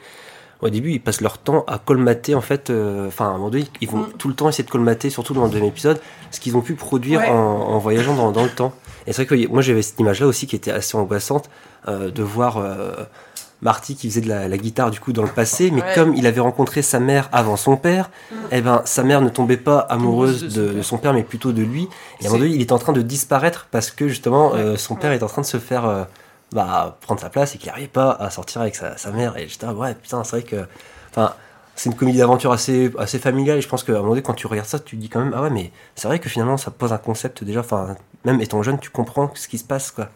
au 0.62 0.70
début, 0.70 0.92
ils 0.92 1.00
passent 1.02 1.22
leur 1.22 1.38
temps 1.38 1.64
à 1.68 1.78
colmater, 1.78 2.34
en 2.36 2.42
fait. 2.42 2.70
euh, 2.70 3.08
Enfin, 3.08 3.26
à 3.26 3.30
un 3.30 3.34
moment 3.34 3.50
donné, 3.50 3.66
ils 3.82 3.90
vont 3.90 4.00
Mm. 4.00 4.14
tout 4.18 4.28
le 4.28 4.34
temps 4.34 4.50
essayer 4.50 4.64
de 4.64 4.70
colmater, 4.72 5.10
surtout 5.10 5.34
dans 5.34 5.44
le 5.44 5.50
deuxième 5.50 5.68
épisode, 5.70 6.00
ce 6.32 6.40
qu'ils 6.40 6.56
ont 6.58 6.62
pu 6.62 6.76
produire 6.76 7.20
Ouais. 7.20 7.30
en, 7.30 7.34
en 7.36 7.78
voyageant 7.78 8.16
dans, 8.16 8.32
dans 8.32 8.44
le 8.44 8.50
temps. 8.50 8.74
Et 9.08 9.14
c'est 9.14 9.26
vrai 9.26 9.38
que 9.46 9.48
moi, 9.52 9.62
j'avais 9.62 9.82
cette 9.82 10.00
image-là 10.00 10.28
aussi 10.28 10.48
qui 10.48 10.56
était 10.56 10.72
assez 10.72 10.98
angoissante 10.98 11.50
euh, 11.88 12.10
de 12.12 12.24
voir. 12.24 12.58
euh, 12.58 12.94
Marty 13.62 13.96
qui 13.96 14.10
faisait 14.10 14.22
de 14.22 14.28
la, 14.28 14.48
la 14.50 14.58
guitare 14.58 14.92
du 14.92 15.00
coup 15.00 15.14
dans 15.14 15.24
le 15.24 15.30
passé, 15.30 15.72
mais 15.72 15.82
Ouais. 15.82 15.94
comme 15.96 16.14
il 16.14 16.28
avait 16.28 16.42
rencontré 16.42 16.82
sa 16.82 17.00
mère 17.00 17.30
avant 17.32 17.56
son 17.56 17.78
père, 17.78 18.12
eh 18.52 18.60
ben 18.62 18.82
sa 18.84 19.02
mère 19.04 19.22
ne 19.22 19.30
tombait 19.30 19.56
pas 19.58 19.80
amoureuse 19.80 20.44
de 20.44 20.50
son 20.50 20.60
de, 20.62 20.66
père. 20.68 20.76
de 20.76 20.82
son 20.82 20.98
père, 20.98 21.14
mais 21.14 21.24
plutôt 21.24 21.52
de 21.54 21.62
lui. 21.64 21.88
Et 22.20 22.26
à 22.26 22.28
un 22.28 22.32
moment 22.34 22.44
donné, 22.44 22.54
il 22.54 22.62
est 22.62 22.74
en 22.74 22.78
train 22.80 22.92
de 22.92 23.02
disparaître 23.02 23.68
parce 23.72 23.92
que 23.92 24.10
justement 24.10 24.52
Ouais. 24.52 24.76
son 24.78 24.96
père 24.96 25.14
est 25.14 25.24
en 25.24 25.28
train 25.28 25.42
de 25.42 25.48
se 25.48 25.58
faire 25.58 25.86
bah, 26.56 26.98
prendre 27.02 27.22
sa 27.22 27.30
place 27.30 27.54
et 27.54 27.58
qu'il 27.58 27.68
n'arrivait 27.68 27.88
pas 27.88 28.12
à 28.12 28.30
sortir 28.32 28.62
avec 28.62 28.76
sa, 28.76 29.12
mère. 29.12 29.38
Et 29.38 29.48
j'étais 29.48 29.68
là, 29.68 29.74
ouais 29.74 29.94
putain, 29.94 30.24
c'est 30.24 30.38
vrai 30.38 30.44
que, 30.44 30.66
enfin. 31.12 31.34
C'est 31.78 31.90
une 31.90 31.96
comédie 31.98 32.20
d'aventure 32.20 32.54
assez, 32.54 32.90
assez 32.98 33.20
familiale 33.20 33.58
et 33.58 33.62
je 33.62 33.68
pense 33.68 33.84
qu'à 33.84 33.92
un 33.92 33.96
moment 33.96 34.12
donné, 34.12 34.22
quand 34.22 34.34
tu 34.34 34.48
regardes 34.48 34.70
ça, 34.70 34.80
tu 34.80 34.96
dis 34.96 35.10
quand 35.10 35.20
même, 35.20 35.34
ah 35.36 35.42
ouais, 35.42 35.50
mais 35.50 35.74
c'est 35.96 36.08
vrai 36.08 36.20
que 36.20 36.30
finalement, 36.30 36.56
ça 36.56 36.72
pose 36.72 36.94
un 36.94 36.98
concept 36.98 37.44
déjà, 37.44 37.60
enfin, 37.60 37.98
même 38.24 38.40
étant 38.40 38.64
jeune, 38.64 38.80
tu 38.80 38.90
comprends 38.90 39.30
ce 39.36 39.50
qui 39.50 39.58
se 39.58 39.66
passe, 39.66 39.92
quoi. 39.92 40.08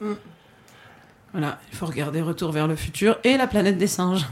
Voilà, 1.32 1.60
il 1.72 1.78
faut 1.78 1.86
regarder 1.86 2.22
Retour 2.22 2.52
vers 2.52 2.68
le 2.68 2.76
futur 2.76 3.18
et 3.24 3.38
La 3.38 3.46
planète 3.48 3.78
des 3.78 3.88
singes. 3.88 4.26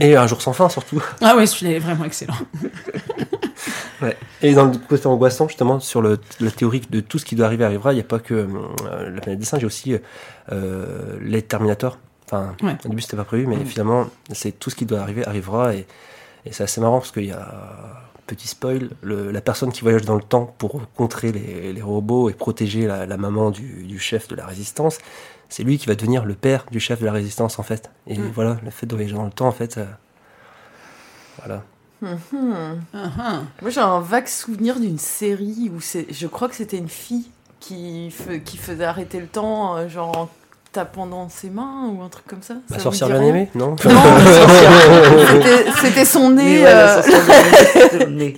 Et 0.00 0.14
un 0.16 0.26
jour 0.26 0.40
sans 0.40 0.52
fin, 0.52 0.68
surtout. 0.68 1.02
Ah 1.20 1.36
ouais, 1.36 1.46
celui-là 1.46 1.76
est 1.76 1.80
vraiment 1.80 2.04
excellent. 2.04 2.36
Ouais. 4.02 4.14
Et 4.42 4.52
dans 4.52 4.66
le 4.66 4.76
côté 4.76 5.06
angoissant, 5.06 5.48
justement, 5.48 5.80
sur 5.80 6.02
le, 6.02 6.20
la 6.40 6.50
théorie 6.50 6.82
de 6.90 7.00
tout 7.00 7.18
ce 7.18 7.24
qui 7.24 7.34
doit 7.34 7.46
arriver 7.46 7.64
arrivera, 7.64 7.92
il 7.92 7.96
n'y 7.96 8.02
a 8.02 8.04
pas 8.04 8.18
que 8.18 8.34
euh, 8.34 9.10
la 9.10 9.20
planète 9.22 9.38
des 9.38 9.46
singes, 9.46 9.60
il 9.60 9.62
y 9.62 9.64
a 9.64 9.66
aussi 9.66 9.96
euh, 10.52 11.16
les 11.22 11.40
Terminator. 11.40 11.98
Enfin, 12.26 12.54
Ouais. 12.62 12.76
au 12.84 12.88
début, 12.90 13.00
c'était 13.00 13.16
pas 13.16 13.24
prévu, 13.24 13.46
mais 13.46 13.64
finalement, 13.64 14.06
c'est 14.32 14.52
tout 14.52 14.68
ce 14.68 14.76
qui 14.76 14.84
doit 14.84 15.00
arriver 15.00 15.26
arrivera. 15.26 15.74
Et, 15.74 15.86
et 16.44 16.52
c'est 16.52 16.64
assez 16.64 16.80
marrant 16.82 16.98
parce 16.98 17.10
qu'il 17.10 17.24
y 17.24 17.32
a, 17.32 17.48
petit 18.26 18.48
spoil, 18.48 18.90
le, 19.02 19.30
la 19.30 19.40
personne 19.40 19.72
qui 19.72 19.80
voyage 19.80 20.02
dans 20.02 20.16
le 20.16 20.22
temps 20.22 20.54
pour 20.58 20.82
contrer 20.94 21.32
les, 21.32 21.72
les 21.72 21.82
robots 21.82 22.28
et 22.28 22.34
protéger 22.34 22.86
la, 22.86 23.06
la 23.06 23.16
maman 23.16 23.50
du, 23.50 23.84
du 23.84 23.98
chef 23.98 24.28
de 24.28 24.34
la 24.34 24.44
résistance, 24.44 24.98
c'est 25.48 25.62
lui 25.62 25.78
qui 25.78 25.86
va 25.86 25.94
devenir 25.94 26.24
le 26.24 26.34
père 26.34 26.64
du 26.70 26.80
chef 26.80 27.00
de 27.00 27.06
la 27.06 27.12
résistance, 27.12 27.58
en 27.58 27.62
fait. 27.62 27.90
Et 28.06 28.18
Mm. 28.18 28.30
voilà, 28.34 28.56
le 28.64 28.70
fait 28.70 28.86
de 28.86 28.94
voyager 28.94 29.14
dans 29.14 29.24
le 29.24 29.30
temps, 29.30 29.48
en 29.48 29.52
fait. 29.52 29.78
euh, 29.78 29.84
voilà. 31.38 31.62
Mhm. 32.02 32.80
Ah, 32.94 32.98
ah. 33.18 33.32
Moi, 33.62 33.70
j'ai 33.70 33.80
un 33.80 34.00
vague 34.00 34.26
souvenir 34.28 34.78
d'une 34.80 34.98
série 34.98 35.70
où 35.74 35.80
c'est, 35.80 36.06
je 36.12 36.26
crois 36.26 36.48
que 36.48 36.54
c'était 36.54 36.76
une 36.78 36.88
fille 36.90 37.30
qui, 37.60 38.10
fe- 38.10 38.42
qui 38.42 38.58
faisait 38.58 38.84
arrêter 38.84 39.18
le 39.18 39.26
temps, 39.26 39.76
euh, 39.76 39.88
genre 39.88 40.16
en 40.18 40.28
tapant 40.72 41.06
dans 41.06 41.28
ses 41.30 41.48
mains 41.48 41.88
ou 41.88 42.02
un 42.02 42.08
truc 42.10 42.26
comme 42.26 42.42
ça. 42.42 42.54
La 42.68 42.78
sorcière 42.78 43.08
bien 43.08 43.22
aimée, 43.22 43.48
non 43.54 43.70
Non, 43.70 43.76
la 43.84 44.32
sorcière. 44.32 45.28
C'était- 45.30 45.70
C'était 45.80 46.04
son 46.04 46.28
Mais 46.30 46.42
nez, 46.44 46.58
ouais, 46.62 46.66
euh, 46.68 47.98
de- 47.98 48.34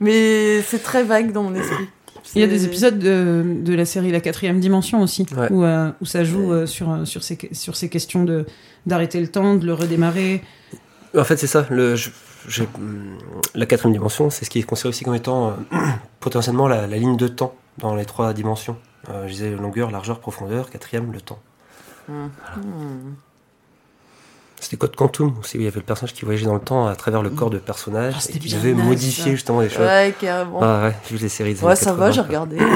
mais 0.00 0.62
c'est 0.62 0.82
très 0.82 1.02
vague 1.02 1.32
dans 1.32 1.44
mon 1.44 1.54
esprit. 1.54 1.88
Il 2.34 2.40
y 2.40 2.44
a 2.44 2.46
des 2.46 2.64
épisodes 2.64 2.98
de, 2.98 3.42
de 3.62 3.74
la 3.74 3.84
série 3.84 4.10
La 4.12 4.20
quatrième 4.20 4.60
dimension 4.60 5.00
aussi, 5.02 5.26
Ouais. 5.36 5.50
où, 5.50 5.64
euh, 5.64 5.90
où 6.00 6.04
ça 6.04 6.24
joue 6.24 6.52
euh, 6.52 6.66
sur, 6.66 6.90
euh, 6.90 7.04
sur, 7.04 7.22
ces, 7.22 7.38
sur 7.52 7.74
ces 7.76 7.88
questions 7.88 8.24
de 8.24 8.44
d'arrêter 8.86 9.20
le 9.20 9.28
temps, 9.28 9.54
de 9.54 9.66
le 9.66 9.74
redémarrer. 9.74 10.42
En 11.16 11.24
fait, 11.24 11.36
c'est 11.36 11.46
ça. 11.46 11.66
Le, 11.70 11.96
je- 11.96 12.10
j'ai- 12.48 12.68
hum, 12.76 13.18
la 13.54 13.66
quatrième 13.66 13.92
dimension, 13.94 14.30
c'est 14.30 14.44
ce 14.44 14.50
qui 14.50 14.58
est 14.58 14.62
considéré 14.62 14.90
aussi 14.90 15.04
comme 15.04 15.14
étant 15.14 15.48
euh, 15.48 15.52
potentiellement 16.20 16.68
la, 16.68 16.86
la 16.86 16.96
ligne 16.98 17.16
de 17.16 17.28
temps 17.28 17.54
dans 17.78 17.94
les 17.94 18.04
trois 18.04 18.32
dimensions. 18.34 18.76
Euh, 19.10 19.26
je 19.26 19.32
disais 19.32 19.50
longueur, 19.50 19.90
largeur, 19.90 20.20
profondeur. 20.20 20.70
Quatrième, 20.70 21.12
le 21.12 21.20
temps. 21.20 21.38
Mhm. 22.08 22.30
C'était 24.60 24.76
Code 24.76 24.96
Quantum 24.96 25.34
aussi, 25.40 25.56
où 25.56 25.60
il 25.60 25.64
y 25.64 25.68
avait 25.68 25.76
le 25.80 25.84
personnage 25.84 26.14
qui 26.14 26.24
voyageait 26.24 26.46
dans 26.46 26.54
le 26.54 26.60
temps 26.60 26.88
à 26.88 26.96
travers 26.96 27.22
le 27.22 27.30
corps 27.30 27.50
de 27.50 27.58
personnages 27.58 28.14
Ah, 28.16 28.20
c'était 28.20 28.38
et 28.38 28.40
qui 28.40 28.54
devait 28.54 28.72
modifier 28.74 29.24
ça. 29.24 29.30
justement 29.30 29.60
les 29.60 29.68
choses. 29.68 29.86
Ouais, 29.86 30.12
carrément. 30.20 30.58
Ah 30.62 30.82
ouais, 30.84 30.96
vu 31.08 31.16
les 31.16 31.28
séries 31.28 31.54
des 31.54 31.62
ouais, 31.62 31.76
ça 31.76 31.92
va, 31.92 32.08
80, 32.08 32.12
j'ai 32.12 32.20
regardé. 32.22 32.56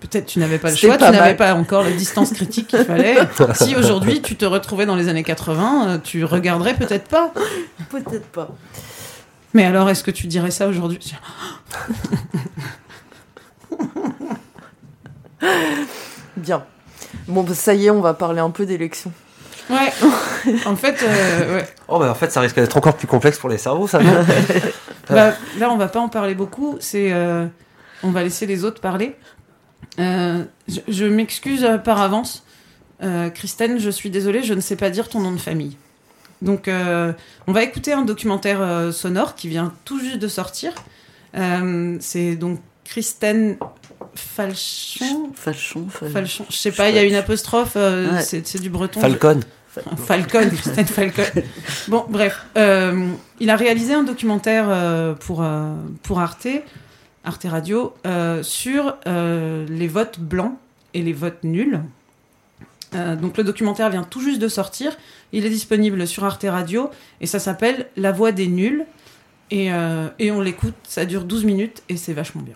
Peut-être 0.00 0.26
tu 0.26 0.38
n'avais 0.38 0.58
pas 0.58 0.70
le 0.70 0.76
choix, 0.76 0.96
tu 0.96 1.04
n'avais 1.04 1.36
pas 1.36 1.54
encore 1.54 1.82
la 1.84 1.92
distance 1.92 2.32
critique 2.32 2.68
qu'il 2.68 2.84
fallait. 2.84 3.16
si 3.54 3.76
aujourd'hui 3.76 4.22
tu 4.22 4.34
te 4.36 4.44
retrouvais 4.44 4.86
dans 4.86 4.96
les 4.96 5.08
années 5.08 5.22
80, 5.22 5.88
euh, 5.88 5.98
tu 6.02 6.24
regarderais 6.24 6.74
peut-être 6.74 7.08
pas. 7.08 7.32
Peut-être 7.90 8.26
pas. 8.28 8.48
Mais 9.52 9.64
alors, 9.64 9.90
est-ce 9.90 10.02
que 10.02 10.10
tu 10.10 10.26
dirais 10.26 10.50
ça 10.50 10.68
aujourd'hui? 10.68 11.12
Bien. 16.36 16.64
Bon, 17.28 17.42
bah, 17.42 17.54
ça 17.54 17.74
y 17.74 17.86
est, 17.86 17.90
on 17.90 18.00
va 18.00 18.14
parler 18.14 18.40
un 18.40 18.50
peu 18.50 18.66
d'élections. 18.66 19.12
Ouais. 19.70 19.92
En 20.66 20.74
fait, 20.76 20.96
euh, 21.02 21.56
ouais. 21.56 21.68
Oh 21.88 21.98
bah 21.98 22.10
en 22.10 22.14
fait 22.14 22.30
ça 22.32 22.40
risque 22.40 22.56
d'être 22.56 22.76
encore 22.76 22.96
plus 22.96 23.06
complexe 23.06 23.38
pour 23.38 23.48
les 23.50 23.58
cerveaux 23.58 23.86
ça. 23.88 24.00
Bah, 25.08 25.32
là, 25.58 25.70
on 25.72 25.76
va 25.76 25.88
pas 25.88 25.98
en 25.98 26.08
parler 26.08 26.34
beaucoup. 26.36 26.76
C'est, 26.78 27.12
euh, 27.12 27.46
on 28.04 28.10
va 28.10 28.22
laisser 28.22 28.46
les 28.46 28.64
autres 28.64 28.80
parler. 28.80 29.16
Euh, 29.98 30.44
je 30.68 30.78
je 30.86 31.04
m'excuse 31.04 31.66
par 31.84 32.00
avance, 32.00 32.44
Euh, 33.02 33.28
Christine. 33.30 33.78
Je 33.80 33.90
suis 33.90 34.08
désolée, 34.10 34.42
je 34.44 34.54
ne 34.54 34.60
sais 34.60 34.76
pas 34.76 34.88
dire 34.90 35.08
ton 35.08 35.18
nom 35.20 35.32
de 35.32 35.38
famille. 35.40 35.76
Donc, 36.42 36.68
euh, 36.68 37.12
on 37.48 37.52
va 37.52 37.62
écouter 37.64 37.92
un 37.92 38.02
documentaire 38.02 38.60
euh, 38.62 38.92
sonore 38.92 39.34
qui 39.34 39.48
vient 39.48 39.72
tout 39.84 39.98
juste 39.98 40.18
de 40.20 40.28
sortir. 40.28 40.72
Euh, 41.36 41.96
c'est 42.00 42.36
donc 42.36 42.60
Christine 42.84 43.56
Falchon. 44.14 45.30
Falchon, 45.34 45.86
Fal- 45.90 46.10
Falchon. 46.10 46.44
Je 46.50 46.56
sais 46.56 46.72
pas, 46.72 46.88
il 46.90 46.94
y 46.96 46.98
a 46.98 47.02
une 47.04 47.14
apostrophe. 47.14 47.72
euh, 47.76 48.12
Ouais. 48.14 48.22
c'est, 48.22 48.46
c'est 48.46 48.60
du 48.60 48.70
breton. 48.70 49.00
Falcon. 49.00 49.40
Falcon, 49.96 50.48
Christine 50.56 50.86
Falcon. 50.86 51.42
Bon, 51.88 52.04
bref, 52.08 52.44
euh, 52.56 53.08
il 53.38 53.50
a 53.50 53.56
réalisé 53.56 53.94
un 53.94 54.02
documentaire 54.02 54.66
euh, 54.68 55.14
pour, 55.14 55.42
euh, 55.42 55.74
pour 56.02 56.20
Arte, 56.20 56.48
Arte 57.24 57.46
Radio, 57.48 57.94
euh, 58.06 58.42
sur 58.42 58.96
euh, 59.06 59.66
les 59.68 59.88
votes 59.88 60.18
blancs 60.18 60.54
et 60.94 61.02
les 61.02 61.12
votes 61.12 61.44
nuls. 61.44 61.80
Euh, 62.94 63.14
donc 63.14 63.36
le 63.36 63.44
documentaire 63.44 63.88
vient 63.90 64.02
tout 64.02 64.20
juste 64.20 64.40
de 64.40 64.48
sortir, 64.48 64.96
il 65.32 65.46
est 65.46 65.50
disponible 65.50 66.06
sur 66.08 66.24
Arte 66.24 66.44
Radio 66.48 66.90
et 67.20 67.26
ça 67.26 67.38
s'appelle 67.38 67.86
La 67.96 68.10
voix 68.10 68.32
des 68.32 68.48
nuls. 68.48 68.84
Et, 69.52 69.72
euh, 69.72 70.08
et 70.18 70.30
on 70.30 70.40
l'écoute, 70.40 70.74
ça 70.84 71.04
dure 71.04 71.24
12 71.24 71.44
minutes 71.44 71.82
et 71.88 71.96
c'est 71.96 72.12
vachement 72.12 72.42
bien. 72.42 72.54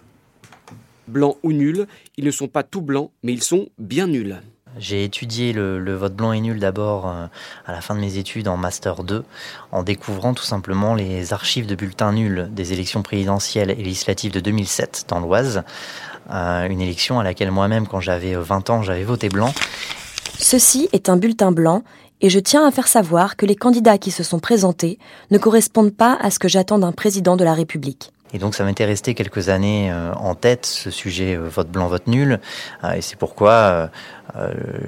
Blancs 1.09 1.37
ou 1.42 1.52
nuls, 1.52 1.87
ils 2.16 2.25
ne 2.25 2.30
sont 2.30 2.49
pas 2.49 2.62
tout 2.62 2.80
blancs, 2.83 3.11
mais 3.23 3.33
ils 3.33 3.42
sont 3.42 3.68
bien 3.78 4.06
nuls. 4.06 4.40
J'ai 4.78 5.04
étudié 5.04 5.52
le, 5.52 5.94
vote 5.94 6.14
blanc 6.14 6.32
et 6.32 6.40
nul 6.40 6.58
d'abord 6.58 7.08
euh, 7.08 7.26
à 7.66 7.72
la 7.72 7.80
fin 7.80 7.94
de 7.94 8.00
mes 8.00 8.18
études 8.18 8.48
en 8.48 8.56
Master 8.56 9.04
2, 9.04 9.24
en 9.70 9.82
découvrant 9.82 10.34
tout 10.34 10.44
simplement 10.44 10.94
les 10.94 11.32
archives 11.32 11.66
de 11.66 11.74
bulletins 11.74 12.12
nuls 12.12 12.48
des 12.50 12.72
élections 12.72 13.02
présidentielles 13.02 13.70
et 13.70 13.76
législatives 13.76 14.32
de 14.32 14.40
2007 14.40 15.04
dans 15.08 15.20
l'Oise. 15.20 15.62
Euh, 16.30 16.66
une 16.66 16.80
élection 16.80 17.20
à 17.20 17.24
laquelle 17.24 17.50
moi-même, 17.50 17.86
quand 17.86 18.00
j'avais 18.00 18.34
20 18.34 18.70
ans, 18.70 18.82
j'avais 18.82 19.04
voté 19.04 19.28
blanc. 19.28 19.52
Ceci 20.38 20.88
est 20.92 21.08
un 21.08 21.16
bulletin 21.16 21.52
blanc 21.52 21.82
et 22.20 22.30
je 22.30 22.38
tiens 22.38 22.66
à 22.66 22.70
faire 22.70 22.88
savoir 22.88 23.36
que 23.36 23.46
les 23.46 23.56
candidats 23.56 23.98
qui 23.98 24.10
se 24.10 24.22
sont 24.22 24.40
présentés 24.40 24.98
ne 25.30 25.38
correspondent 25.38 25.94
pas 25.94 26.16
à 26.20 26.30
ce 26.30 26.38
que 26.38 26.48
j'attends 26.48 26.78
d'un 26.78 26.92
président 26.92 27.36
de 27.36 27.44
la 27.44 27.54
République. 27.54 28.13
Et 28.34 28.38
donc 28.38 28.56
ça 28.56 28.64
m'était 28.64 28.84
resté 28.84 29.14
quelques 29.14 29.48
années 29.48 29.92
euh, 29.92 30.12
en 30.14 30.34
tête, 30.34 30.66
ce 30.66 30.90
sujet 30.90 31.36
euh, 31.36 31.48
vote 31.48 31.68
blanc, 31.68 31.86
vote 31.86 32.08
nul. 32.08 32.40
Euh, 32.82 32.92
et 32.94 33.00
c'est 33.00 33.16
pourquoi 33.16 33.90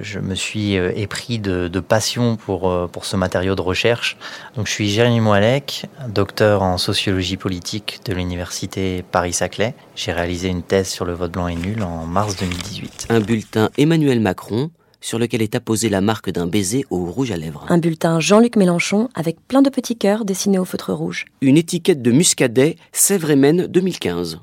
je 0.00 0.18
me 0.18 0.34
suis 0.34 0.74
épris 0.74 1.38
de, 1.38 1.68
de 1.68 1.80
passion 1.80 2.36
pour, 2.36 2.88
pour 2.90 3.04
ce 3.04 3.16
matériau 3.16 3.54
de 3.54 3.60
recherche. 3.60 4.16
Donc 4.56 4.66
je 4.66 4.72
suis 4.72 4.88
Jérémy 4.88 5.20
Moalec, 5.20 5.86
docteur 6.08 6.62
en 6.62 6.78
sociologie 6.78 7.36
politique 7.36 8.00
de 8.06 8.12
l'université 8.12 9.04
Paris-Saclay. 9.12 9.74
J'ai 9.94 10.12
réalisé 10.12 10.48
une 10.48 10.62
thèse 10.62 10.88
sur 10.88 11.04
le 11.04 11.12
vote 11.12 11.30
blanc 11.30 11.46
et 11.46 11.54
nul 11.54 11.84
en 11.84 12.06
mars 12.06 12.34
2018. 12.36 13.06
Un 13.10 13.20
bulletin 13.20 13.70
Emmanuel 13.78 14.20
Macron 14.20 14.70
sur 15.00 15.18
lequel 15.18 15.42
est 15.42 15.54
apposée 15.54 15.88
la 15.88 16.00
marque 16.00 16.30
d'un 16.30 16.46
baiser 16.46 16.84
au 16.90 17.04
rouge 17.06 17.30
à 17.30 17.36
lèvres. 17.36 17.64
Un 17.68 17.78
bulletin 17.78 18.20
Jean-Luc 18.20 18.56
Mélenchon 18.56 19.08
avec 19.14 19.40
plein 19.46 19.62
de 19.62 19.70
petits 19.70 19.96
cœurs 19.96 20.24
dessinés 20.24 20.58
au 20.58 20.64
feutre 20.64 20.92
rouge. 20.92 21.26
Une 21.40 21.56
étiquette 21.56 22.02
de 22.02 22.10
Muscadet 22.10 22.76
Sèvres 22.92 23.30
et 23.30 23.36
Maine 23.36 23.66
2015. 23.66 24.40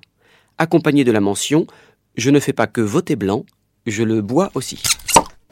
Accompagnée 0.57 1.03
de 1.03 1.11
la 1.11 1.19
mention 1.19 1.67
Je 2.15 2.29
ne 2.29 2.39
fais 2.39 2.53
pas 2.53 2.67
que 2.67 2.81
voter 2.81 3.15
blanc, 3.15 3.45
je 3.85 4.03
le 4.03 4.21
bois 4.21 4.51
aussi. 4.53 4.81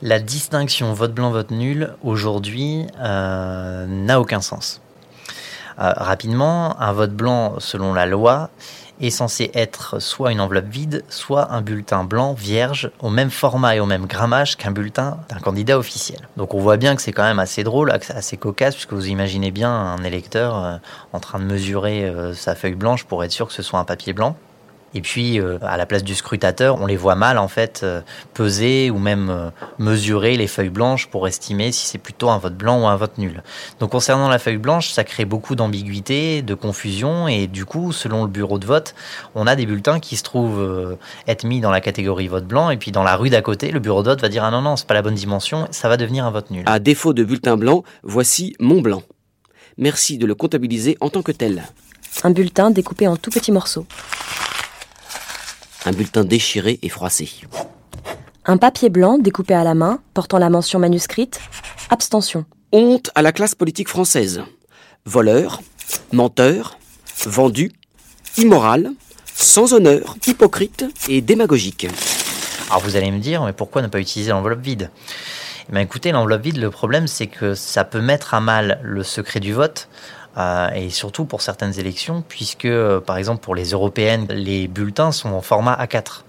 La 0.01 0.19
distinction 0.19 0.93
vote 0.93 1.13
blanc, 1.13 1.31
vote 1.31 1.51
nul, 1.51 1.93
aujourd'hui, 2.03 2.87
euh, 2.99 3.85
n'a 3.85 4.19
aucun 4.19 4.41
sens. 4.41 4.81
Euh, 5.79 5.93
rapidement, 5.95 6.79
un 6.81 6.91
vote 6.91 7.13
blanc, 7.13 7.59
selon 7.59 7.93
la 7.93 8.05
loi, 8.05 8.49
est 9.01 9.09
censé 9.09 9.51
être 9.53 9.99
soit 9.99 10.31
une 10.31 10.39
enveloppe 10.39 10.67
vide, 10.67 11.03
soit 11.09 11.51
un 11.51 11.61
bulletin 11.61 12.03
blanc 12.03 12.33
vierge 12.33 12.91
au 12.99 13.09
même 13.09 13.29
format 13.29 13.75
et 13.75 13.79
au 13.79 13.85
même 13.85 14.05
grammage 14.05 14.57
qu'un 14.57 14.71
bulletin 14.71 15.17
d'un 15.29 15.39
candidat 15.39 15.77
officiel. 15.77 16.19
Donc 16.37 16.53
on 16.53 16.59
voit 16.59 16.77
bien 16.77 16.95
que 16.95 17.01
c'est 17.01 17.11
quand 17.11 17.23
même 17.23 17.39
assez 17.39 17.63
drôle, 17.63 17.91
assez 17.91 18.37
cocasse, 18.37 18.75
puisque 18.75 18.93
vous 18.93 19.07
imaginez 19.07 19.51
bien 19.51 19.71
un 19.71 20.03
électeur 20.03 20.63
euh, 20.63 20.77
en 21.13 21.19
train 21.19 21.39
de 21.39 21.45
mesurer 21.45 22.05
euh, 22.05 22.33
sa 22.33 22.55
feuille 22.55 22.75
blanche 22.75 23.05
pour 23.05 23.23
être 23.23 23.31
sûr 23.31 23.47
que 23.47 23.53
ce 23.53 23.63
soit 23.63 23.79
un 23.79 23.85
papier 23.85 24.13
blanc. 24.13 24.35
Et 24.93 25.01
puis, 25.01 25.39
euh, 25.39 25.57
à 25.61 25.77
la 25.77 25.85
place 25.85 26.03
du 26.03 26.15
scrutateur, 26.15 26.81
on 26.81 26.85
les 26.85 26.97
voit 26.97 27.15
mal, 27.15 27.37
en 27.37 27.47
fait, 27.47 27.81
euh, 27.83 28.01
peser 28.33 28.91
ou 28.91 28.99
même 28.99 29.29
euh, 29.29 29.49
mesurer 29.79 30.35
les 30.35 30.47
feuilles 30.47 30.69
blanches 30.69 31.07
pour 31.07 31.27
estimer 31.27 31.71
si 31.71 31.87
c'est 31.87 31.97
plutôt 31.97 32.29
un 32.29 32.37
vote 32.37 32.55
blanc 32.55 32.81
ou 32.81 32.87
un 32.87 32.95
vote 32.95 33.17
nul. 33.17 33.41
Donc, 33.79 33.91
concernant 33.91 34.27
la 34.27 34.39
feuille 34.39 34.57
blanche, 34.57 34.91
ça 34.91 35.03
crée 35.03 35.25
beaucoup 35.25 35.55
d'ambiguïté, 35.55 36.41
de 36.41 36.53
confusion, 36.53 37.27
et 37.27 37.47
du 37.47 37.65
coup, 37.65 37.91
selon 37.91 38.23
le 38.23 38.29
bureau 38.29 38.59
de 38.59 38.65
vote, 38.65 38.93
on 39.35 39.47
a 39.47 39.55
des 39.55 39.65
bulletins 39.65 39.99
qui 39.99 40.17
se 40.17 40.23
trouvent 40.23 40.59
euh, 40.59 40.95
être 41.27 41.45
mis 41.45 41.61
dans 41.61 41.71
la 41.71 41.81
catégorie 41.81 42.27
vote 42.27 42.45
blanc, 42.45 42.69
et 42.69 42.77
puis 42.77 42.91
dans 42.91 43.03
la 43.03 43.15
rue 43.15 43.29
d'à 43.29 43.41
côté, 43.41 43.71
le 43.71 43.79
bureau 43.79 44.03
de 44.03 44.09
vote 44.09 44.21
va 44.21 44.29
dire 44.29 44.43
ah 44.43 44.51
non 44.51 44.61
non, 44.61 44.75
c'est 44.75 44.87
pas 44.87 44.93
la 44.93 45.01
bonne 45.01 45.15
dimension, 45.15 45.67
ça 45.71 45.87
va 45.89 45.97
devenir 45.97 46.25
un 46.25 46.31
vote 46.31 46.51
nul. 46.51 46.63
À 46.65 46.79
défaut 46.79 47.13
de 47.13 47.23
bulletin 47.23 47.57
blanc, 47.57 47.83
voici 48.03 48.55
mon 48.59 48.81
blanc. 48.81 49.03
Merci 49.77 50.17
de 50.17 50.25
le 50.25 50.35
comptabiliser 50.35 50.97
en 50.99 51.09
tant 51.09 51.21
que 51.21 51.31
tel. 51.31 51.63
Un 52.23 52.31
bulletin 52.31 52.71
découpé 52.71 53.07
en 53.07 53.15
tout 53.15 53.31
petits 53.31 53.51
morceaux. 53.51 53.85
Un 55.83 55.91
bulletin 55.93 56.23
déchiré 56.23 56.79
et 56.83 56.89
froissé. 56.89 57.29
Un 58.45 58.57
papier 58.57 58.89
blanc 58.89 59.17
découpé 59.17 59.55
à 59.55 59.63
la 59.63 59.73
main 59.73 59.99
portant 60.13 60.37
la 60.37 60.49
mention 60.49 60.77
manuscrite 60.77 61.39
Abstention. 61.89 62.45
Honte 62.71 63.09
à 63.15 63.23
la 63.23 63.31
classe 63.31 63.55
politique 63.55 63.89
française. 63.89 64.43
Voleur, 65.05 65.61
menteur, 66.11 66.77
vendu, 67.25 67.71
immoral, 68.37 68.91
sans 69.33 69.73
honneur, 69.73 70.15
hypocrite 70.27 70.85
et 71.07 71.21
démagogique. 71.21 71.87
Alors 72.69 72.81
vous 72.81 72.95
allez 72.95 73.11
me 73.11 73.19
dire, 73.19 73.43
mais 73.43 73.53
pourquoi 73.53 73.81
ne 73.81 73.87
pas 73.87 73.99
utiliser 73.99 74.29
l'enveloppe 74.31 74.61
vide? 74.61 74.91
Eh 75.67 75.71
bien 75.71 75.81
écoutez, 75.81 76.11
l'enveloppe 76.11 76.43
vide, 76.43 76.57
le 76.57 76.69
problème 76.69 77.07
c'est 77.07 77.27
que 77.27 77.55
ça 77.55 77.83
peut 77.83 78.01
mettre 78.01 78.35
à 78.35 78.39
mal 78.39 78.79
le 78.83 79.03
secret 79.03 79.39
du 79.39 79.53
vote. 79.53 79.89
Euh, 80.37 80.69
et 80.71 80.89
surtout 80.89 81.25
pour 81.25 81.41
certaines 81.41 81.77
élections, 81.79 82.23
puisque 82.27 82.65
euh, 82.65 82.99
par 82.99 83.17
exemple 83.17 83.41
pour 83.41 83.55
les 83.55 83.71
européennes, 83.71 84.27
les 84.29 84.67
bulletins 84.67 85.11
sont 85.11 85.29
en 85.29 85.41
format 85.41 85.75
A4. 85.75 86.23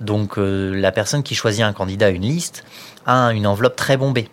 Donc 0.00 0.38
euh, 0.38 0.72
la 0.74 0.92
personne 0.92 1.22
qui 1.22 1.34
choisit 1.34 1.62
un 1.62 1.72
candidat 1.72 2.06
à 2.06 2.10
une 2.10 2.22
liste 2.22 2.64
a 3.06 3.32
une 3.32 3.46
enveloppe 3.46 3.76
très 3.76 3.96
bombée. 3.96 4.28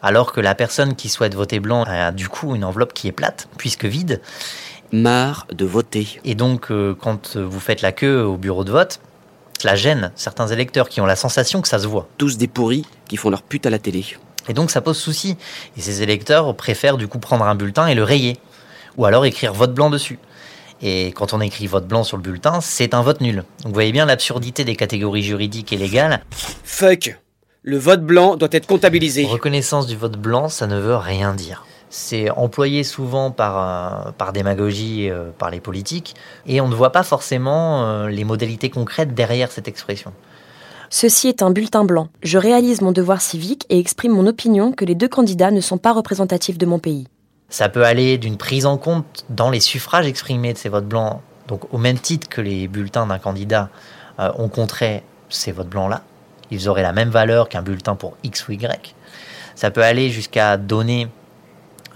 Alors 0.00 0.32
que 0.32 0.40
la 0.40 0.54
personne 0.54 0.96
qui 0.96 1.08
souhaite 1.08 1.34
voter 1.34 1.60
blanc 1.60 1.84
a 1.84 2.10
du 2.10 2.28
coup 2.28 2.54
une 2.54 2.64
enveloppe 2.64 2.92
qui 2.92 3.08
est 3.08 3.12
plate, 3.12 3.48
puisque 3.56 3.84
vide. 3.84 4.20
Marre 4.90 5.46
de 5.50 5.64
voter. 5.64 6.20
Et 6.24 6.34
donc 6.34 6.70
euh, 6.70 6.94
quand 6.98 7.36
vous 7.36 7.60
faites 7.60 7.80
la 7.80 7.92
queue 7.92 8.22
au 8.22 8.36
bureau 8.36 8.64
de 8.64 8.70
vote, 8.70 9.00
cela 9.58 9.74
gêne 9.74 10.12
certains 10.16 10.48
électeurs 10.48 10.88
qui 10.88 11.00
ont 11.00 11.06
la 11.06 11.16
sensation 11.16 11.62
que 11.62 11.68
ça 11.68 11.78
se 11.78 11.86
voit. 11.86 12.08
Tous 12.18 12.36
des 12.36 12.48
pourris 12.48 12.84
qui 13.08 13.16
font 13.16 13.30
leur 13.30 13.42
pute 13.42 13.64
à 13.64 13.70
la 13.70 13.78
télé. 13.78 14.04
Et 14.48 14.54
donc 14.54 14.70
ça 14.70 14.80
pose 14.80 14.98
souci. 14.98 15.36
Et 15.76 15.80
ces 15.80 16.02
électeurs 16.02 16.54
préfèrent 16.56 16.96
du 16.96 17.08
coup 17.08 17.18
prendre 17.18 17.44
un 17.44 17.54
bulletin 17.54 17.86
et 17.86 17.94
le 17.94 18.02
rayer. 18.02 18.38
Ou 18.96 19.04
alors 19.04 19.24
écrire 19.24 19.52
vote 19.52 19.74
blanc 19.74 19.90
dessus. 19.90 20.18
Et 20.82 21.12
quand 21.12 21.32
on 21.32 21.40
écrit 21.40 21.68
vote 21.68 21.86
blanc 21.86 22.02
sur 22.02 22.16
le 22.16 22.22
bulletin, 22.22 22.60
c'est 22.60 22.92
un 22.92 23.02
vote 23.02 23.20
nul. 23.20 23.36
Donc 23.36 23.66
vous 23.66 23.72
voyez 23.72 23.92
bien 23.92 24.04
l'absurdité 24.04 24.64
des 24.64 24.74
catégories 24.74 25.22
juridiques 25.22 25.72
et 25.72 25.76
légales. 25.76 26.24
Fuck 26.64 27.16
Le 27.62 27.78
vote 27.78 28.02
blanc 28.02 28.36
doit 28.36 28.48
être 28.50 28.66
comptabilisé. 28.66 29.24
Reconnaissance 29.24 29.86
du 29.86 29.96
vote 29.96 30.18
blanc, 30.18 30.48
ça 30.48 30.66
ne 30.66 30.78
veut 30.78 30.96
rien 30.96 31.34
dire. 31.34 31.64
C'est 31.88 32.30
employé 32.30 32.84
souvent 32.84 33.30
par, 33.30 34.06
euh, 34.06 34.12
par 34.12 34.32
démagogie, 34.32 35.10
euh, 35.10 35.30
par 35.36 35.50
les 35.50 35.60
politiques, 35.60 36.14
et 36.46 36.60
on 36.62 36.68
ne 36.68 36.74
voit 36.74 36.90
pas 36.90 37.02
forcément 37.02 37.84
euh, 37.84 38.08
les 38.08 38.24
modalités 38.24 38.70
concrètes 38.70 39.14
derrière 39.14 39.52
cette 39.52 39.68
expression. 39.68 40.12
Ceci 40.88 41.28
est 41.28 41.42
un 41.42 41.50
bulletin 41.50 41.84
blanc. 41.84 42.08
Je 42.22 42.38
réalise 42.38 42.80
mon 42.80 42.92
devoir 42.92 43.20
civique 43.20 43.66
et 43.68 43.78
exprime 43.78 44.12
mon 44.12 44.26
opinion 44.26 44.72
que 44.72 44.84
les 44.84 44.94
deux 44.94 45.08
candidats 45.08 45.50
ne 45.50 45.60
sont 45.60 45.78
pas 45.78 45.92
représentatifs 45.92 46.58
de 46.58 46.66
mon 46.66 46.78
pays. 46.78 47.06
Ça 47.52 47.68
peut 47.68 47.84
aller 47.84 48.16
d'une 48.16 48.38
prise 48.38 48.64
en 48.64 48.78
compte 48.78 49.26
dans 49.28 49.50
les 49.50 49.60
suffrages 49.60 50.06
exprimés 50.06 50.54
de 50.54 50.58
ces 50.58 50.70
votes 50.70 50.86
blancs, 50.86 51.20
donc 51.48 51.70
au 51.74 51.76
même 51.76 51.98
titre 51.98 52.26
que 52.30 52.40
les 52.40 52.66
bulletins 52.66 53.06
d'un 53.06 53.18
candidat 53.18 53.68
euh, 54.18 54.32
ont 54.36 54.48
contré 54.48 55.02
ces 55.28 55.52
votes 55.52 55.68
blancs-là, 55.68 56.00
ils 56.50 56.70
auraient 56.70 56.82
la 56.82 56.94
même 56.94 57.10
valeur 57.10 57.50
qu'un 57.50 57.60
bulletin 57.60 57.94
pour 57.94 58.16
X 58.24 58.48
ou 58.48 58.52
Y. 58.52 58.94
Ça 59.54 59.70
peut 59.70 59.82
aller 59.82 60.08
jusqu'à 60.08 60.56
donner 60.56 61.08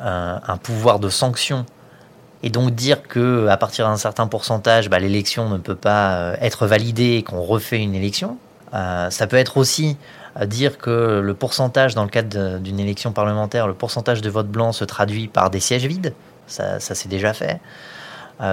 euh, 0.02 0.36
un 0.46 0.56
pouvoir 0.58 0.98
de 0.98 1.08
sanction 1.08 1.64
et 2.42 2.50
donc 2.50 2.74
dire 2.74 3.02
que 3.02 3.46
à 3.48 3.56
partir 3.56 3.88
d'un 3.88 3.96
certain 3.96 4.26
pourcentage, 4.26 4.90
bah, 4.90 4.98
l'élection 4.98 5.48
ne 5.48 5.56
peut 5.56 5.74
pas 5.74 6.16
euh, 6.16 6.36
être 6.42 6.66
validée 6.66 7.14
et 7.14 7.22
qu'on 7.22 7.40
refait 7.40 7.80
une 7.80 7.94
élection. 7.94 8.36
Ça 8.72 9.26
peut 9.26 9.36
être 9.36 9.56
aussi 9.56 9.96
dire 10.44 10.78
que 10.78 11.20
le 11.20 11.34
pourcentage 11.34 11.94
dans 11.94 12.04
le 12.04 12.10
cadre 12.10 12.58
d'une 12.58 12.78
élection 12.78 13.12
parlementaire, 13.12 13.66
le 13.66 13.74
pourcentage 13.74 14.20
de 14.20 14.28
vote 14.28 14.48
blanc 14.48 14.72
se 14.72 14.84
traduit 14.84 15.28
par 15.28 15.50
des 15.50 15.60
sièges 15.60 15.86
vides. 15.86 16.12
Ça, 16.46 16.78
ça 16.80 16.94
c'est 16.94 17.08
déjà 17.08 17.32
fait. 17.32 17.60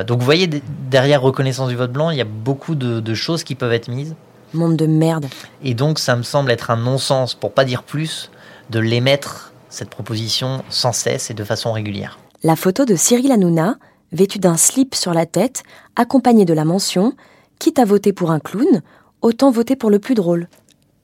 donc 0.08 0.20
vous 0.20 0.26
voyez, 0.26 0.48
derrière 0.48 1.22
reconnaissance 1.22 1.70
du 1.70 1.76
vote 1.76 1.92
blanc, 1.92 2.10
il 2.10 2.18
y 2.18 2.22
a 2.22 2.26
beaucoup 2.26 2.76
de, 2.76 3.00
de 3.00 3.14
choses 3.14 3.44
qui 3.44 3.56
peuvent 3.56 3.74
être 3.74 3.90
mises. 3.90 4.16
Monde 4.54 4.78
de 4.78 4.86
merde. 4.86 5.26
Et 5.64 5.74
donc 5.74 6.00
ça 6.00 6.16
me 6.16 6.24
semble 6.24 6.52
être 6.52 6.72
un 6.72 6.78
non-sens, 6.78 7.34
pour 7.36 7.52
pas 7.52 7.66
dire 7.66 7.84
plus, 7.84 8.32
de 8.70 8.80
l'émettre 8.80 9.52
cette 9.70 9.90
proposition 9.90 10.64
sans 10.70 10.94
cesse 10.94 11.32
et 11.32 11.34
de 11.34 11.44
façon 11.44 11.72
régulière. 11.72 12.20
La 12.44 12.56
photo 12.56 12.86
de 12.86 12.96
Cyril 12.96 13.32
Hanouna, 13.32 13.78
vêtu 14.12 14.38
d'un 14.40 14.58
slip 14.58 14.96
sur 14.96 15.14
la 15.14 15.26
tête, 15.26 15.64
accompagnée 15.96 16.46
de 16.46 16.54
la 16.54 16.66
mention 16.66 17.14
Quitte 17.60 17.80
à 17.80 17.86
voter 17.86 18.14
pour 18.14 18.32
un 18.32 18.40
clown, 18.40 18.82
autant 19.22 19.50
voter 19.50 19.76
pour 19.76 19.90
le 19.90 20.00
plus 20.00 20.16
drôle. 20.16 20.48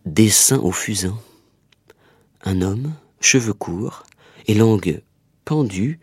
Dessin 0.09 0.57
au 0.57 0.71
fusain. 0.71 1.15
Un 2.43 2.63
homme, 2.63 2.93
cheveux 3.21 3.53
courts 3.53 4.03
et 4.47 4.55
langue 4.55 5.03
pendue, 5.45 5.99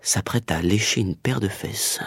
s'apprête 0.00 0.52
à 0.52 0.62
lécher 0.62 1.00
une 1.00 1.16
paire 1.16 1.40
de 1.40 1.48
fesses. 1.48 1.98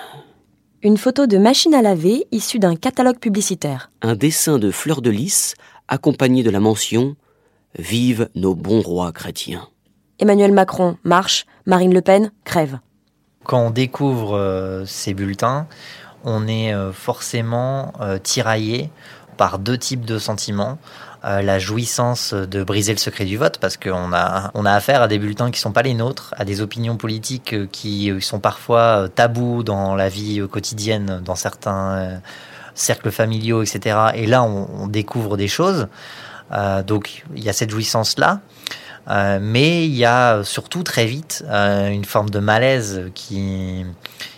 Une 0.81 0.97
photo 0.97 1.27
de 1.27 1.37
machine 1.37 1.73
à 1.73 1.81
laver 1.81 2.25
issue 2.31 2.57
d'un 2.57 2.77
catalogue 2.77 3.19
publicitaire. 3.19 3.91
Un 4.01 4.15
dessin 4.15 4.59
de 4.59 4.71
fleur 4.71 5.01
de 5.01 5.09
lys 5.09 5.55
accompagné 5.89 6.41
de 6.41 6.49
la 6.49 6.61
mention 6.61 7.17
Vive 7.77 8.29
nos 8.35 8.55
bons 8.55 8.81
rois 8.81 9.11
chrétiens. 9.11 9.67
Emmanuel 10.19 10.53
Macron 10.53 10.97
marche, 11.03 11.45
Marine 11.65 11.93
Le 11.93 12.01
Pen 12.01 12.31
crève. 12.45 12.79
Quand 13.43 13.59
on 13.59 13.71
découvre 13.71 14.37
euh, 14.37 14.85
ces 14.85 15.13
bulletins, 15.13 15.67
on 16.23 16.47
est 16.47 16.73
euh, 16.73 16.93
forcément 16.93 17.91
euh, 17.99 18.19
tiraillé 18.19 18.89
par 19.35 19.59
deux 19.59 19.77
types 19.77 20.05
de 20.05 20.17
sentiments. 20.17 20.77
La 21.25 21.59
jouissance 21.59 22.33
de 22.33 22.63
briser 22.63 22.91
le 22.93 22.99
secret 22.99 23.25
du 23.25 23.37
vote, 23.37 23.57
parce 23.57 23.77
qu'on 23.77 24.13
a, 24.13 24.51
on 24.53 24.65
a 24.65 24.71
affaire 24.71 25.01
à 25.01 25.07
des 25.07 25.17
bulletins 25.17 25.51
qui 25.51 25.59
ne 25.59 25.61
sont 25.61 25.71
pas 25.71 25.81
les 25.81 25.93
nôtres, 25.93 26.33
à 26.37 26.45
des 26.45 26.61
opinions 26.61 26.97
politiques 26.97 27.55
qui 27.71 28.13
sont 28.21 28.39
parfois 28.39 29.07
tabous 29.13 29.63
dans 29.63 29.95
la 29.95 30.07
vie 30.07 30.41
quotidienne, 30.51 31.21
dans 31.25 31.35
certains 31.35 32.21
cercles 32.75 33.11
familiaux, 33.11 33.63
etc. 33.63 33.97
Et 34.13 34.27
là, 34.27 34.43
on, 34.43 34.87
découvre 34.87 35.35
des 35.35 35.47
choses. 35.47 35.87
donc, 36.85 37.23
il 37.35 37.43
y 37.43 37.49
a 37.49 37.53
cette 37.53 37.71
jouissance-là. 37.71 38.41
Euh, 39.09 39.39
mais 39.41 39.85
il 39.85 39.95
y 39.95 40.05
a 40.05 40.43
surtout 40.43 40.83
très 40.83 41.05
vite 41.05 41.43
euh, 41.47 41.89
une 41.89 42.05
forme 42.05 42.29
de 42.29 42.39
malaise 42.39 43.11
qui, 43.13 43.85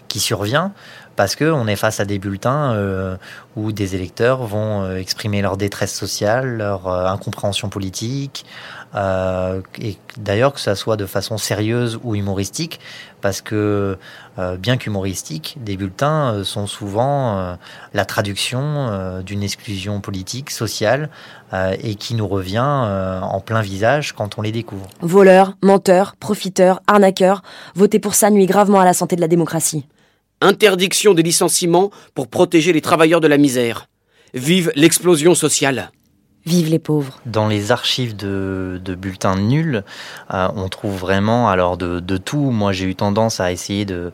qui 0.07 0.19
survient 0.19 0.73
parce 1.17 1.35
qu'on 1.35 1.67
est 1.67 1.75
face 1.75 1.99
à 1.99 2.05
des 2.05 2.19
bulletins 2.19 2.71
euh, 2.73 3.17
où 3.57 3.73
des 3.73 3.95
électeurs 3.95 4.43
vont 4.43 4.95
exprimer 4.95 5.41
leur 5.41 5.57
détresse 5.57 5.93
sociale, 5.93 6.57
leur 6.57 6.87
incompréhension 6.87 7.67
politique, 7.67 8.45
euh, 8.95 9.61
et 9.79 9.97
d'ailleurs 10.17 10.53
que 10.53 10.59
ça 10.59 10.75
soit 10.75 10.95
de 10.95 11.05
façon 11.05 11.37
sérieuse 11.37 11.99
ou 12.03 12.15
humoristique, 12.15 12.79
parce 13.21 13.41
que 13.41 13.97
euh, 14.39 14.57
bien 14.57 14.77
qu'humoristique, 14.77 15.57
des 15.59 15.75
bulletins 15.75 16.33
euh, 16.33 16.43
sont 16.43 16.67
souvent 16.67 17.57
la 17.93 18.05
traduction 18.05 19.21
d'une 19.21 19.43
exclusion 19.43 19.99
politique, 20.01 20.51
sociale, 20.51 21.09
et 21.81 21.95
qui 21.95 22.15
nous 22.15 22.27
revient 22.27 22.59
en 22.59 23.39
plein 23.39 23.61
visage 23.61 24.13
quand 24.13 24.37
on 24.37 24.41
les 24.41 24.51
découvre. 24.51 24.87
Voleurs, 25.01 25.53
menteurs, 25.63 26.15
profiteurs, 26.17 26.81
arnaqueurs, 26.87 27.41
voter 27.75 27.99
pour 27.99 28.15
ça 28.15 28.29
nuit 28.29 28.45
gravement 28.45 28.79
à 28.79 28.85
la 28.85 28.93
santé 28.93 29.15
de 29.15 29.21
la 29.21 29.27
démocratie. 29.27 29.85
Interdiction 30.41 31.15
des 31.15 31.23
licenciements 31.23 31.89
pour 32.13 32.27
protéger 32.27 32.71
les 32.71 32.81
travailleurs 32.81 33.21
de 33.21 33.27
la 33.27 33.37
misère. 33.37 33.87
Vive 34.35 34.71
l'explosion 34.75 35.33
sociale. 35.33 35.91
Vive 36.45 36.69
les 36.69 36.77
pauvres. 36.77 37.19
Dans 37.25 37.47
les 37.47 37.71
archives 37.71 38.15
de, 38.15 38.79
bulletins 38.97 39.35
nuls, 39.35 39.83
euh, 40.33 40.47
on 40.55 40.69
trouve 40.69 40.95
vraiment 40.95 41.49
alors 41.49 41.75
de, 41.75 42.17
tout. 42.17 42.51
Moi, 42.51 42.71
j'ai 42.71 42.85
eu 42.85 42.95
tendance 42.95 43.39
à 43.39 43.51
essayer 43.51 43.85
de 43.85 44.11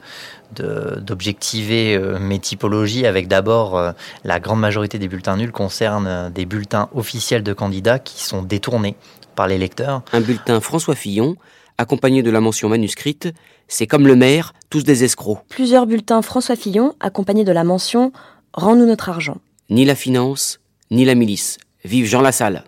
d'objectiver 0.56 1.96
euh, 1.96 2.20
mes 2.20 2.38
typologies 2.38 3.08
avec 3.08 3.28
d'abord 3.28 3.76
euh, 3.76 3.92
la 4.24 4.40
grande 4.40 4.60
majorité 4.60 5.00
des 5.00 5.08
bulletins 5.08 5.36
nuls 5.36 5.52
concernent 5.52 6.30
des 6.32 6.46
bulletins 6.46 6.90
officiels 6.94 7.42
de 7.42 7.54
candidats 7.54 7.98
qui 7.98 8.24
sont 8.24 8.44
détournés 8.44 8.96
par 9.36 9.48
les 9.48 9.58
lecteurs. 9.58 10.04
Un 10.14 10.22
bulletin 10.22 10.62
François 10.62 10.94
Fillon 10.94 11.38
accompagné 11.78 12.24
de 12.24 12.30
la 12.30 12.40
mention 12.40 12.70
manuscrite, 12.70 13.34
c'est 13.68 13.88
comme 13.88 14.08
le 14.08 14.16
maire, 14.16 14.54
tous 14.70 14.84
des 14.84 15.04
escrocs. 15.04 15.40
Plusieurs 15.50 15.86
bulletins 15.86 16.22
François 16.22 16.56
Fillon 16.56 16.96
accompagnés 17.00 17.44
de 17.44 17.52
la 17.52 17.64
mention 17.64 18.12
Rends-nous 18.54 18.86
notre 18.86 19.10
argent. 19.10 19.38
Ni 19.70 19.84
la 19.84 19.96
finance, 19.96 20.60
ni 20.92 21.06
la 21.06 21.16
milice. 21.16 21.58
Vive 21.84 22.06
Jean 22.06 22.22
Lassalle. 22.22 22.64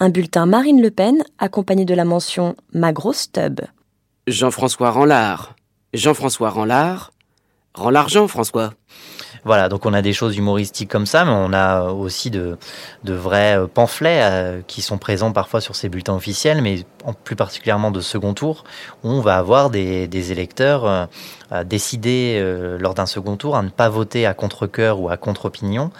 Un 0.00 0.10
bulletin 0.10 0.46
Marine 0.46 0.82
Le 0.82 0.90
Pen 0.90 1.24
accompagné 1.38 1.84
de 1.84 1.94
la 1.94 2.04
mention 2.04 2.56
Ma 2.72 2.92
grosse 2.92 3.30
tub. 3.30 3.60
Jean-François 4.26 4.90
Ranlard. 4.90 5.54
Jean-François 5.94 6.50
Ranlard. 6.50 7.12
Rends 7.74 7.90
l'argent, 7.90 8.26
François. 8.28 8.74
Voilà, 9.48 9.70
donc 9.70 9.86
on 9.86 9.94
a 9.94 10.02
des 10.02 10.12
choses 10.12 10.36
humoristiques 10.36 10.90
comme 10.90 11.06
ça, 11.06 11.24
mais 11.24 11.30
on 11.30 11.54
a 11.54 11.84
aussi 11.84 12.28
de, 12.28 12.58
vrais 13.02 13.58
euh, 13.58 13.66
pamphlets 13.66 14.20
euh, 14.20 14.60
qui 14.66 14.82
sont 14.82 14.98
présents 14.98 15.32
parfois 15.32 15.62
sur 15.62 15.74
ces 15.74 15.88
bulletins 15.88 16.14
officiels, 16.14 16.60
mais 16.60 16.84
plus 17.24 17.34
particulièrement 17.34 17.90
de 17.90 18.02
second 18.02 18.34
tour, 18.34 18.64
où 19.04 19.08
on 19.08 19.22
va 19.22 19.38
avoir 19.38 19.70
des, 19.70 20.32
électeurs 20.32 20.84
euh, 20.84 21.64
décidés 21.64 22.44
lors 22.78 22.92
d'un 22.92 23.06
second 23.06 23.38
tour 23.38 23.56
à 23.56 23.62
ne 23.62 23.70
pas 23.70 23.88
voter 23.88 24.26
à 24.26 24.34
contre-coeur 24.34 25.00
ou 25.00 25.08
à 25.08 25.16
contre-opinion. 25.16 25.92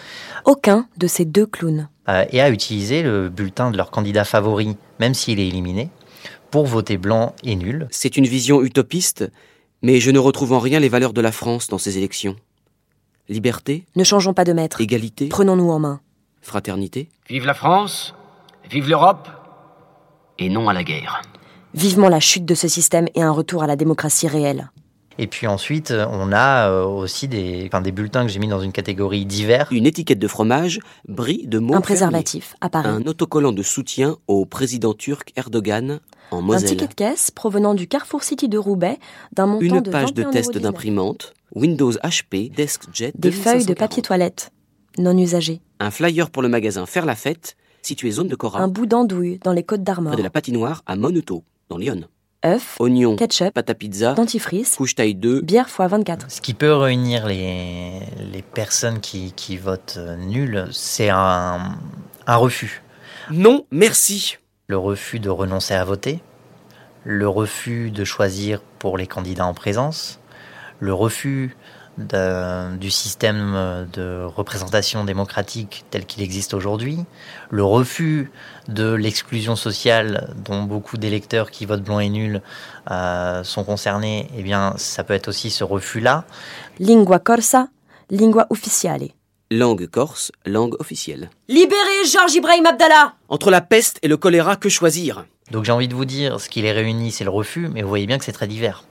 Aucun 0.45 0.85
de 0.97 1.07
ces 1.07 1.25
deux 1.25 1.47
clowns. 1.47 1.89
et 2.07 2.41
à 2.41 2.51
utiliser 2.51 3.01
le 3.01 3.29
bulletin 3.29 3.71
de 3.71 3.77
leur 3.77 3.89
candidat 3.89 4.25
favori, 4.25 4.77
même 4.99 5.15
s'il 5.15 5.39
est 5.39 5.47
éliminé, 5.47 5.89
pour 6.51 6.67
voter 6.67 6.99
blanc 6.99 7.33
et 7.43 7.55
nul. 7.55 7.87
C'est 7.89 8.15
une 8.15 8.27
vision 8.27 8.61
utopiste, 8.61 9.27
mais 9.81 9.99
je 9.99 10.11
ne 10.11 10.19
retrouve 10.19 10.53
en 10.53 10.59
rien 10.59 10.79
les 10.79 10.89
valeurs 10.89 11.13
de 11.13 11.21
la 11.21 11.31
France 11.31 11.67
dans 11.67 11.79
ces 11.79 11.97
élections. 11.97 12.35
Liberté 13.29 13.85
Ne 13.95 14.03
changeons 14.03 14.33
pas 14.33 14.43
de 14.43 14.53
maître. 14.53 14.81
Égalité 14.81 15.27
Prenons-nous 15.27 15.69
en 15.69 15.77
main. 15.77 16.01
Fraternité 16.41 17.09
Vive 17.29 17.45
la 17.45 17.53
France 17.53 18.15
Vive 18.71 18.89
l'Europe 18.89 19.29
Et 20.39 20.49
non 20.49 20.67
à 20.67 20.73
la 20.73 20.83
guerre. 20.83 21.21
Vivement 21.75 22.09
la 22.09 22.19
chute 22.19 22.45
de 22.45 22.55
ce 22.55 22.67
système 22.67 23.07
et 23.13 23.21
un 23.21 23.29
retour 23.29 23.61
à 23.61 23.67
la 23.67 23.75
démocratie 23.75 24.27
réelle. 24.27 24.71
Et 25.21 25.27
puis 25.27 25.47
ensuite, 25.47 25.91
on 25.91 26.31
a 26.31 26.69
euh, 26.69 26.85
aussi 26.85 27.27
des, 27.27 27.69
des 27.83 27.91
bulletins 27.91 28.25
que 28.25 28.31
j'ai 28.31 28.39
mis 28.39 28.47
dans 28.47 28.61
une 28.61 28.71
catégorie 28.71 29.25
divers. 29.25 29.67
Une 29.69 29.85
étiquette 29.85 30.17
de 30.17 30.27
fromage 30.29 30.79
brille 31.09 31.45
de 31.45 31.59
mots. 31.59 31.75
Un 31.75 31.81
préservatif, 31.81 32.55
apparaît. 32.61 32.87
Un 32.87 33.05
autocollant 33.05 33.51
de 33.51 33.61
soutien 33.61 34.15
au 34.27 34.45
président 34.45 34.93
turc 34.93 35.33
Erdogan 35.35 35.99
en 36.31 36.41
Moselle. 36.41 36.69
Un 36.69 36.71
ticket 36.71 36.87
de 36.87 36.93
caisse 36.93 37.31
provenant 37.31 37.73
du 37.73 37.85
Carrefour 37.85 38.23
City 38.23 38.47
de 38.47 38.57
Roubaix 38.57 38.97
d'un 39.33 39.45
montant 39.45 39.65
Une 39.65 39.81
de 39.81 39.91
page 39.91 40.13
de 40.13 40.23
test 40.23 40.57
d'imprimante, 40.57 41.33
Windows 41.53 41.91
HP, 41.91 42.55
DeskJet. 42.55 43.11
Des 43.17 43.31
feuilles 43.31 43.65
de 43.65 43.73
papier 43.73 44.01
toilette, 44.01 44.53
non 44.97 45.17
usagées. 45.17 45.59
Un 45.81 45.91
flyer 45.91 46.29
pour 46.29 46.43
le 46.43 46.47
magasin 46.47 46.85
Faire 46.85 47.05
la 47.05 47.15
Fête, 47.15 47.57
situé 47.81 48.11
zone 48.11 48.29
de 48.29 48.35
Cora. 48.35 48.61
Un 48.61 48.69
bout 48.69 48.85
d'andouille 48.85 49.37
dans 49.43 49.51
les 49.51 49.63
Côtes 49.63 49.83
d'Armor. 49.83 50.15
de 50.15 50.23
la 50.23 50.29
patinoire 50.29 50.81
à 50.85 50.95
Monuto, 50.95 51.43
dans 51.67 51.77
Lyon 51.77 52.05
œufs, 52.45 52.77
oignons, 52.79 53.15
ketchup, 53.15 53.53
pâte 53.53 53.69
à 53.69 53.73
pizza, 53.73 54.13
dentifrice, 54.13 54.75
couche 54.75 54.95
taille 54.95 55.15
2, 55.15 55.41
bière 55.41 55.67
x 55.67 55.77
24. 55.79 56.31
Ce 56.31 56.41
qui 56.41 56.53
peut 56.53 56.73
réunir 56.73 57.27
les, 57.27 57.99
les 58.31 58.41
personnes 58.41 58.99
qui, 58.99 59.33
qui 59.33 59.57
votent 59.57 59.99
nul, 60.17 60.67
c'est 60.71 61.09
un, 61.09 61.77
un 62.27 62.35
refus. 62.35 62.81
Non, 63.31 63.65
merci. 63.71 64.37
Le 64.67 64.77
refus 64.77 65.19
de 65.19 65.29
renoncer 65.29 65.73
à 65.73 65.83
voter, 65.83 66.19
le 67.03 67.27
refus 67.27 67.91
de 67.91 68.03
choisir 68.03 68.61
pour 68.79 68.97
les 68.97 69.07
candidats 69.07 69.45
en 69.45 69.53
présence, 69.53 70.19
le 70.79 70.93
refus 70.93 71.55
du 71.99 72.91
système 72.91 73.87
de 73.93 74.23
représentation 74.23 75.03
démocratique 75.03 75.85
tel 75.89 76.05
qu'il 76.05 76.23
existe 76.23 76.53
aujourd'hui, 76.53 76.99
le 77.49 77.63
refus 77.63 78.31
de 78.67 78.93
l'exclusion 78.93 79.55
sociale 79.55 80.33
dont 80.45 80.63
beaucoup 80.63 80.97
d'électeurs 80.97 81.51
qui 81.51 81.65
votent 81.65 81.83
blanc 81.83 81.99
et 81.99 82.09
nul 82.09 82.41
euh, 82.91 83.43
sont 83.43 83.63
concernés, 83.63 84.29
eh 84.37 84.43
bien, 84.43 84.73
ça 84.77 85.03
peut 85.03 85.13
être 85.13 85.27
aussi 85.27 85.49
ce 85.49 85.63
refus-là. 85.63 86.25
Lingua 86.79 87.19
corsa, 87.19 87.67
lingua 88.09 88.47
ufficiale. 88.51 89.09
Langue 89.51 89.87
corse, 89.87 90.31
langue 90.45 90.75
officielle. 90.79 91.31
Libérez 91.47 92.05
Georges 92.11 92.35
Ibrahim 92.35 92.67
Abdallah 92.67 93.15
Entre 93.29 93.49
la 93.49 93.61
peste 93.61 93.97
et 94.03 94.07
le 94.07 94.15
choléra, 94.15 94.55
que 94.55 94.69
choisir? 94.69 95.25
Donc 95.51 95.65
j'ai 95.65 95.71
envie 95.71 95.87
de 95.87 95.95
vous 95.95 96.05
dire, 96.05 96.39
ce 96.39 96.49
qui 96.49 96.61
les 96.61 96.71
réunit, 96.71 97.11
c'est 97.11 97.23
le 97.23 97.31
refus, 97.31 97.67
mais 97.67 97.81
vous 97.81 97.89
voyez 97.89 98.05
bien 98.05 98.19
que 98.19 98.25
c'est 98.25 98.31
très 98.31 98.47
divers. 98.47 98.83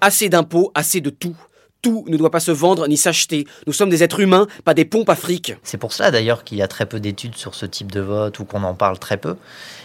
Assez 0.00 0.28
d'impôts, 0.28 0.70
assez 0.76 1.00
de 1.00 1.10
tout 1.10 1.34
Tout 1.80 2.04
ne 2.08 2.16
doit 2.16 2.30
pas 2.32 2.40
se 2.40 2.50
vendre 2.50 2.88
ni 2.88 2.96
s'acheter. 2.96 3.46
Nous 3.68 3.72
sommes 3.72 3.88
des 3.90 4.02
êtres 4.02 4.18
humains, 4.20 4.48
pas 4.64 4.74
des 4.74 4.84
pompes 4.84 5.08
à 5.10 5.14
fric. 5.14 5.54
C'est 5.62 5.78
pour 5.78 5.92
cela 5.92 6.10
d'ailleurs 6.10 6.42
qu'il 6.42 6.58
y 6.58 6.62
a 6.62 6.66
très 6.68 6.86
peu 6.86 6.98
d'études 6.98 7.36
sur 7.36 7.54
ce 7.54 7.66
type 7.66 7.92
de 7.92 8.00
vote 8.00 8.38
ou 8.40 8.44
qu'on 8.44 8.64
en 8.64 8.74
parle 8.74 8.98
très 8.98 9.16
peu. 9.16 9.36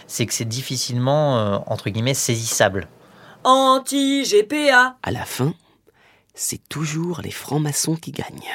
C'est 0.08 0.26
que 0.26 0.34
c'est 0.34 0.44
difficilement, 0.44 1.38
euh, 1.38 1.58
entre 1.66 1.90
guillemets, 1.90 2.14
saisissable. 2.14 2.88
Anti-GPA. 3.44 4.96
À 5.02 5.10
la 5.10 5.24
fin, 5.24 5.54
c'est 6.34 6.60
toujours 6.68 7.20
les 7.22 7.30
francs-maçons 7.30 7.94
qui 7.96 8.10
gagnent. 8.10 8.50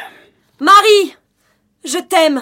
Marie 0.59 1.15
Je 1.85 1.97
t'aime 1.97 2.41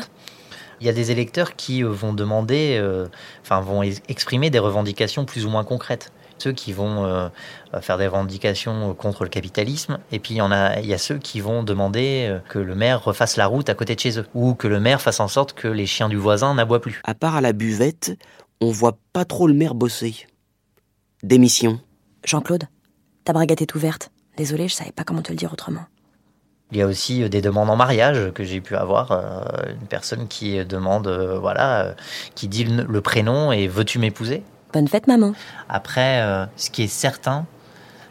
Il 0.81 0.87
y 0.87 0.89
a 0.89 0.93
des 0.93 1.11
électeurs 1.11 1.55
qui 1.55 1.83
euh, 1.83 1.89
vont 1.89 2.13
demander, 2.13 2.77
euh, 2.79 3.07
enfin 3.43 3.61
vont 3.61 3.83
ex- 3.83 4.01
exprimer 4.09 4.49
des 4.49 4.59
revendications 4.59 5.25
plus 5.25 5.45
ou 5.45 5.49
moins 5.49 5.63
concrètes. 5.63 6.11
Ceux 6.39 6.51
qui 6.51 6.71
vont 6.71 7.05
euh, 7.05 7.29
faire 7.81 7.97
des 7.97 8.05
revendications 8.07 8.93
contre 8.93 9.23
le 9.23 9.29
capitalisme, 9.29 9.97
et 10.11 10.19
puis 10.19 10.35
il 10.35 10.37
y 10.37 10.41
en 10.41 10.51
a, 10.51 10.79
il 10.79 10.85
y 10.85 10.93
a 10.93 10.97
ceux 10.97 11.17
qui 11.17 11.41
vont 11.41 11.63
demander 11.63 12.27
euh, 12.29 12.39
que 12.47 12.59
le 12.59 12.75
maire 12.75 13.03
refasse 13.03 13.37
la 13.37 13.47
route 13.47 13.69
à 13.69 13.73
côté 13.73 13.95
de 13.95 13.99
chez 13.99 14.19
eux, 14.19 14.25
ou 14.35 14.53
que 14.53 14.67
le 14.67 14.79
maire 14.79 15.01
fasse 15.01 15.19
en 15.19 15.27
sorte 15.27 15.53
que 15.53 15.67
les 15.67 15.85
chiens 15.87 16.09
du 16.09 16.17
voisin 16.17 16.53
n'aboient 16.53 16.81
plus. 16.81 17.01
À 17.03 17.15
part 17.15 17.35
à 17.35 17.41
la 17.41 17.53
buvette, 17.53 18.17
on 18.61 18.71
voit 18.71 18.97
pas 19.13 19.25
trop 19.25 19.47
le 19.47 19.53
maire 19.53 19.73
bosser. 19.73 20.27
Démission. 21.23 21.79
Jean-Claude, 22.23 22.65
ta 23.23 23.33
braguette 23.33 23.61
est 23.61 23.73
ouverte. 23.75 24.11
Désolé, 24.37 24.67
je 24.67 24.75
savais 24.75 24.91
pas 24.91 25.03
comment 25.03 25.23
te 25.23 25.31
le 25.31 25.37
dire 25.37 25.51
autrement. 25.51 25.85
Il 26.71 26.77
y 26.77 26.81
a 26.81 26.85
aussi 26.85 27.23
euh, 27.23 27.29
des 27.29 27.41
demandes 27.41 27.69
en 27.69 27.75
mariage 27.75 28.31
que 28.33 28.43
j'ai 28.43 28.61
pu 28.61 28.75
avoir. 28.75 29.11
euh, 29.11 29.73
une 29.79 29.87
personne 29.87 30.27
qui 30.27 30.63
demande, 30.65 31.07
euh, 31.07 31.39
voilà, 31.39 31.85
euh, 31.85 31.93
qui 32.35 32.47
dit 32.47 32.65
le 32.65 33.01
prénom 33.01 33.51
et 33.51 33.67
veux-tu 33.67 33.99
m'épouser? 33.99 34.43
Bonne 34.73 34.87
fête, 34.87 35.07
maman. 35.07 35.33
Après, 35.69 36.21
euh, 36.21 36.45
ce 36.57 36.69
qui 36.69 36.83
est 36.83 36.87
certain, 36.87 37.45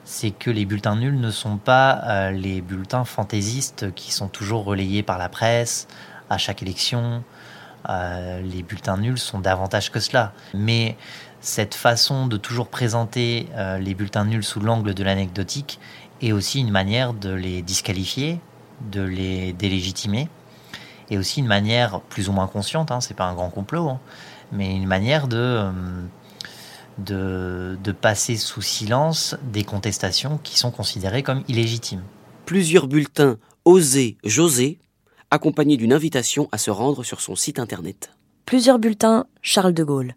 c'est 0.05 0.31
que 0.31 0.51
les 0.51 0.64
bulletins 0.64 0.97
nuls 0.97 1.21
ne 1.21 1.31
sont 1.31 1.59
pas 1.59 2.01
euh, 2.05 2.31
les 2.31 2.62
bulletins 2.62 3.05
fantaisistes 3.05 3.92
qui 3.95 4.12
sont 4.12 4.29
toujours 4.29 4.64
relayés 4.64 5.03
par 5.03 5.19
la 5.19 5.29
presse 5.29 5.87
à 6.31 6.38
chaque 6.38 6.62
élection. 6.62 7.23
Euh, 7.90 8.40
les 8.40 8.62
bulletins 8.62 8.97
nuls 8.97 9.19
sont 9.19 9.38
davantage 9.38 9.92
que 9.92 10.01
cela. 10.01 10.33
Mais 10.55 10.97
cette 11.40 11.75
façon 11.75 12.27
de 12.27 12.38
toujours 12.38 12.69
présenter 12.69 13.47
les 13.79 13.95
bulletins 13.95 14.25
nuls 14.25 14.42
sous 14.42 14.59
l'angle 14.59 14.95
de 14.95 15.05
l'anecdotique 15.05 15.79
est 16.21 16.33
aussi 16.33 16.59
une 16.61 16.71
manière 16.71 17.12
de 17.12 17.33
les 17.33 17.62
disqualifier, 17.62 18.40
de 18.90 19.03
les 19.03 19.53
délégitimer, 19.53 20.29
et 21.11 21.19
aussi 21.19 21.40
une 21.40 21.47
manière 21.47 22.01
plus 22.01 22.29
ou 22.29 22.33
moins 22.33 22.49
consciente, 22.49 22.90
hein, 22.90 23.01
c'est 23.01 23.14
pas 23.14 23.27
un 23.27 23.35
grand 23.35 23.51
complot, 23.51 23.88
hein, 23.88 24.01
mais 24.51 24.75
une 24.75 24.87
manière 24.87 25.29
de, 25.29 25.71
de, 26.99 27.77
de 27.83 27.93
passer 27.93 28.37
sous 28.37 28.63
silence 28.63 29.37
des 29.53 29.65
contestations 29.65 30.39
qui 30.43 30.59
sont 30.59 30.71
considérées 30.71 31.23
comme 31.23 31.43
illégitimes. 31.49 32.03
Plusieurs 32.45 32.87
bulletins 32.87 33.39
osés, 33.65 34.17
José, 34.25 34.79
accompagnés 35.31 35.77
d'une 35.77 35.93
invitation 35.93 36.49
à 36.53 36.59
se 36.59 36.71
rendre 36.71 37.03
sur 37.05 37.21
son 37.21 37.37
site 37.37 37.59
internet. 37.59 38.11
Plusieurs 38.45 38.79
bulletins 38.79 39.27
Charles 39.43 39.75
de 39.75 39.85
Gaulle. 39.85 40.15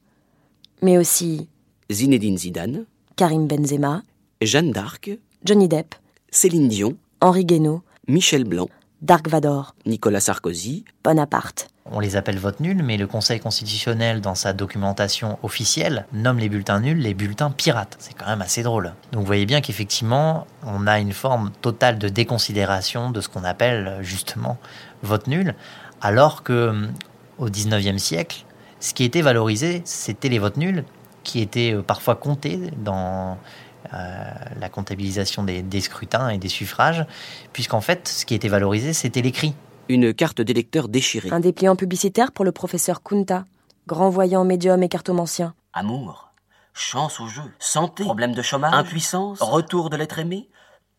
Mais 0.81 0.97
aussi 0.97 1.49
Zinedine 1.91 2.37
Zidane, 2.37 2.85
Karim 3.15 3.47
Benzema, 3.47 4.03
Jeanne 4.41 4.71
d'Arc, 4.71 5.11
Johnny 5.43 5.67
Depp, 5.67 5.95
Céline 6.29 6.67
Dion, 6.67 6.95
Henri 7.21 7.43
Guénaud, 7.43 7.81
Michel 8.07 8.43
Blanc, 8.43 8.69
Dark 9.01 9.29
Vador, 9.29 9.75
Nicolas 9.85 10.19
Sarkozy, 10.19 10.83
Bonaparte. 11.05 11.69
On 11.85 12.01
les 12.01 12.17
appelle 12.17 12.37
votes 12.37 12.59
nuls, 12.59 12.83
mais 12.83 12.97
le 12.97 13.07
Conseil 13.07 13.39
constitutionnel, 13.39 14.19
dans 14.19 14.35
sa 14.35 14.51
documentation 14.51 15.39
officielle, 15.41 16.05
nomme 16.11 16.37
les 16.37 16.49
bulletins 16.49 16.81
nuls 16.81 16.99
les 16.99 17.13
bulletins 17.13 17.49
pirates. 17.49 17.95
C'est 17.99 18.13
quand 18.13 18.27
même 18.27 18.41
assez 18.41 18.61
drôle. 18.61 18.93
Donc 19.13 19.21
vous 19.21 19.25
voyez 19.25 19.45
bien 19.45 19.61
qu'effectivement, 19.61 20.45
on 20.65 20.85
a 20.85 20.99
une 20.99 21.13
forme 21.13 21.51
totale 21.61 21.97
de 21.97 22.09
déconsidération 22.09 23.09
de 23.09 23.21
ce 23.21 23.29
qu'on 23.29 23.45
appelle 23.45 23.99
justement 24.01 24.57
vote 25.01 25.27
nul, 25.27 25.55
alors 26.01 26.43
que 26.43 26.89
au 27.37 27.47
19e 27.47 27.99
siècle, 27.99 28.43
ce 28.81 28.93
qui 28.93 29.05
était 29.05 29.21
valorisé, 29.21 29.81
c'était 29.85 30.29
les 30.29 30.39
votes 30.39 30.57
nuls, 30.57 30.83
qui 31.23 31.41
étaient 31.41 31.73
euh, 31.73 31.81
parfois 31.81 32.15
comptés 32.15 32.59
dans 32.77 33.37
la 33.91 34.69
comptabilisation 34.69 35.43
des, 35.43 35.61
des 35.61 35.81
scrutins 35.81 36.29
et 36.29 36.37
des 36.37 36.49
suffrages, 36.49 37.05
puisqu'en 37.53 37.81
fait, 37.81 38.07
ce 38.07 38.25
qui 38.25 38.35
était 38.35 38.47
valorisé, 38.49 38.93
c'était 38.93 39.21
l'écrit. 39.21 39.53
une 39.87 40.13
carte 40.13 40.41
d'électeur 40.41 40.87
déchirée. 40.87 41.29
Un 41.31 41.39
dépliant 41.39 41.75
publicitaire 41.75 42.31
pour 42.31 42.45
le 42.45 42.51
professeur 42.51 43.01
Kunta, 43.03 43.45
grand 43.87 44.09
voyant, 44.09 44.45
médium 44.45 44.83
et 44.83 44.89
cartomancien. 44.89 45.53
Amour, 45.73 46.31
chance 46.73 47.19
au 47.19 47.27
jeu, 47.27 47.41
santé, 47.59 48.03
problème 48.03 48.33
de 48.33 48.41
chômage, 48.41 48.73
impuissance, 48.73 49.41
retour 49.41 49.89
de 49.89 49.97
l'être 49.97 50.19
aimé, 50.19 50.49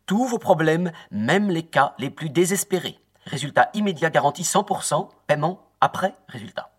tous 0.07 0.26
vos 0.26 0.38
problèmes, 0.38 0.90
même 1.12 1.50
les 1.50 1.62
cas 1.62 1.94
les 1.98 2.11
plus 2.11 2.31
désespérés. 2.31 2.98
Résultat 3.26 3.70
immédiat 3.74 4.11
garanti 4.11 4.42
100%, 4.42 5.09
paiement 5.29 5.61
après 5.81 6.14
résultat. 6.29 6.70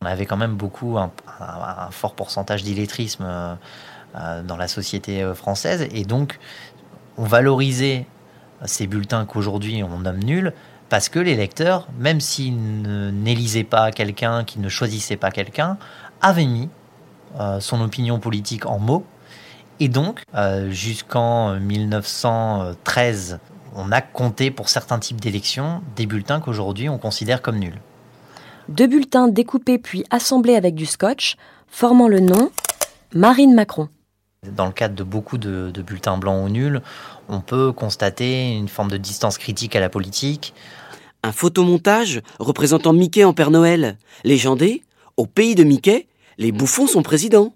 On 0.00 0.06
avait 0.06 0.26
quand 0.26 0.36
même 0.36 0.54
beaucoup, 0.54 0.96
un, 0.96 1.10
un- 1.40 1.84
un 1.86 1.90
fort 1.90 2.14
pourcentage 2.14 2.62
d'illettrisme 2.62 3.24
euh, 3.26 3.54
euh, 3.54 3.56
dans 4.14 4.56
la 4.56 4.68
société 4.68 5.22
euh, 5.22 5.34
française. 5.34 5.86
Et 5.92 6.04
donc, 6.04 6.38
on 7.16 7.24
valorisait 7.24 8.06
ces 8.64 8.86
bulletins 8.86 9.24
qu'aujourd'hui 9.24 9.84
on 9.84 9.98
nomme 9.98 10.22
nuls 10.22 10.52
parce 10.88 11.08
que 11.08 11.18
les 11.18 11.36
lecteurs, 11.36 11.86
même 11.98 12.20
s'ils 12.20 12.56
n'élisaient 12.56 13.64
pas 13.64 13.92
quelqu'un, 13.92 14.44
qu'ils 14.44 14.62
ne 14.62 14.68
choisissaient 14.68 15.16
pas 15.16 15.30
quelqu'un, 15.30 15.76
avaient 16.22 16.46
mis 16.46 16.70
euh, 17.38 17.60
son 17.60 17.80
opinion 17.82 18.18
politique 18.18 18.64
en 18.66 18.78
mots. 18.78 19.04
Et 19.80 19.88
donc, 19.88 20.22
euh, 20.34 20.70
jusqu'en 20.70 21.60
1913, 21.60 23.38
on 23.76 23.92
a 23.92 24.00
compté 24.00 24.50
pour 24.50 24.68
certains 24.70 24.98
types 24.98 25.20
d'élections 25.20 25.82
des 25.94 26.06
bulletins 26.06 26.40
qu'aujourd'hui 26.40 26.88
on 26.88 26.98
considère 26.98 27.42
comme 27.42 27.58
nuls. 27.58 27.80
Deux 28.68 28.86
bulletins 28.86 29.28
découpés 29.28 29.78
puis 29.78 30.04
assemblés 30.10 30.56
avec 30.56 30.74
du 30.74 30.86
scotch, 30.86 31.36
formant 31.68 32.08
le 32.08 32.20
nom 32.20 32.50
Marine 33.14 33.54
Macron. 33.54 33.88
Dans 34.46 34.66
le 34.66 34.72
cadre 34.72 34.94
de 34.94 35.02
beaucoup 35.02 35.36
de, 35.36 35.70
de 35.72 35.82
bulletins 35.82 36.16
blancs 36.16 36.44
ou 36.44 36.48
nuls, 36.48 36.80
on 37.28 37.40
peut 37.40 37.72
constater 37.72 38.52
une 38.56 38.68
forme 38.68 38.90
de 38.90 38.96
distance 38.96 39.36
critique 39.36 39.74
à 39.74 39.80
la 39.80 39.88
politique. 39.88 40.54
Un 41.24 41.32
photomontage 41.32 42.22
représentant 42.38 42.92
Mickey 42.92 43.24
en 43.24 43.32
Père 43.32 43.50
Noël. 43.50 43.98
Légendé, 44.22 44.84
au 45.16 45.26
pays 45.26 45.56
de 45.56 45.64
Mickey, 45.64 46.06
les 46.38 46.52
bouffons 46.52 46.86
sont 46.86 47.02
présidents. 47.02 47.54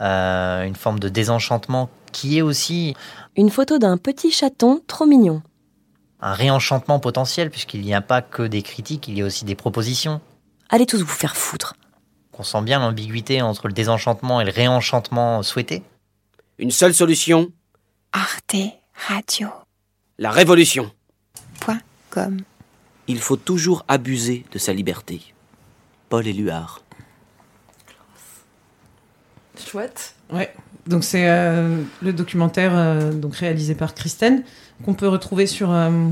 euh, 0.00 0.62
une 0.64 0.76
forme 0.76 1.00
de 1.00 1.08
désenchantement 1.08 1.88
qui 2.12 2.38
est 2.38 2.42
aussi 2.42 2.94
Une 3.36 3.50
photo 3.50 3.78
d'un 3.78 3.96
petit 3.96 4.30
chaton 4.30 4.80
trop 4.86 5.06
mignon. 5.06 5.42
un 6.20 6.32
réenchantement 6.34 6.98
potentiel, 7.00 7.50
puisqu'il 7.50 7.80
n'y 7.82 7.94
a 7.94 8.00
pas 8.00 8.22
que 8.22 8.42
des 8.42 8.62
critiques, 8.62 9.08
il 9.08 9.18
y 9.18 9.22
a 9.22 9.24
aussi 9.26 9.44
des 9.44 9.54
propositions. 9.56 10.20
Allez 10.68 10.86
tous 10.86 11.00
vous 11.02 11.06
faire 11.06 11.36
foutre. 11.36 11.74
On 12.38 12.42
sent 12.42 12.62
bien 12.62 12.78
l'ambiguïté 12.78 13.42
entre 13.42 13.66
le 13.66 13.72
désenchantement 13.72 14.40
et 14.40 14.44
le 14.44 14.52
réenchantement 14.52 15.42
souhaité. 15.42 15.82
Une 16.58 16.70
seule 16.70 16.94
solution, 16.94 17.50
Arte 18.12 18.56
Radio. 19.08 19.48
la 20.18 20.30
révolution. 20.30 20.90
Point 21.60 21.80
com. 22.10 22.38
Il 23.08 23.18
faut 23.20 23.36
toujours 23.36 23.84
abuser 23.88 24.44
de 24.52 24.58
sa 24.58 24.72
liberté. 24.72 25.20
Paul 26.08 26.26
Éluard. 26.26 26.80
Chouette. 29.58 30.14
Ouais. 30.32 30.52
Donc 30.86 31.04
c'est 31.04 31.28
euh, 31.28 31.82
le 32.00 32.12
documentaire 32.12 32.72
euh, 32.74 33.12
donc 33.12 33.36
réalisé 33.36 33.74
par 33.74 33.94
Kristen 33.94 34.44
qu'on 34.84 34.94
peut 34.94 35.08
retrouver 35.08 35.46
sur 35.46 35.72
euh, 35.72 36.08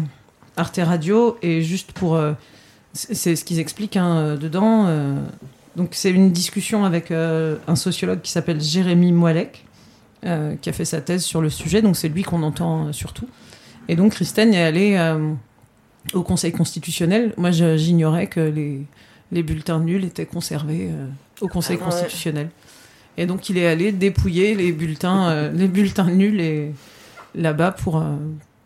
Arte 0.57 0.81
Radio 0.83 1.39
et 1.43 1.63
juste 1.63 1.93
pour 1.93 2.17
euh, 2.17 2.33
c'est 2.93 3.37
ce 3.37 3.45
qu'ils 3.45 3.61
expliquent 3.61 3.97
hein, 3.97 4.35
dedans. 4.37 4.87
euh, 4.89 5.15
donc 5.77 5.91
c'est 5.93 6.11
une 6.11 6.33
discussion 6.33 6.85
avec 6.85 7.11
euh, 7.11 7.57
un 7.67 7.77
sociologue 7.77 8.21
qui 8.21 8.31
s'appelle 8.33 8.61
Jérémy 8.61 9.13
Moalek 9.13 9.65
euh, 10.25 10.57
qui 10.57 10.69
a 10.69 10.73
fait 10.73 10.85
sa 10.85 11.01
thèse 11.01 11.23
sur 11.25 11.41
le 11.41 11.51
sujet. 11.51 11.83
Donc 11.83 11.97
c'est 11.97 12.09
lui 12.09 12.23
qu'on 12.23 12.43
entend 12.43 12.87
euh, 12.89 12.93
surtout. 12.93 13.27
Et 13.89 13.97
donc 13.97 14.13
Kristen 14.13 14.53
est 14.55 14.63
allée 14.63 14.97
euh, 14.97 15.33
au 16.13 16.23
Conseil 16.23 16.53
constitutionnel. 16.53 17.33
Moi 17.37 17.51
j'ignorais 17.51 18.27
que 18.27 18.41
les 18.41 18.83
les 19.33 19.43
bulletins 19.43 19.81
nuls 19.81 20.05
étaient 20.05 20.27
conservés 20.27 20.89
euh, 20.91 21.07
au 21.41 21.49
Conseil 21.49 21.79
Ah 21.81 21.85
ouais. 21.85 21.91
constitutionnel. 21.91 22.51
Et 23.17 23.27
donc 23.27 23.49
il 23.49 23.59
est 23.59 23.67
allé 23.67 23.93
dépouiller 23.93 24.55
les 24.55 24.73
bulletins, 24.73 25.51
les 25.55 25.69
bulletins 25.69 26.11
nuls 26.11 26.41
et 26.41 26.73
là-bas 27.35 27.73
pour 27.73 28.03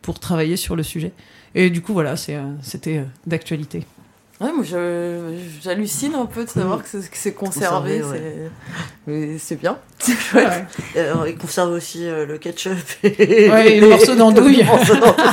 pour 0.02 0.18
travailler 0.18 0.56
sur 0.56 0.76
le 0.76 0.82
sujet. 0.82 1.12
Et 1.54 1.70
du 1.70 1.80
coup 1.82 1.92
voilà, 1.92 2.16
c'était 2.16 3.04
d'actualité. 3.26 3.84
Ouais, 4.40 4.52
moi 4.52 4.62
je- 4.62 5.36
j'hallucine 5.60 6.14
un 6.14 6.26
peu 6.26 6.44
de 6.44 6.48
savoir 6.50 6.80
que 6.82 6.88
c'est- 6.88 7.10
que 7.10 7.16
c'est 7.16 7.32
conservé. 7.32 7.98
Conservé, 8.00 8.20
c'est- 8.22 8.50
mais 9.08 9.38
C'est 9.38 9.56
bien. 9.56 9.78
C'est 9.98 10.14
chouette. 10.16 10.46
Ouais. 10.46 10.64
Et 10.94 11.00
alors, 11.00 11.26
il 11.26 11.36
conserve 11.36 11.72
aussi 11.72 12.06
euh, 12.06 12.24
le 12.24 12.38
ketchup. 12.38 12.76
Ouais, 13.02 13.72
et 13.76 13.80
le 13.80 13.88
morceau 13.88 14.14
d'andouille. 14.14 14.58
Le 14.62 14.64
morceau 14.64 14.94
d'andouille. 14.94 15.24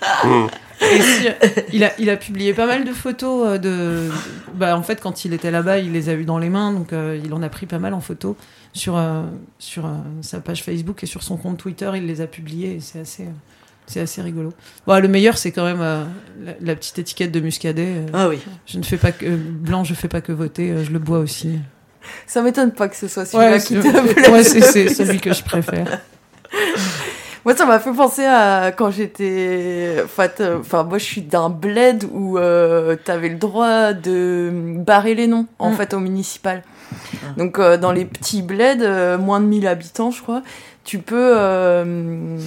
Et 0.80 1.02
si, 1.02 1.26
il, 1.72 1.82
a, 1.82 1.90
il 1.98 2.08
a 2.08 2.16
publié 2.16 2.54
pas 2.54 2.66
mal 2.66 2.84
de 2.84 2.92
photos 2.92 3.48
euh, 3.48 3.58
de. 3.58 4.08
Bah, 4.54 4.76
en 4.78 4.82
fait, 4.84 5.00
quand 5.00 5.24
il 5.24 5.32
était 5.34 5.50
là-bas, 5.50 5.78
il 5.78 5.90
les 5.92 6.08
a 6.08 6.12
eues 6.14 6.24
dans 6.24 6.38
les 6.38 6.50
mains, 6.50 6.72
donc 6.72 6.92
euh, 6.92 7.20
il 7.22 7.34
en 7.34 7.42
a 7.42 7.48
pris 7.48 7.66
pas 7.66 7.80
mal 7.80 7.94
en 7.94 8.00
photo 8.00 8.36
sur, 8.74 8.96
euh, 8.96 9.22
sur 9.58 9.86
euh, 9.86 9.90
sa 10.22 10.38
page 10.38 10.62
Facebook 10.62 11.02
et 11.02 11.06
sur 11.06 11.24
son 11.24 11.36
compte 11.36 11.56
Twitter. 11.58 11.90
Il 11.96 12.06
les 12.06 12.20
a 12.20 12.28
publiées 12.28 12.76
et 12.76 12.80
c'est 12.80 13.00
assez, 13.00 13.24
euh, 13.24 13.26
C'est 13.88 14.00
assez 14.00 14.20
rigolo. 14.22 14.52
Bon, 14.86 15.00
le 15.02 15.08
meilleur, 15.08 15.36
c'est 15.38 15.50
quand 15.50 15.64
même 15.64 15.80
euh, 15.80 16.04
la, 16.44 16.52
la 16.60 16.74
petite 16.76 16.98
étiquette 16.98 17.32
de 17.32 17.40
muscadet. 17.40 17.86
euh, 17.96 18.06
Ah 18.12 18.28
oui. 18.28 18.38
Je 18.66 18.78
ne 18.78 18.82
fais 18.84 18.98
pas 18.98 19.12
que 19.12 19.26
blanc, 19.34 19.82
je 19.82 19.94
fais 19.94 20.08
pas 20.08 20.20
que 20.20 20.30
voter, 20.32 20.70
euh, 20.70 20.84
je 20.84 20.90
le 20.92 20.98
bois 20.98 21.18
aussi. 21.18 21.58
Ça 22.26 22.42
m'étonne 22.42 22.72
pas 22.72 22.88
que 22.88 22.96
ce 22.96 23.08
soit 23.08 23.24
celui-là 23.24 23.52
Ouais, 23.52 23.58
qui 23.60 23.74
c'est- 23.74 23.80
te 23.80 24.12
plaît. 24.12 24.30
ouais, 24.30 24.44
c'est 24.44 24.60
c'est 24.60 24.88
celui 24.88 25.20
que 25.20 25.32
je 25.32 25.42
préfère. 25.42 26.00
Moi, 27.44 27.56
ça 27.56 27.64
m'a 27.64 27.78
fait 27.78 27.92
penser 27.92 28.24
à 28.26 28.72
quand 28.76 28.90
j'étais. 28.90 29.96
Enfin, 30.04 30.28
t- 30.28 30.44
enfin, 30.60 30.82
moi, 30.82 30.98
je 30.98 31.04
suis 31.04 31.22
d'un 31.22 31.48
bled 31.48 32.04
où 32.12 32.36
euh, 32.36 32.96
t'avais 33.02 33.30
le 33.30 33.36
droit 33.36 33.94
de 33.94 34.50
barrer 34.84 35.14
les 35.14 35.26
noms, 35.28 35.46
en 35.58 35.70
Mm. 35.70 35.74
fait, 35.74 35.94
au 35.94 36.00
municipal. 36.00 36.62
Donc, 37.38 37.58
euh, 37.58 37.78
dans 37.78 37.92
les 37.92 38.04
petits 38.04 38.42
bleds, 38.42 38.82
euh, 38.82 39.16
moins 39.18 39.40
de 39.40 39.46
1000 39.46 39.66
habitants, 39.66 40.10
je 40.10 40.20
crois, 40.20 40.42
tu 40.88 40.98
peux. 41.00 41.34
euh, 41.36 42.38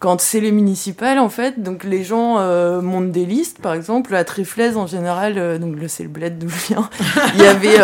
quand 0.00 0.20
c'est 0.20 0.40
les 0.40 0.50
municipales, 0.52 1.18
en 1.20 1.28
fait, 1.28 1.62
donc 1.62 1.84
les 1.84 2.02
gens 2.02 2.38
euh, 2.38 2.82
montent 2.82 3.12
des 3.12 3.24
listes, 3.24 3.60
par 3.62 3.72
exemple, 3.72 4.14
à 4.16 4.24
Triflaise, 4.24 4.76
en 4.76 4.86
général, 4.88 5.38
euh, 5.38 5.58
donc 5.58 5.80
là, 5.80 5.86
c'est 5.88 6.02
le 6.02 6.08
bled 6.08 6.38
d'où 6.38 6.48
je 6.48 6.66
viens, 6.66 6.90
il 7.36 7.42
y 7.42 7.46
avait. 7.46 7.78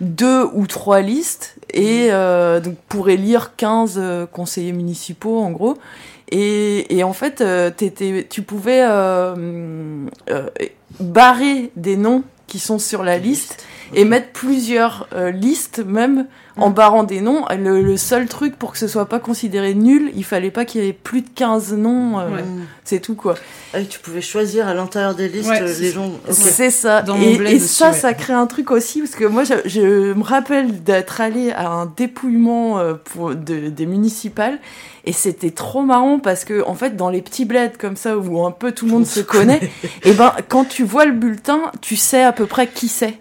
deux 0.00 0.44
ou 0.54 0.66
trois 0.66 1.00
listes 1.02 1.54
et 1.72 2.08
donc 2.64 2.74
pour 2.88 3.08
élire 3.10 3.52
15 3.56 3.94
euh, 3.98 4.26
conseillers 4.26 4.72
municipaux 4.72 5.38
en 5.40 5.50
gros 5.52 5.76
et, 6.30 6.96
et 6.96 7.04
en 7.04 7.12
fait 7.12 7.44
t'étais- 7.76 8.26
tu 8.28 8.42
pouvais 8.42 8.82
barrer 11.00 11.70
des 11.76 11.96
noms 11.96 12.24
qui 12.46 12.58
sont 12.58 12.78
sur 12.78 13.02
la 13.02 13.18
liste 13.18 13.64
et 13.94 14.04
mettre 14.04 14.28
plusieurs 14.32 15.08
euh, 15.14 15.30
listes 15.30 15.82
même 15.84 16.26
en 16.56 16.68
barrant 16.70 17.02
des 17.04 17.20
noms 17.22 17.44
le, 17.50 17.80
le 17.82 17.96
seul 17.96 18.26
truc 18.26 18.56
pour 18.56 18.72
que 18.72 18.78
ce 18.78 18.86
soit 18.86 19.06
pas 19.08 19.18
considéré 19.18 19.72
nul 19.74 20.12
il 20.14 20.24
fallait 20.24 20.50
pas 20.50 20.64
qu'il 20.66 20.84
y 20.84 20.88
ait 20.88 20.92
plus 20.92 21.22
de 21.22 21.28
15 21.34 21.72
noms 21.74 22.18
euh, 22.20 22.28
Ouais. 22.28 22.44
c'est 22.84 23.00
tout 23.00 23.14
quoi 23.14 23.34
Ah, 23.72 23.78
oui, 23.78 23.86
tu 23.86 23.98
pouvais 23.98 24.20
choisir 24.20 24.68
à 24.68 24.74
l'intérieur 24.74 25.14
des 25.14 25.28
listes 25.28 25.48
Ouais, 25.48 25.62
euh, 25.62 25.74
les 25.80 25.90
gens. 25.90 26.06
Ok. 26.08 26.34
c'est 26.34 26.70
ça. 26.70 27.00
Dans 27.02 27.16
et 27.18 27.32
et 27.32 27.56
aussi, 27.56 27.60
ça, 27.60 27.88
ouais. 27.90 27.96
ça 27.96 28.12
crée 28.14 28.34
un 28.34 28.46
truc 28.46 28.70
aussi, 28.70 29.00
parce 29.00 29.14
que 29.14 29.24
moi, 29.24 29.44
je, 29.44 29.54
je 29.66 30.12
me 30.12 30.22
rappelle 30.22 30.82
d'être 30.82 31.20
allée 31.22 31.52
à 31.52 31.68
un 31.70 31.86
dépouillement 31.86 32.78
euh, 32.78 32.94
pour, 32.94 33.34
de, 33.34 33.68
des 33.70 33.86
municipales, 33.86 34.58
et 35.06 35.12
c'était 35.12 35.50
trop 35.50 35.82
marrant 35.82 36.18
parce 36.18 36.44
que, 36.44 36.62
en 36.66 36.74
fait, 36.74 36.96
dans 36.96 37.08
les 37.08 37.22
petits 37.22 37.44
bleds 37.46 37.72
comme 37.78 37.96
ça, 37.96 38.16
où 38.18 38.44
un 38.44 38.50
peu 38.50 38.72
tout 38.72 38.84
le 38.86 38.92
monde 38.92 39.06
se 39.06 39.20
connaît, 39.20 39.70
et 40.04 40.12
ben, 40.12 40.32
quand 40.48 40.64
tu 40.66 40.84
vois 40.84 41.06
le 41.06 41.12
bulletin, 41.12 41.60
tu 41.80 41.96
sais 41.96 42.22
à 42.22 42.32
peu 42.32 42.46
près 42.46 42.66
qui 42.66 42.88
c'est. 42.88 43.14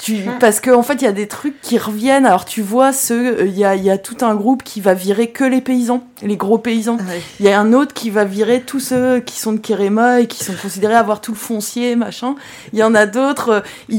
Tu, 0.00 0.18
parce 0.38 0.60
que 0.60 0.70
en 0.70 0.82
fait 0.84 0.94
il 0.94 1.02
y 1.02 1.08
a 1.08 1.12
des 1.12 1.26
trucs 1.26 1.60
qui 1.60 1.76
reviennent 1.76 2.24
alors 2.24 2.44
tu 2.44 2.62
vois 2.62 2.92
ceux 2.92 3.44
il 3.46 3.58
y 3.58 3.64
a, 3.64 3.74
y 3.74 3.90
a 3.90 3.98
tout 3.98 4.18
un 4.20 4.36
groupe 4.36 4.62
qui 4.62 4.80
va 4.80 4.94
virer 4.94 5.30
que 5.30 5.42
les 5.42 5.60
paysans 5.60 6.04
les 6.22 6.36
gros 6.36 6.56
paysans 6.58 6.98
il 7.40 7.46
y 7.46 7.48
a 7.50 7.58
un 7.58 7.72
autre 7.72 7.94
qui 7.94 8.08
va 8.10 8.24
virer 8.24 8.60
tous 8.60 8.78
ceux 8.80 9.18
qui 9.18 9.40
sont 9.40 9.52
de 9.52 9.58
Kéréma 9.58 10.20
et 10.20 10.26
qui 10.28 10.44
sont 10.44 10.54
considérés 10.60 10.94
avoir 10.94 11.20
tout 11.20 11.32
le 11.32 11.36
foncier, 11.38 11.96
machin. 11.96 12.34
Il 12.72 12.78
y 12.78 12.82
en 12.82 12.94
a 12.94 13.06
d'autres, 13.06 13.62
euh, 13.90 13.94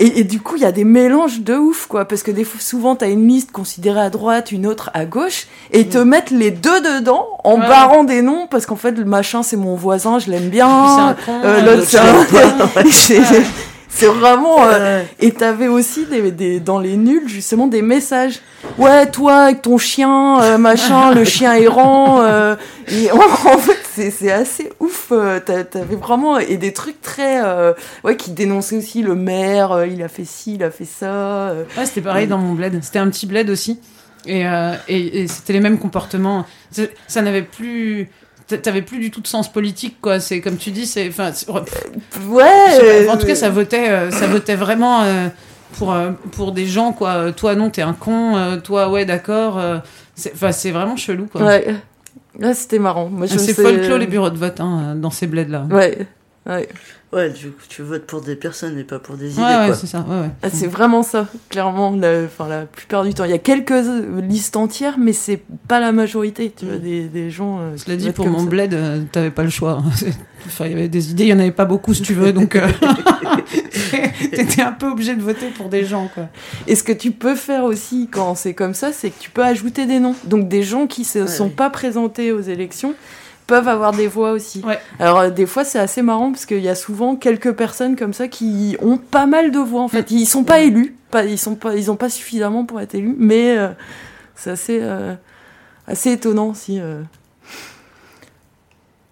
et, 0.00 0.20
et 0.20 0.24
du 0.24 0.40
coup, 0.40 0.54
il 0.56 0.62
y 0.62 0.64
a 0.64 0.70
des 0.72 0.84
mélanges 0.84 1.40
de 1.40 1.54
ouf, 1.56 1.86
quoi. 1.86 2.04
Parce 2.04 2.22
que 2.22 2.30
des 2.30 2.44
fois, 2.44 2.60
souvent, 2.60 2.94
t'as 2.94 3.08
une 3.08 3.26
liste 3.26 3.50
considérée 3.50 4.00
à 4.00 4.10
droite, 4.10 4.52
une 4.52 4.66
autre 4.66 4.90
à 4.94 5.04
gauche, 5.06 5.46
et 5.72 5.86
te 5.88 5.98
mettent 5.98 6.30
les 6.30 6.50
deux 6.52 6.80
dedans 6.80 7.26
en 7.44 7.58
Ouais. 7.60 7.66
barrant 7.66 8.04
des 8.04 8.22
noms, 8.22 8.46
parce 8.48 8.64
qu'en 8.66 8.76
fait, 8.76 8.92
le 8.92 9.04
machin, 9.04 9.42
c'est 9.42 9.56
mon 9.56 9.74
voisin, 9.74 10.18
je 10.20 10.30
l'aime 10.30 10.48
bien. 10.50 11.10
Euh, 11.10 11.14
euh, 11.44 11.60
l'autre, 11.62 11.78
l'autre, 11.80 12.90
c'est 12.90 13.18
un... 13.18 13.22
c'est- 13.88 14.06
vraiment. 14.06 14.64
euh. 14.64 15.02
Et 15.20 15.32
t'avais 15.32 15.68
aussi 15.68 16.06
des, 16.06 16.30
des, 16.30 16.60
dans 16.60 16.78
les 16.78 16.96
nuls, 16.96 17.28
justement, 17.28 17.66
des 17.66 17.82
messages. 17.82 18.40
Ouais, 18.76 19.10
toi, 19.10 19.44
avec 19.44 19.62
ton 19.62 19.78
chien, 19.78 20.40
euh, 20.42 20.58
machin, 20.58 21.12
le 21.14 21.24
chien 21.34 21.54
errant. 21.54 22.22
euh, 22.22 22.56
et 22.88 23.10
en, 23.10 23.18
fait, 23.58 23.78
c'est 23.94 24.10
c'est 24.10 24.30
assez 24.32 24.70
ouf. 24.80 25.12
t'a- 25.44 25.64
T'avais 25.64 25.96
vraiment. 25.96 26.38
Et 26.38 26.56
des 26.56 26.72
trucs 26.72 27.00
très. 27.02 27.40
ouais, 28.04 28.16
qui 28.16 28.30
dénonçaient 28.32 28.76
aussi 28.76 29.02
le 29.02 29.14
maire, 29.14 29.84
il 29.90 30.02
a 30.02 30.08
fait 30.08 30.24
ci, 30.24 30.54
il 30.54 30.62
a 30.64 30.70
fait 30.70 30.84
ça. 30.86 31.54
Ouais, 31.76 31.86
c'était 31.86 32.00
pareil 32.02 32.26
dans 32.26 32.38
mon 32.38 32.54
bled. 32.54 32.78
C'était 32.82 32.98
un 32.98 33.08
petit 33.08 33.26
bled 33.26 33.50
aussi. 33.50 33.80
Et, 34.26 34.42
et, 34.88 35.22
et 35.22 35.28
c'était 35.28 35.52
les 35.54 35.60
mêmes 35.60 35.78
comportements. 35.78 36.44
Ça 37.06 37.22
n'avait 37.22 37.42
plus. 37.42 38.10
T'a- 38.48 38.58
T'avais 38.58 38.82
plus 38.82 38.98
du 38.98 39.10
tout 39.10 39.20
de 39.20 39.26
sens 39.26 39.52
politique, 39.52 39.96
quoi. 40.00 40.20
C'est 40.20 40.40
comme 40.40 40.56
tu 40.56 40.70
dis, 40.70 40.86
c'est. 40.86 41.08
Enfin, 41.08 41.30
c'est- 41.32 41.48
Ouais! 41.50 43.04
pas, 43.06 43.12
en 43.12 43.16
tout 43.16 43.24
euh, 43.24 43.28
cas, 43.28 43.34
ça 43.34 43.50
votait, 43.50 43.88
euh, 43.90 44.10
ça 44.10 44.26
votait 44.26 44.56
vraiment 44.56 45.02
euh, 45.02 45.28
pour, 45.78 45.92
euh, 45.92 46.10
pour 46.32 46.52
des 46.52 46.66
gens, 46.66 46.92
quoi. 46.92 47.10
Euh, 47.10 47.32
Toi, 47.32 47.54
non, 47.54 47.70
t'es 47.70 47.82
un 47.82 47.92
con. 47.94 48.36
euh, 48.36 48.56
toi, 48.58 48.90
ouais, 48.90 49.04
d'accord. 49.04 49.58
euh, 49.58 49.78
c'est 50.14 50.32
enfin, 50.34 50.52
c'est 50.52 50.70
vraiment 50.70 50.96
chelou, 50.96 51.26
quoi. 51.30 51.42
Ouais. 51.42 51.74
Là, 52.38 52.54
c'était 52.54 52.78
marrant. 52.78 53.08
Moi, 53.08 53.26
je 53.26 53.36
C'est 53.38 53.52
sais- 53.52 53.62
folklore 53.62 53.98
les 53.98 54.06
bureaux 54.06 54.30
de 54.30 54.38
vote 54.38 54.60
hein, 54.60 54.94
dans 54.96 55.10
ces 55.10 55.26
bleds-là. 55.26 55.66
Ouais. 55.70 56.06
Ouais. 56.48 56.68
Ouais, 57.12 57.30
du 57.30 57.48
coup, 57.50 57.62
tu 57.68 57.82
votes 57.82 58.04
pour 58.06 58.20
des 58.20 58.36
personnes 58.36 58.78
et 58.78 58.84
pas 58.84 58.98
pour 58.98 59.16
des 59.16 59.32
idées. 59.32 59.40
Ouais, 59.42 59.56
ouais, 59.60 59.66
quoi. 59.68 59.74
c'est 59.74 59.86
ça. 59.86 60.04
Ouais, 60.06 60.20
ouais. 60.22 60.30
Ah, 60.42 60.48
c'est 60.52 60.66
vraiment 60.66 61.02
ça, 61.02 61.26
clairement, 61.48 61.90
la, 61.92 62.24
enfin, 62.24 62.46
la 62.48 62.66
plupart 62.66 63.02
du 63.04 63.14
temps. 63.14 63.24
Il 63.24 63.30
y 63.30 63.34
a 63.34 63.38
quelques 63.38 63.72
listes 64.22 64.56
entières, 64.56 64.96
mais 64.98 65.12
c'est 65.14 65.42
pas 65.68 65.80
la 65.80 65.92
majorité, 65.92 66.52
tu 66.54 66.66
vois, 66.66 66.76
des, 66.76 67.04
des 67.04 67.30
gens. 67.30 67.60
euh, 67.60 67.76
Cela 67.76 67.96
dit, 67.96 68.10
pour 68.12 68.26
mon 68.28 68.40
ça. 68.40 68.44
bled, 68.46 68.74
euh, 68.74 69.00
t'avais 69.10 69.30
pas 69.30 69.42
le 69.42 69.48
choix. 69.50 69.80
hein. 69.84 69.90
Enfin, 70.46 70.66
il 70.66 70.72
y 70.72 70.74
avait 70.74 70.88
des 70.88 71.10
idées, 71.10 71.24
il 71.24 71.30
y 71.30 71.32
en 71.32 71.38
avait 71.38 71.50
pas 71.50 71.64
beaucoup, 71.64 71.94
si 71.94 72.02
tu 72.02 72.12
veux, 72.14 72.32
donc 72.32 72.56
euh, 72.56 72.66
t'étais 74.30 74.62
un 74.62 74.72
peu 74.72 74.86
obligé 74.90 75.14
de 75.16 75.22
voter 75.22 75.48
pour 75.48 75.68
des 75.68 75.84
gens, 75.84 76.08
quoi. 76.14 76.28
Et 76.66 76.74
ce 76.74 76.82
que 76.82 76.92
tu 76.92 77.10
peux 77.10 77.34
faire 77.34 77.64
aussi 77.64 78.08
quand 78.10 78.34
c'est 78.34 78.54
comme 78.54 78.74
ça, 78.74 78.92
c'est 78.92 79.10
que 79.10 79.18
tu 79.20 79.30
peux 79.30 79.42
ajouter 79.44 79.86
des 79.86 79.98
noms. 80.00 80.14
Donc 80.24 80.48
des 80.48 80.62
gens 80.62 80.86
qui 80.86 81.04
se 81.04 81.20
Ouais, 81.20 81.26
sont 81.26 81.48
pas 81.48 81.70
présentés 81.70 82.32
aux 82.32 82.40
élections 82.40 82.94
peuvent 83.48 83.66
avoir 83.66 83.90
des 83.92 84.06
voix 84.06 84.30
aussi. 84.30 84.62
Ouais. 84.64 84.78
Alors 85.00 85.18
euh, 85.18 85.30
des 85.30 85.46
fois 85.46 85.64
c'est 85.64 85.80
assez 85.80 86.02
marrant 86.02 86.30
parce 86.30 86.46
qu'il 86.46 86.60
y 86.60 86.68
a 86.68 86.76
souvent 86.76 87.16
quelques 87.16 87.52
personnes 87.54 87.96
comme 87.96 88.12
ça 88.12 88.28
qui 88.28 88.76
ont 88.80 88.98
pas 88.98 89.26
mal 89.26 89.50
de 89.50 89.58
voix 89.58 89.80
en 89.82 89.88
fait. 89.88 90.10
Ils 90.12 90.26
sont 90.26 90.44
pas 90.44 90.60
élus, 90.60 90.94
pas, 91.10 91.24
ils 91.24 91.38
sont 91.38 91.56
pas, 91.56 91.74
ils 91.74 91.90
ont 91.90 91.96
pas 91.96 92.10
suffisamment 92.10 92.64
pour 92.64 92.80
être 92.80 92.94
élus, 92.94 93.16
mais 93.18 93.56
euh, 93.58 93.70
c'est 94.36 94.50
assez, 94.50 94.78
euh, 94.82 95.14
assez 95.88 96.12
étonnant 96.12 96.50
aussi. 96.50 96.78
euh. 96.78 97.02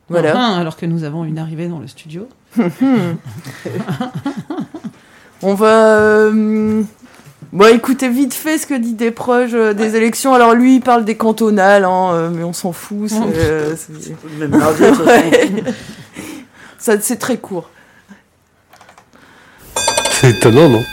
Voilà. 0.09 0.31
Enfin, 0.31 0.57
alors 0.61 0.77
que 0.77 0.87
nous 0.87 1.03
avons 1.03 1.25
une 1.25 1.39
arrivée 1.39 1.67
dans 1.67 1.81
le 1.81 1.89
studio. 1.89 2.29
On 5.43 5.55
va. 5.55 6.31
Bon, 7.57 7.75
écoutez 7.75 8.11
vite 8.11 8.35
fait 8.35 8.59
ce 8.59 8.67
que 8.67 8.75
dit 8.75 8.93
des 8.93 9.11
proches 9.11 9.53
euh, 9.55 9.73
des 9.73 9.97
élections. 9.97 10.35
Alors 10.35 10.53
lui, 10.55 10.75
il 10.77 10.81
parle 10.83 11.07
des 11.07 11.15
cantonales, 11.15 11.85
hein, 11.87 12.11
euh, 12.13 12.31
mais 12.31 12.43
on 12.45 12.53
s'en 12.53 12.73
fout. 12.73 13.09
c'est, 13.09 13.17
euh, 13.19 13.75
Même. 14.39 14.61
Ça, 16.79 17.01
c'est 17.01 17.17
très 17.17 17.39
court. 17.39 17.71
C'est 20.21 20.33
étonnant, 20.33 20.69
non? 20.69 20.85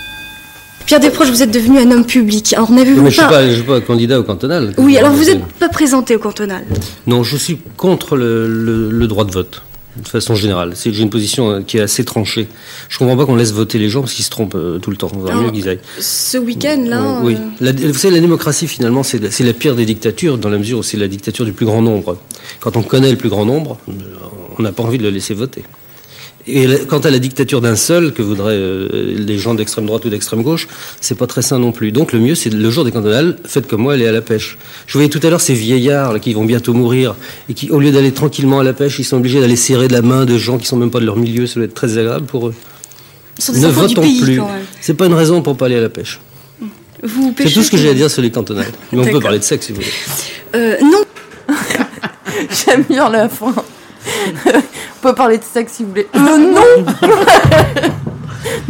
Pierre 0.85 1.01
Desproges, 1.01 1.29
vous 1.31 1.43
êtes 1.43 1.51
devenu 1.51 1.79
un 1.79 1.91
homme 1.91 2.05
public. 2.05 2.53
Alors 2.53 2.71
n'avez-vous 2.71 3.01
Mais 3.01 3.11
je 3.11 3.21
ne 3.21 3.21
suis, 3.21 3.21
pas... 3.21 3.27
pas- 3.29 3.47
je 3.49 3.53
suis 3.55 3.63
pas 3.63 3.81
candidat 3.81 4.17
au 4.19 4.23
cantonal. 4.23 4.73
Oui, 4.77 4.97
alors 4.97 5.11
vous 5.11 5.25
n'êtes 5.25 5.43
pas 5.59 5.67
présenté 5.67 6.15
au 6.15 6.19
cantonal. 6.19 6.63
Non, 7.07 7.23
je 7.23 7.35
suis 7.35 7.59
contre 7.75 8.15
le, 8.15 8.47
le- 8.47 8.89
le 8.89 9.07
droit 9.07 9.25
de 9.25 9.31
vote, 9.31 9.63
de 9.95 10.07
façon 10.07 10.35
générale. 10.35 10.71
C'est- 10.75 10.91
J'ai 10.93 11.03
une 11.03 11.09
position 11.09 11.49
euh, 11.51 11.61
qui 11.61 11.77
est 11.77 11.81
assez 11.81 12.03
tranchée. 12.03 12.47
Je 12.89 12.97
comprends 12.97 13.15
pas 13.17 13.25
qu'on 13.25 13.35
laisse 13.35 13.51
voter 13.53 13.77
les 13.79 13.89
gens 13.89 14.01
parce 14.01 14.13
qu'ils 14.13 14.25
se 14.25 14.29
trompent 14.29 14.55
euh, 14.55 14.79
tout 14.79 14.89
le 14.91 14.97
temps. 14.97 15.09
Il 15.13 15.19
vaut 15.19 15.27
Alors, 15.27 15.43
mieux 15.43 15.51
qu'ils 15.51 15.69
aillent. 15.69 15.79
Ce 15.99 16.37
week-end, 16.37 16.83
là... 16.87 17.01
Euh, 17.19 17.21
oui. 17.23 17.37
La- 17.59 17.71
vous 17.71 17.93
savez, 17.93 18.15
la 18.15 18.21
démocratie, 18.21 18.67
finalement, 18.67 19.03
c'est 19.03 19.19
la, 19.19 19.29
la 19.45 19.53
pire 19.53 19.75
des 19.75 19.85
dictatures, 19.85 20.37
dans 20.37 20.49
la 20.49 20.57
mesure 20.57 20.79
où 20.79 20.83
c'est 20.83 20.97
la 20.97 21.07
dictature 21.07 21.45
du 21.45 21.53
plus 21.53 21.65
grand 21.65 21.81
nombre. 21.81 22.17
Quand 22.59 22.75
on 22.77 22.81
connaît 22.83 23.11
le 23.11 23.17
plus 23.17 23.29
grand 23.29 23.45
nombre, 23.45 23.77
on 24.57 24.61
n'a 24.63 24.71
pas 24.71 24.83
envie 24.83 24.97
de 24.97 25.03
le 25.03 25.09
laisser 25.09 25.33
voter. 25.33 25.63
Et 26.45 26.67
quant 26.89 26.99
à 26.99 27.09
la 27.09 27.19
dictature 27.19 27.61
d'un 27.61 27.75
seul, 27.75 28.11
que 28.11 28.21
voudraient 28.21 28.53
euh, 28.53 29.15
les 29.15 29.37
gens 29.37 29.53
d'extrême 29.53 29.85
droite 29.85 30.03
ou 30.05 30.09
d'extrême 30.09 30.43
gauche, 30.43 30.67
c'est 30.99 31.17
pas 31.17 31.27
très 31.27 31.41
sain 31.41 31.57
non 31.59 31.71
plus. 31.71 31.91
Donc 31.91 32.11
le 32.11 32.19
mieux, 32.19 32.35
c'est 32.35 32.49
le 32.49 32.69
jour 32.69 32.83
des 32.83 32.91
cantonales, 32.91 33.37
faites 33.45 33.67
comme 33.67 33.81
moi, 33.81 33.93
allez 33.93 34.07
à 34.07 34.11
la 34.11 34.21
pêche. 34.21 34.57
Je 34.85 34.93
voyais 34.93 35.09
tout 35.09 35.19
à 35.23 35.29
l'heure 35.29 35.39
ces 35.41 35.53
vieillards 35.53 36.13
là, 36.13 36.19
qui 36.19 36.33
vont 36.33 36.43
bientôt 36.43 36.73
mourir 36.73 37.15
et 37.49 37.53
qui, 37.53 37.69
au 37.71 37.79
lieu 37.79 37.91
d'aller 37.91 38.11
tranquillement 38.11 38.59
à 38.59 38.63
la 38.63 38.73
pêche, 38.73 38.99
ils 38.99 39.05
sont 39.05 39.17
obligés 39.17 39.39
d'aller 39.39 39.55
serrer 39.55 39.87
de 39.87 39.93
la 39.93 40.01
main 40.01 40.25
de 40.25 40.37
gens 40.37 40.57
qui 40.57 40.65
sont 40.65 40.77
même 40.77 40.91
pas 40.91 40.99
de 40.99 41.05
leur 41.05 41.15
milieu. 41.15 41.47
Ça 41.47 41.55
doit 41.55 41.65
être 41.65 41.73
très 41.73 41.97
agréable 41.97 42.25
pour 42.25 42.47
eux. 42.47 42.53
sont 43.39 43.53
des 43.53 43.59
Ne 43.61 43.67
enfants 43.67 43.85
du 43.85 43.95
votons 43.95 44.01
pays, 44.01 44.21
plus. 44.21 44.41
C'est 44.81 44.95
pas 44.95 45.05
une 45.05 45.13
raison 45.13 45.41
pour 45.41 45.55
pas 45.55 45.67
aller 45.67 45.77
à 45.77 45.81
la 45.81 45.89
pêche. 45.89 46.19
Vous 47.01 47.33
C'est 47.37 47.51
tout 47.51 47.63
ce 47.63 47.71
que 47.71 47.77
j'ai 47.77 47.89
à 47.89 47.93
dire 47.93 48.09
sur 48.09 48.21
les 48.21 48.31
cantonales. 48.31 48.71
Mais 48.91 48.99
on 48.99 49.11
peut 49.11 49.19
parler 49.19 49.39
de 49.39 49.43
sexe 49.43 49.65
si 49.65 49.71
vous 49.73 49.79
voulez. 49.81 49.91
Euh, 50.55 50.77
non, 50.81 51.03
J'aime 52.65 52.83
bien 52.83 53.09
la 53.09 53.29
fin. 53.29 53.53
On 55.05 55.09
peut 55.09 55.15
parler 55.15 55.37
de 55.37 55.43
sexe 55.43 55.73
si 55.73 55.83
vous 55.83 55.89
voulez. 55.89 56.07
Euh, 56.15 56.37
non 56.37 56.85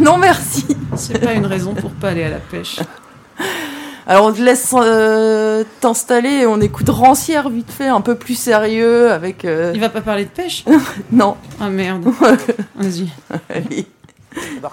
Non, 0.00 0.16
merci. 0.16 0.66
C'est 0.96 1.20
pas 1.24 1.32
une 1.32 1.46
raison 1.46 1.74
pour 1.74 1.90
pas 1.92 2.08
aller 2.08 2.24
à 2.24 2.28
la 2.28 2.38
pêche. 2.38 2.80
Alors 4.04 4.26
on 4.26 4.32
te 4.32 4.42
laisse 4.42 4.74
euh, 4.76 5.62
t'installer 5.80 6.28
et 6.40 6.46
on 6.48 6.60
écoute 6.60 6.88
Rancière 6.88 7.48
vite 7.50 7.70
fait, 7.70 7.86
un 7.86 8.00
peu 8.00 8.16
plus 8.16 8.34
sérieux 8.34 9.12
avec. 9.12 9.44
euh, 9.44 9.70
Il 9.76 9.80
va 9.80 9.88
pas 9.90 10.00
parler 10.00 10.24
de 10.24 10.30
pêche? 10.30 10.64
Non. 11.12 11.36
Ah 11.60 11.68
merde. 11.68 12.04
Vas-y. 12.74 13.08
Allez. 13.48 13.86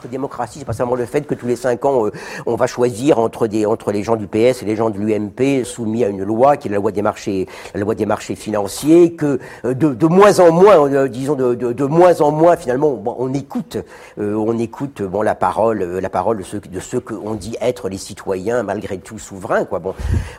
Que 0.01 0.07
démocratie, 0.07 0.59
c'est 0.59 0.66
pas 0.66 0.74
seulement 0.74 0.95
le 0.95 1.05
fait 1.05 1.22
que 1.28 1.36
tous 1.36 1.47
les 1.47 1.55
cinq 1.55 1.86
ans, 1.86 2.05
euh, 2.07 2.12
on 2.45 2.55
va 2.55 2.68
choisir 2.68 3.20
entre, 3.20 3.47
des, 3.47 3.66
entre 3.66 3.91
les 3.91 4.03
gens 4.03 4.16
du 4.16 4.28
PS 4.28 4.62
et 4.62 4.66
les 4.66 4.76
gens 4.76 4.89
de 4.89 4.97
l'UMP 4.97 5.64
soumis 5.64 6.03
à 6.03 6.07
une 6.07 6.24
loi 6.24 6.57
qui 6.57 6.68
est 6.68 6.72
la 6.72 6.78
loi 6.78 6.91
des 6.91 7.01
marchés, 7.01 7.47
la 7.74 7.82
loi 7.82 7.95
des 7.95 8.05
marchés 8.05 8.36
financiers, 8.36 9.14
que 9.16 9.39
euh, 9.66 9.74
de, 9.74 9.93
de 9.93 10.07
moins 10.07 10.39
en 10.39 10.51
moins, 10.51 10.89
euh, 10.91 11.07
disons 11.07 11.36
de, 11.36 11.53
de, 11.55 11.74
de 11.74 11.86
moins 11.86 12.22
en 12.22 12.32
moins, 12.32 12.55
finalement, 12.55 12.91
bon, 12.93 13.16
on 13.20 13.34
écoute, 13.34 13.78
euh, 14.20 14.34
on 14.36 14.57
écoute 14.57 15.01
bon 15.01 15.22
la 15.22 15.36
parole, 15.36 15.82
euh, 15.82 16.01
la 16.01 16.09
parole 16.09 16.38
de 16.39 16.43
ceux, 16.43 16.59
de 16.59 16.80
ceux 16.80 16.99
qu'on 16.99 17.34
dit 17.36 17.55
être 17.62 17.89
les 17.89 17.97
citoyens 17.97 18.64
malgré 18.64 18.97
tout 18.97 19.20
souverains, 19.20 19.66
quoi. 19.66 19.80
Bon, 19.80 19.93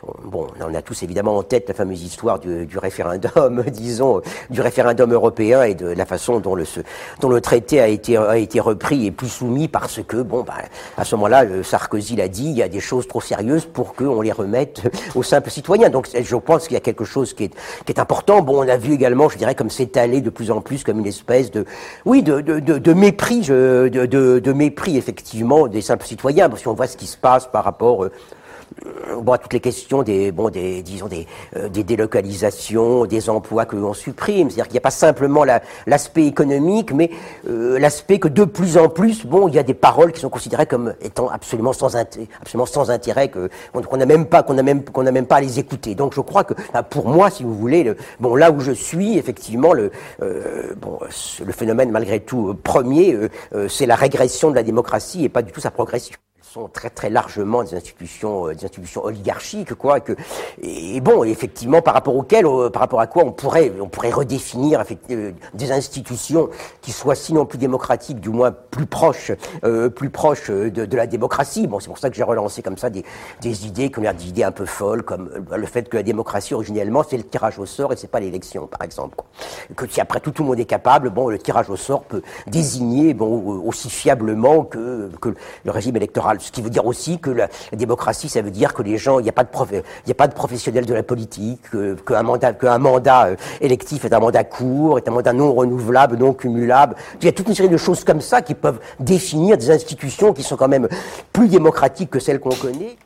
on- 0.07 0.27
bon, 0.29 0.47
on 0.59 0.73
a 0.73 0.81
tous 0.81 1.03
évidemment 1.03 1.37
en 1.37 1.43
tête 1.43 1.67
la 1.67 1.73
fameuse 1.73 2.03
histoire 2.03 2.39
du, 2.39 2.65
du 2.65 2.77
référendum, 2.77 3.63
disons, 3.71 4.21
du 4.49 4.61
référendum 4.61 5.11
européen 5.13 5.63
et 5.63 5.75
de 5.75 5.87
la 5.87 6.05
façon 6.05 6.39
dont 6.39 6.55
le, 6.55 6.65
dont 7.21 7.29
le 7.29 7.41
traité 7.41 7.79
a 7.79 7.87
été, 7.87 8.17
a 8.17 8.37
été 8.37 8.59
repris 8.59 9.11
plus 9.13 9.29
soumis 9.29 9.67
parce 9.67 10.01
que, 10.03 10.17
bon, 10.17 10.43
bah, 10.43 10.55
à 10.97 11.05
ce 11.05 11.15
moment-là, 11.15 11.45
euh, 11.45 11.63
Sarkozy 11.63 12.15
l'a 12.15 12.27
dit, 12.27 12.45
il 12.45 12.57
y 12.57 12.63
a 12.63 12.67
des 12.67 12.79
choses 12.79 13.07
trop 13.07 13.21
sérieuses 13.21 13.65
pour 13.65 13.95
qu'on 13.95 14.21
les 14.21 14.31
remette 14.31 14.81
aux 15.15 15.23
simples 15.23 15.49
citoyens. 15.49 15.89
Donc, 15.89 16.09
je 16.13 16.35
pense 16.35 16.67
qu'il 16.67 16.73
y 16.73 16.77
a 16.77 16.81
quelque 16.81 17.05
chose 17.05 17.33
qui 17.33 17.45
est, 17.45 17.53
qui 17.85 17.91
est 17.91 17.99
important. 17.99 18.41
Bon, 18.41 18.63
on 18.63 18.67
a 18.67 18.77
vu 18.77 18.93
également, 18.93 19.29
je 19.29 19.37
dirais, 19.37 19.55
comme 19.55 19.69
s'étaler 19.69 20.21
de 20.21 20.29
plus 20.29 20.51
en 20.51 20.61
plus 20.61 20.83
comme 20.83 20.99
une 20.99 21.07
espèce 21.07 21.51
de, 21.51 21.65
oui, 22.05 22.23
de, 22.23 22.41
de, 22.41 22.59
de, 22.59 22.77
de 22.77 22.93
mépris, 22.93 23.41
de, 23.41 23.87
de, 23.89 24.53
mépris, 24.53 24.97
effectivement, 24.97 25.67
des 25.67 25.81
simples 25.81 26.05
citoyens. 26.05 26.49
Parce 26.49 26.63
qu'on 26.63 26.73
voit 26.73 26.87
ce 26.87 26.97
qui 26.97 27.07
se 27.07 27.17
passe 27.17 27.47
par 27.47 27.63
rapport, 27.63 28.03
euh, 28.03 28.11
bon, 29.21 29.31
à 29.33 29.37
toutes 29.37 29.53
les 29.53 29.59
questions 29.59 30.03
des, 30.03 30.31
bon, 30.31 30.49
des, 30.49 30.81
disons 30.81 31.07
des, 31.07 31.27
euh, 31.55 31.69
des 31.69 31.83
délocalisations, 31.83 33.05
des 33.05 33.29
emplois 33.29 33.65
que 33.65 33.75
l'on 33.75 33.93
supprime. 33.93 34.49
C'est-à-dire 34.49 34.65
qu'il 34.65 34.73
n'y 34.73 34.79
a 34.79 34.81
pas 34.81 34.91
simplement 34.91 35.43
la- 35.43 35.61
l'aspect 35.87 36.25
économique, 36.25 36.93
mais 36.93 37.09
euh, 37.49 37.79
l'aspect 37.79 38.19
que 38.19 38.27
de 38.27 38.45
plus 38.45 38.77
en 38.77 38.89
plus, 38.89 39.25
bon, 39.25 39.47
il 39.47 39.55
y 39.55 39.59
a 39.59 39.63
des 39.63 39.73
paroles 39.73 40.11
qui 40.11 40.19
sont 40.21 40.29
considérées 40.29 40.65
comme 40.65 40.93
étant 41.01 41.29
absolument 41.29 41.73
sans 41.73 41.95
intérêt, 41.95 42.27
absolument 42.41 42.65
sans 42.65 42.89
intérêt, 42.91 43.29
que 43.29 43.49
qu'on 43.73 43.97
n'a 43.97 44.05
même 44.05 44.25
pas, 44.25 44.43
qu'on 44.43 44.53
n'a 44.53 44.63
même, 44.63 44.83
qu'on 44.83 45.03
n'a 45.03 45.11
même 45.11 45.25
pas 45.27 45.37
à 45.37 45.41
les 45.41 45.59
écouter. 45.59 45.95
Donc, 45.95 46.13
je 46.15 46.21
crois 46.21 46.43
que, 46.43 46.53
pour 46.89 47.07
moi, 47.07 47.29
si 47.29 47.43
vous 47.43 47.55
voulez, 47.55 47.83
le, 47.83 47.97
bon, 48.19 48.35
là 48.35 48.51
où 48.51 48.59
je 48.59 48.71
suis, 48.71 49.17
effectivement, 49.17 49.73
le, 49.73 49.91
euh, 50.21 50.73
bon, 50.77 50.99
le 51.45 51.51
phénomène 51.53 51.91
malgré 51.91 52.19
tout 52.19 52.49
euh, 52.49 52.53
premier, 52.53 53.13
euh, 53.13 53.29
euh, 53.55 53.67
c'est 53.67 53.85
la 53.85 53.95
régression 53.95 54.49
de 54.49 54.55
la 54.55 54.63
démocratie 54.63 55.23
et 55.23 55.29
pas 55.29 55.41
du 55.41 55.51
tout 55.51 55.61
sa 55.61 55.71
progression 55.71 56.15
sont 56.53 56.67
très 56.67 56.91
très 56.91 57.09
largement 57.09 57.63
des 57.63 57.73
institutions 57.73 58.47
euh, 58.47 58.53
des 58.53 58.65
institutions 58.65 59.03
oligarchiques 59.03 59.73
quoi 59.73 59.99
que 59.99 60.13
et, 60.61 61.01
bon 61.01 61.23
effectivement 61.23 61.81
par 61.81 61.95
rapport 61.95 62.15
auxquelles 62.15 62.45
euh, 62.45 62.69
par 62.69 62.81
rapport 62.81 63.01
à 63.01 63.07
quoi 63.07 63.23
on 63.25 63.31
pourrait 63.31 63.71
on 63.81 63.87
pourrait 63.87 64.11
redéfinir 64.11 64.83
euh, 65.09 65.31
des 65.55 65.71
institutions 65.71 66.49
qui 66.81 66.91
soient 66.91 67.15
sinon 67.15 67.47
plus 67.47 67.57
démocratiques 67.57 68.19
du 68.19 68.29
moins 68.29 68.51
plus 68.51 68.85
proches 68.85 69.31
euh, 69.63 69.89
plus 69.89 70.11
proches 70.11 70.51
de, 70.51 70.69
de 70.69 70.95
la 70.97 71.07
démocratie 71.07 71.65
bon 71.65 71.79
c'est 71.79 71.87
pour 71.87 71.97
ça 71.97 72.11
que 72.11 72.15
j'ai 72.15 72.21
relancé 72.21 72.61
comme 72.61 72.77
ça 72.77 72.91
des, 72.91 73.03
des 73.41 73.65
idées 73.65 73.89
qu'on 73.89 74.05
a 74.05 74.13
des 74.13 74.27
idées 74.27 74.43
un 74.43 74.51
peu 74.51 74.67
folles 74.67 75.01
comme 75.01 75.31
le 75.55 75.65
fait 75.65 75.89
que 75.89 75.97
la 75.97 76.03
démocratie 76.03 76.53
originellement 76.53 77.01
c'est 77.09 77.17
le 77.17 77.23
tirage 77.23 77.57
au 77.57 77.65
sort 77.65 77.93
et 77.93 77.95
c'est 77.95 78.11
pas 78.11 78.19
l'élection 78.19 78.67
par 78.67 78.83
exemple 78.83 79.15
quoi. 79.15 79.25
que 79.75 79.91
si 79.91 79.99
après 79.99 80.19
tout 80.19 80.29
tout 80.29 80.43
le 80.43 80.49
monde 80.49 80.59
est 80.59 80.65
capable 80.65 81.09
bon 81.09 81.29
le 81.29 81.39
tirage 81.39 81.71
au 81.71 81.77
sort 81.77 82.03
peut 82.03 82.21
désigner 82.45 83.15
bon 83.15 83.63
aussi 83.65 83.89
fiablement 83.89 84.63
que 84.65 85.09
que 85.19 85.33
le 85.65 85.71
régime 85.71 85.95
électoral 85.95 86.41
ce 86.43 86.51
qui 86.51 86.61
veut 86.61 86.69
dire 86.69 86.85
aussi 86.85 87.19
que 87.19 87.29
la, 87.29 87.47
la 87.71 87.77
démocratie, 87.77 88.29
ça 88.29 88.41
veut 88.41 88.51
dire 88.51 88.73
que 88.73 88.81
les 88.83 88.97
gens, 88.97 89.19
il 89.19 89.23
n'y 89.23 89.29
a 89.29 89.33
pas 89.33 89.43
de 89.43 89.49
prof, 89.49 89.69
il 89.71 90.07
y 90.07 90.11
a 90.11 90.15
pas 90.15 90.27
de 90.27 90.33
professionnels 90.33 90.85
de 90.85 90.93
la 90.93 91.03
politique, 91.03 91.61
que- 91.71 91.95
qu'un 91.95 92.77
mandat, 92.79 93.25
euh, 93.27 93.35
électif 93.61 94.05
est 94.05 94.13
un 94.13 94.19
mandat 94.19 94.43
court, 94.43 94.97
est 94.97 95.07
un 95.07 95.11
mandat 95.11 95.33
non 95.33 95.53
renouvelable, 95.53 96.17
non 96.17 96.33
cumulable. 96.33 96.95
Il 97.21 97.25
y 97.25 97.29
a 97.29 97.31
toute 97.31 97.47
une 97.47 97.55
série 97.55 97.69
de 97.69 97.77
choses 97.77 98.03
comme 98.03 98.21
ça 98.21 98.41
qui 98.41 98.53
peuvent 98.55 98.79
définir 98.99 99.57
des 99.57 99.71
institutions 99.71 100.33
qui 100.33 100.43
sont 100.43 100.55
quand 100.57 100.67
même 100.67 100.87
plus 101.31 101.47
démocratiques 101.47 102.09
que 102.09 102.19
celles 102.19 102.39
qu'on 102.39 102.49
connaît. 102.55 102.97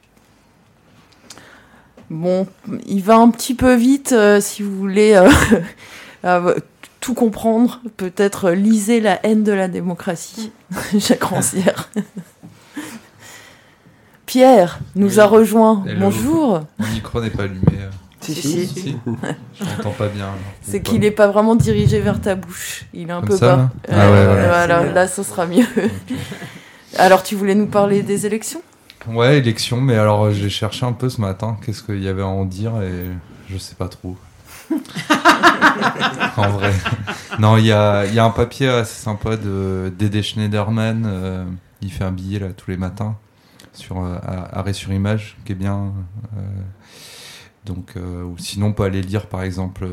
Bon, 2.10 2.48
il 2.86 3.04
va 3.04 3.18
un 3.18 3.30
petit 3.30 3.54
peu 3.54 3.76
vite 3.76 4.14
euh, 4.14 4.40
si 4.40 4.64
vous 4.64 4.76
voulez 4.78 5.14
euh, 5.14 5.30
euh, 6.26 6.56
tout 7.02 7.14
comprendre. 7.14 7.82
Peut-être 7.98 8.52
lisez 8.52 9.02
La 9.02 9.20
haine 9.26 9.44
de 9.44 9.52
la 9.52 9.68
démocratie, 9.68 10.52
Jacques 10.98 11.24
Rancière. 11.24 11.90
Pierre 14.28 14.80
nous 14.96 15.14
Oui. 15.16 15.20
a 15.20 15.26
rejoint. 15.26 15.84
Hello. 15.88 16.00
Bonjour. 16.02 16.64
Mon 16.78 16.88
micro 16.90 17.22
n'est 17.22 17.30
pas 17.32 17.44
allumé. 17.44 17.62
euh. 17.80 17.90
Si, 18.20 18.36
si. 18.68 18.98
Je 19.58 19.64
n'entends 19.64 19.92
pas 19.92 20.10
bien. 20.10 20.28
C'est 20.62 20.82
qu'il 20.82 21.00
n'est 21.00 21.12
pas 21.12 21.28
vraiment 21.28 21.56
dirigé 21.56 22.02
vers 22.02 22.20
ta 22.20 22.36
bouche. 22.36 22.84
Il 22.94 23.08
est 23.10 23.12
un 23.14 23.22
Comme 23.22 23.30
peu 23.30 23.38
ça, 23.38 23.56
bas. 23.56 23.56
là 23.58 23.70
Ah 23.90 24.12
ouais, 24.12 24.28
ouais. 24.28 24.48
Voilà, 24.48 24.84
là, 24.92 25.08
ce 25.08 25.24
sera 25.24 25.46
mieux. 25.46 25.66
Alors, 26.98 27.24
tu 27.24 27.36
voulais 27.36 27.56
nous 27.56 27.68
parler 27.68 28.04
des 28.04 28.26
élections? 28.26 28.62
Ouais, 29.08 29.38
élection, 29.38 29.80
mais 29.80 29.96
alors 29.96 30.26
euh, 30.26 30.32
j'ai 30.34 30.50
cherché 30.50 30.86
un 30.86 30.92
peu 30.92 31.08
ce 31.08 31.22
matin 31.22 31.56
qu'est-ce 31.66 31.82
qu'il 31.82 32.04
y 32.04 32.10
avait 32.10 32.24
à 32.24 32.28
en 32.28 32.44
dire 32.44 32.74
et 32.82 33.06
je 33.50 33.58
sais 33.58 33.76
pas 33.76 33.88
trop. 33.88 34.18
en 36.36 36.50
vrai. 36.50 36.74
Non, 37.40 37.56
il 37.56 37.68
y 37.68 37.72
a, 37.72 38.06
il 38.06 38.14
y 38.14 38.20
a 38.20 38.26
un 38.26 38.32
papier 38.32 38.68
assez 38.68 39.02
sympa 39.02 39.38
de 39.38 39.94
Dédé 39.98 40.22
Schneiderman. 40.24 41.06
euh, 41.08 41.46
il 41.82 41.90
fait 41.92 42.04
un 42.04 42.12
billet 42.12 42.40
là 42.40 42.48
tous 42.58 42.70
les 42.70 42.76
matins 42.76 43.16
sur 43.78 44.04
euh, 44.04 44.18
à- 44.22 44.60
arrêt 44.60 44.74
sur 44.74 44.92
image 44.92 45.38
qui 45.46 45.54
est 45.54 45.56
bien. 45.56 45.94
euh, 46.38 46.42
donc, 47.66 47.94
euh, 47.98 48.24
ou 48.24 48.38
sinon 48.38 48.68
on 48.68 48.74
peut 48.74 48.84
aller 48.84 49.02
lire 49.02 49.28
par 49.28 49.44
exemple. 49.44 49.88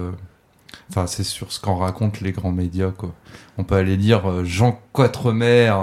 Enfin, 0.90 1.06
c'est 1.06 1.24
sur 1.24 1.50
ce 1.52 1.60
qu'en 1.60 1.76
racontent 1.76 2.18
les 2.22 2.32
grands 2.32 2.52
médias 2.52 2.90
quoi. 2.90 3.14
On 3.58 3.64
peut 3.64 3.74
aller 3.76 3.96
lire 3.96 4.44
Jean 4.44 4.78
Quatremer 4.92 5.74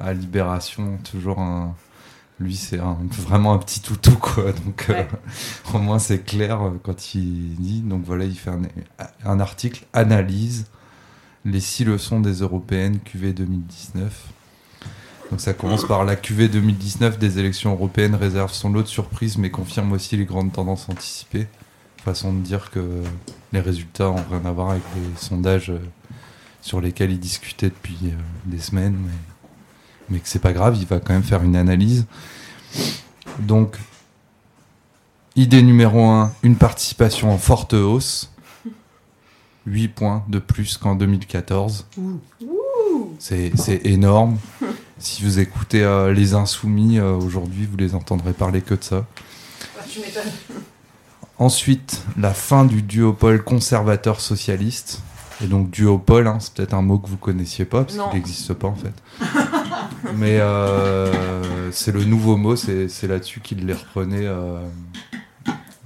à 0.00 0.12
Libération, 0.12 0.98
toujours 1.10 1.38
un. 1.40 1.74
Lui, 2.40 2.54
c'est 2.54 2.78
un- 2.78 2.96
vraiment 3.10 3.52
un 3.52 3.58
petit 3.58 3.80
toutou, 3.80 4.12
quoi. 4.16 4.52
Donc, 4.52 4.86
euh, 4.90 5.02
au 5.74 5.78
moins, 5.78 5.98
c'est 5.98 6.20
clair 6.24 6.60
quand 6.84 7.14
il 7.16 7.56
dit. 7.56 7.80
Donc, 7.80 8.04
voilà, 8.04 8.26
il 8.26 8.38
fait 8.38 8.50
un, 8.50 8.62
un 9.24 9.40
article 9.40 9.84
analyse 9.92 10.66
les 11.44 11.58
six 11.58 11.84
leçons 11.84 12.20
des 12.20 12.34
européennes 12.34 13.00
QV 13.00 13.32
2019. 13.32 14.28
Donc, 15.30 15.40
ça 15.40 15.52
commence 15.52 15.84
par 15.86 16.04
la 16.04 16.16
QV 16.16 16.48
2019 16.48 17.18
des 17.18 17.38
élections 17.38 17.72
européennes 17.72 18.14
réserve 18.14 18.52
son 18.52 18.70
lot 18.70 18.82
de 18.82 18.88
surprises, 18.88 19.36
mais 19.36 19.50
confirme 19.50 19.92
aussi 19.92 20.16
les 20.16 20.24
grandes 20.24 20.52
tendances 20.52 20.88
anticipées. 20.88 21.46
Façon 22.04 22.32
de 22.32 22.40
dire 22.40 22.70
que 22.70 23.02
les 23.52 23.60
résultats 23.60 24.10
ont 24.10 24.24
rien 24.30 24.44
à 24.44 24.52
voir 24.52 24.70
avec 24.70 24.82
les 24.94 25.20
sondages 25.20 25.70
euh, 25.70 25.78
sur 26.62 26.80
lesquels 26.80 27.10
il 27.10 27.18
discutait 27.18 27.68
depuis 27.68 27.98
euh, 28.04 28.16
des 28.46 28.58
semaines. 28.58 28.96
Mais 29.04 29.12
mais 30.10 30.20
que 30.20 30.28
c'est 30.28 30.38
pas 30.38 30.52
grave, 30.52 30.76
il 30.76 30.86
va 30.86 31.00
quand 31.00 31.12
même 31.12 31.22
faire 31.22 31.42
une 31.42 31.56
analyse. 31.56 32.06
Donc, 33.40 33.76
idée 35.36 35.62
numéro 35.62 36.02
1, 36.06 36.32
une 36.42 36.56
participation 36.56 37.30
en 37.30 37.38
forte 37.38 37.74
hausse. 37.74 38.32
8 39.66 39.88
points 39.88 40.24
de 40.28 40.38
plus 40.38 40.78
qu'en 40.78 40.94
2014. 40.94 41.86
C'est 43.18 43.52
c'est 43.56 43.84
énorme. 43.84 44.38
Si 44.98 45.22
vous 45.24 45.38
écoutez 45.38 45.82
euh, 45.84 46.12
les 46.12 46.34
Insoumis 46.34 46.98
euh, 46.98 47.12
aujourd'hui, 47.14 47.66
vous 47.70 47.76
les 47.76 47.94
entendrez 47.94 48.32
parler 48.32 48.60
que 48.62 48.74
de 48.74 48.82
ça. 48.82 49.04
Tu 49.88 50.00
m'étonnes. 50.00 50.22
Ensuite, 51.38 52.02
la 52.18 52.34
fin 52.34 52.64
du 52.64 52.82
duopole 52.82 53.42
conservateur-socialiste. 53.44 55.02
Et 55.42 55.46
donc 55.46 55.70
duopole, 55.70 56.26
hein, 56.26 56.38
c'est 56.40 56.52
peut-être 56.54 56.74
un 56.74 56.82
mot 56.82 56.98
que 56.98 57.08
vous 57.08 57.16
connaissiez 57.16 57.64
pas, 57.64 57.84
parce 57.84 57.96
qu'il 57.96 58.12
n'existe 58.18 58.54
pas 58.54 58.66
en 58.66 58.74
fait. 58.74 58.92
Mais 60.16 60.40
euh, 60.40 61.70
c'est 61.70 61.92
le 61.92 62.02
nouveau 62.04 62.36
mot, 62.36 62.56
c'est 62.56 62.88
là-dessus 63.06 63.38
qu'il 63.40 63.64
les 63.64 63.72
reprenait 63.72 64.26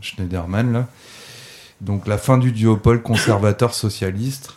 Schneiderman. 0.00 0.72
Là. 0.72 0.88
Donc 1.82 2.06
la 2.06 2.16
fin 2.16 2.38
du 2.38 2.52
duopole 2.52 3.02
conservateur-socialiste. 3.02 4.54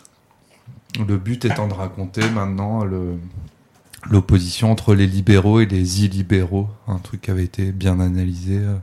Le 1.06 1.18
but 1.18 1.44
étant 1.44 1.68
de 1.68 1.74
raconter 1.74 2.26
maintenant 2.30 2.82
le- 2.82 3.18
l'opposition 4.10 4.70
entre 4.70 4.94
les 4.94 5.06
libéraux 5.06 5.60
et 5.60 5.66
les 5.66 6.04
illibéraux, 6.04 6.68
un 6.88 6.98
truc 6.98 7.22
qui 7.22 7.30
avait 7.30 7.44
été 7.44 7.72
bien 7.72 8.00
analysé 8.00 8.58
euh, 8.58 8.76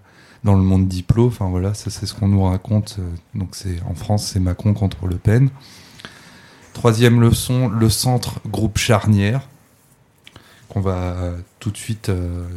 dans 0.43 0.55
le 0.55 0.61
monde 0.61 0.87
diplo. 0.87 1.27
Enfin 1.27 1.49
voilà, 1.49 1.73
ça 1.73 1.89
c'est 1.89 2.05
ce 2.05 2.13
qu'on 2.13 2.27
nous 2.27 2.43
raconte. 2.43 2.97
euh, 2.99 3.09
Donc 3.35 3.49
c'est 3.53 3.81
en 3.89 3.95
France, 3.95 4.25
c'est 4.25 4.39
Macron 4.39 4.73
contre 4.73 5.07
Le 5.07 5.17
Pen. 5.17 5.49
Troisième 6.73 7.21
leçon, 7.21 7.69
le 7.69 7.89
centre 7.89 8.39
groupe 8.47 8.77
charnière 8.77 9.47
qu'on 10.69 10.81
va 10.81 10.95
euh, 10.95 11.37
tout 11.59 11.71
de 11.71 11.77
suite 11.77 12.09
euh, 12.09 12.47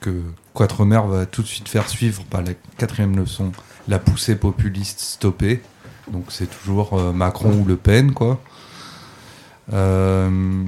que 0.00 0.22
Quatremer 0.54 1.00
va 1.08 1.26
tout 1.26 1.42
de 1.42 1.46
suite 1.46 1.68
faire 1.68 1.88
suivre 1.88 2.24
par 2.24 2.42
la 2.42 2.52
quatrième 2.78 3.16
leçon, 3.16 3.52
la 3.86 3.98
poussée 3.98 4.36
populiste 4.36 5.00
stoppée. 5.00 5.62
Donc 6.10 6.26
c'est 6.30 6.46
toujours 6.46 7.12
Macron 7.12 7.52
ou 7.52 7.64
Le 7.64 7.76
Pen 7.76 8.12
quoi. 8.12 8.40
Euh, 9.72 10.64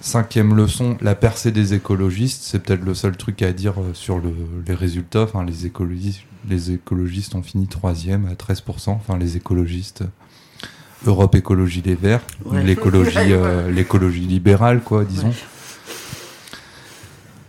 Cinquième 0.00 0.54
leçon, 0.54 0.98
la 1.00 1.14
percée 1.14 1.50
des 1.52 1.72
écologistes. 1.74 2.42
C'est 2.44 2.58
peut-être 2.58 2.84
le 2.84 2.94
seul 2.94 3.16
truc 3.16 3.40
à 3.42 3.52
dire 3.52 3.80
euh, 3.80 3.94
sur 3.94 4.18
le- 4.18 4.34
les 4.66 4.74
résultats. 4.74 5.22
Enfin, 5.22 5.42
les 5.44 5.64
écologistes, 5.66 6.20
les 6.48 6.72
écologistes 6.72 7.34
ont 7.34 7.42
fini 7.42 7.66
troisième 7.66 8.26
à 8.26 8.34
13%. 8.34 8.90
Enfin, 8.90 9.16
les 9.18 9.36
écologistes 9.36 10.04
Europe 11.06 11.34
Écologie 11.34 11.82
Les 11.84 11.94
Verts, 11.94 12.20
Ouais. 12.44 12.62
l'écologie, 12.62 13.16
euh, 13.18 13.70
l'écologie 13.70 14.20
libérale, 14.26 14.82
quoi, 14.82 15.04
disons. 15.04 15.32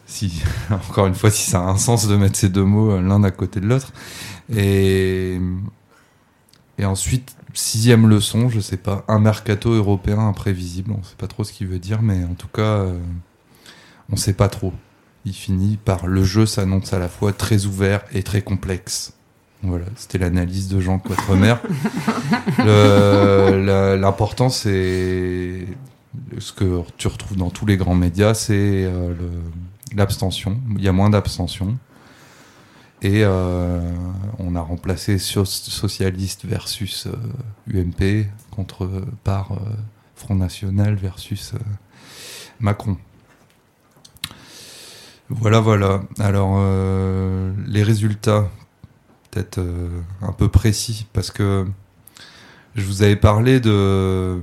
Si, 0.06 0.42
encore 0.72 1.08
une 1.08 1.16
fois, 1.16 1.30
si 1.32 1.50
ça 1.50 1.60
a 1.60 1.64
un 1.64 1.78
sens 1.78 2.08
de 2.08 2.16
mettre 2.16 2.38
ces 2.38 2.50
deux 2.50 2.64
mots 2.64 2.92
euh, 2.92 3.02
l'un 3.02 3.24
à 3.24 3.32
côté 3.32 3.60
de 3.60 3.68
l'autre. 3.68 3.92
Et, 4.56 5.40
et 6.78 6.86
ensuite, 6.86 7.36
sixième 7.58 8.08
leçon, 8.08 8.50
je 8.50 8.60
sais 8.60 8.78
pas, 8.78 9.04
un 9.08 9.20
mercato 9.20 9.72
européen 9.72 10.20
imprévisible. 10.20 10.92
On 10.92 11.04
sait 11.04 11.16
pas 11.18 11.28
trop 11.28 11.44
ce 11.44 11.52
qu'il 11.52 11.68
veut 11.68 11.80
dire, 11.80 12.02
mais 12.02 12.24
en 12.24 12.34
tout 12.34 12.48
cas, 12.48 12.62
euh, 12.62 13.00
on 14.12 14.16
sait 14.16 14.34
pas 14.34 14.48
trop. 14.50 14.74
Il 15.26 15.34
finit 15.34 15.78
par 15.78 16.08
le 16.08 16.24
jeu 16.24 16.46
s'annonce 16.46 16.94
à 16.94 17.00
la 17.00 17.10
fois 17.10 17.34
très 17.34 17.66
ouvert 17.66 18.04
et 18.14 18.24
très 18.24 18.42
complexe. 18.42 19.14
Voilà, 19.64 19.86
c'était 19.96 20.20
l'analyse 20.20 20.68
de 20.68 20.80
Jean 20.80 21.00
Quatremer. 21.00 21.56
L'important, 24.00 24.50
c'est 24.50 25.66
ce 26.38 26.54
que 26.54 26.82
tu 26.98 27.08
retrouves 27.08 27.38
dans 27.38 27.50
tous 27.50 27.66
les 27.66 27.76
grands 27.76 27.96
médias, 27.96 28.36
c'est 28.36 28.86
euh, 28.86 29.14
l'abstention. 29.96 30.60
Il 30.78 30.84
y 30.84 30.88
a 30.88 30.92
moins 30.92 31.10
d'abstention. 31.10 31.78
Et 33.02 33.24
euh, 33.24 33.80
on 34.40 34.56
a 34.56 34.62
remplacé 34.62 35.20
so- 35.20 35.46
socialiste 35.46 36.46
versus 36.46 37.08
euh, 37.08 37.14
UMP 37.72 38.26
contre 38.50 38.90
par 39.24 39.52
euh, 39.52 39.58
Front 40.16 40.36
National 40.36 40.96
versus 40.96 41.54
euh, 41.54 41.60
Macron. 42.60 42.98
Voilà, 45.30 45.60
voilà. 45.60 46.02
Alors, 46.20 46.56
euh, 46.58 47.54
les 47.68 47.84
résultats, 47.84 48.50
peut-être 49.30 49.60
euh, 49.60 49.90
un 50.22 50.32
peu 50.32 50.48
précis, 50.48 51.06
parce 51.14 51.32
que 51.32 51.68
je 52.76 52.84
vous 52.86 53.04
avais 53.04 53.16
parlé 53.18 53.60
de 53.60 53.70
euh, 53.72 54.40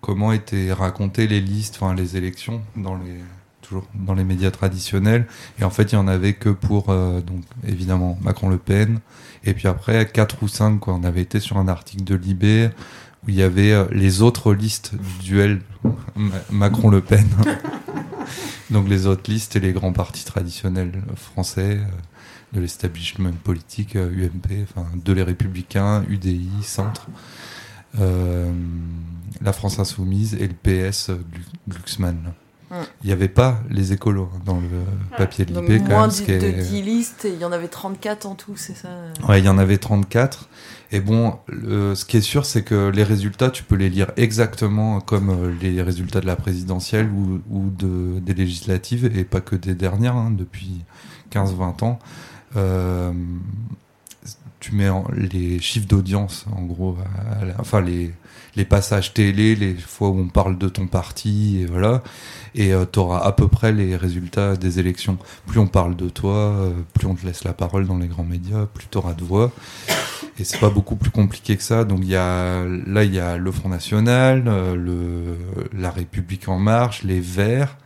comment 0.00 0.32
étaient 0.32 0.72
racontées 0.72 1.28
les 1.28 1.40
listes, 1.40 1.78
enfin 1.80 1.94
les 1.94 2.16
élections 2.16 2.62
dans 2.76 2.96
les 2.96 3.20
dans 3.94 4.14
les 4.14 4.24
médias 4.24 4.50
traditionnels. 4.50 5.26
Et 5.58 5.64
en 5.64 5.70
fait, 5.70 5.92
il 5.92 5.94
y 5.94 5.98
en 5.98 6.08
avait 6.08 6.34
que 6.34 6.48
pour 6.48 6.90
euh, 6.90 7.20
donc 7.20 7.42
évidemment 7.66 8.18
Macron-Le 8.22 8.58
Pen. 8.58 9.00
Et 9.44 9.54
puis 9.54 9.68
après, 9.68 10.06
quatre 10.06 10.42
ou 10.42 10.48
cinq, 10.48 10.78
quoi. 10.80 10.94
On 10.94 11.04
avait 11.04 11.22
été 11.22 11.40
sur 11.40 11.56
un 11.58 11.68
article 11.68 12.04
de 12.04 12.14
Libé 12.14 12.70
où 13.24 13.30
il 13.30 13.36
y 13.36 13.42
avait 13.42 13.72
euh, 13.72 13.84
les 13.90 14.22
autres 14.22 14.52
listes 14.52 14.92
du 15.20 15.24
duel 15.24 15.60
Ma- 16.16 16.32
Macron-Le 16.50 17.00
Pen. 17.00 17.26
Donc 18.70 18.88
les 18.88 19.06
autres 19.06 19.30
listes 19.30 19.56
et 19.56 19.60
les 19.60 19.72
grands 19.72 19.92
partis 19.92 20.24
traditionnels 20.24 21.02
français 21.16 21.78
euh, 21.78 21.84
de 22.54 22.60
l'establishment 22.60 23.32
politique 23.44 23.94
UMP, 23.96 24.64
enfin 24.64 24.86
de 25.02 25.12
les 25.12 25.22
Républicains, 25.22 26.04
UDI, 26.08 26.48
Centre, 26.62 27.06
la 29.40 29.52
France 29.52 29.78
Insoumise 29.78 30.34
et 30.34 30.48
le 30.48 30.54
PS 30.54 31.10
euh, 31.10 31.16
Mm. 32.72 32.84
Il 33.04 33.06
n'y 33.08 33.12
avait 33.12 33.28
pas 33.28 33.60
les 33.70 33.92
écolos 33.92 34.30
hein, 34.34 34.40
dans 34.46 34.58
le 34.58 35.16
papier 35.18 35.44
de 35.44 35.52
l'IP 35.60 35.82
quand 35.84 35.90
moins 35.90 36.08
même. 36.08 36.26
de, 36.26 36.46
de 36.56 36.62
10 36.62 36.82
listes, 36.82 37.24
et 37.26 37.28
il 37.34 37.38
y 37.38 37.44
en 37.44 37.52
avait 37.52 37.68
34 37.68 38.24
en 38.26 38.34
tout, 38.34 38.56
c'est 38.56 38.74
ça 38.76 38.88
Ouais, 39.28 39.40
il 39.40 39.44
y 39.44 39.48
en 39.50 39.58
avait 39.58 39.76
34. 39.78 40.48
Et 40.90 41.00
bon, 41.00 41.38
le- 41.48 41.94
ce 41.94 42.04
qui 42.06 42.16
est 42.16 42.20
sûr, 42.22 42.44
c'est 42.46 42.62
que 42.62 42.88
les 42.88 43.02
résultats, 43.04 43.50
tu 43.50 43.62
peux 43.62 43.76
les 43.76 43.90
lire 43.90 44.10
exactement 44.16 45.00
comme 45.00 45.30
euh, 45.30 45.52
les 45.60 45.80
résultats 45.82 46.20
de 46.22 46.26
la 46.26 46.36
présidentielle 46.36 47.08
ou, 47.10 47.40
ou 47.50 47.68
de, 47.70 48.18
des 48.20 48.34
législatives, 48.34 49.04
et 49.16 49.24
pas 49.24 49.40
que 49.42 49.54
des 49.56 49.74
dernières, 49.74 50.16
hein, 50.16 50.30
depuis 50.36 50.80
15-20 51.30 51.84
ans. 51.84 51.98
Euh, 52.56 53.12
tu 54.60 54.74
mets 54.74 54.88
en- 54.88 55.04
les 55.14 55.58
chiffres 55.60 55.88
d'audience, 55.88 56.46
en 56.56 56.62
gros, 56.62 56.96
à 57.40 57.44
la- 57.44 57.54
enfin 57.58 57.80
les, 57.80 58.12
les 58.56 58.64
passages 58.64 59.14
télé, 59.14 59.54
les 59.54 59.74
fois 59.74 60.10
où 60.10 60.18
on 60.18 60.28
parle 60.28 60.58
de 60.58 60.68
ton 60.68 60.86
parti, 60.86 61.60
et 61.60 61.66
voilà, 61.66 62.02
et 62.54 62.72
tu 62.92 62.98
auras 62.98 63.20
à 63.20 63.32
peu 63.32 63.48
près 63.48 63.72
les 63.72 63.96
résultats 63.96 64.56
des 64.56 64.78
élections. 64.78 65.18
Plus 65.46 65.58
on 65.58 65.66
parle 65.66 65.96
de 65.96 66.08
toi, 66.08 66.34
euh, 66.34 66.72
plus 66.94 67.06
on 67.06 67.14
te 67.14 67.24
laisse 67.26 67.44
la 67.44 67.52
parole 67.52 67.86
dans 67.86 67.98
les 67.98 68.08
grands 68.08 68.24
médias, 68.24 68.66
plus 68.66 68.86
tu 68.90 68.98
auras 68.98 69.14
de 69.14 69.24
voix. 69.24 69.52
Et 70.38 70.44
c'est 70.44 70.58
pas 70.58 70.70
beaucoup 70.70 70.96
plus 70.96 71.10
compliqué 71.10 71.56
que 71.56 71.62
ça. 71.62 71.84
Donc 71.84 72.00
il 72.02 72.08
y 72.08 72.16
a 72.16 72.64
là 72.64 73.04
il 73.04 73.14
y 73.14 73.20
a 73.20 73.36
le 73.36 73.52
Front 73.52 73.68
National, 73.68 74.44
euh, 74.46 74.74
le 74.74 75.36
la 75.72 75.90
République 75.90 76.48
en 76.48 76.58
marche, 76.58 77.02
les 77.02 77.20
Verts. 77.20 77.76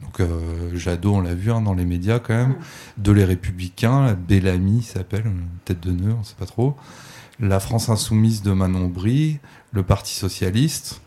Donc 0.00 0.20
euh, 0.20 0.76
Jadot, 0.76 1.14
on 1.14 1.20
l'a 1.20 1.34
vu 1.34 1.52
hein, 1.52 1.60
dans 1.60 1.74
les 1.74 1.84
médias 1.84 2.18
quand 2.18 2.34
même. 2.34 2.56
De 2.98 3.12
les 3.12 3.24
Républicains, 3.24 4.16
Bellamy 4.28 4.82
s'appelle, 4.82 5.26
euh, 5.26 5.40
tête 5.64 5.80
de 5.80 5.92
nœud, 5.92 6.14
on 6.18 6.24
sait 6.24 6.34
pas 6.38 6.46
trop. 6.46 6.76
La 7.42 7.58
France 7.58 7.88
Insoumise 7.88 8.42
de 8.42 8.52
Manon 8.52 8.86
Brie, 8.86 9.40
le 9.72 9.82
Parti 9.82 10.14
Socialiste 10.14 11.00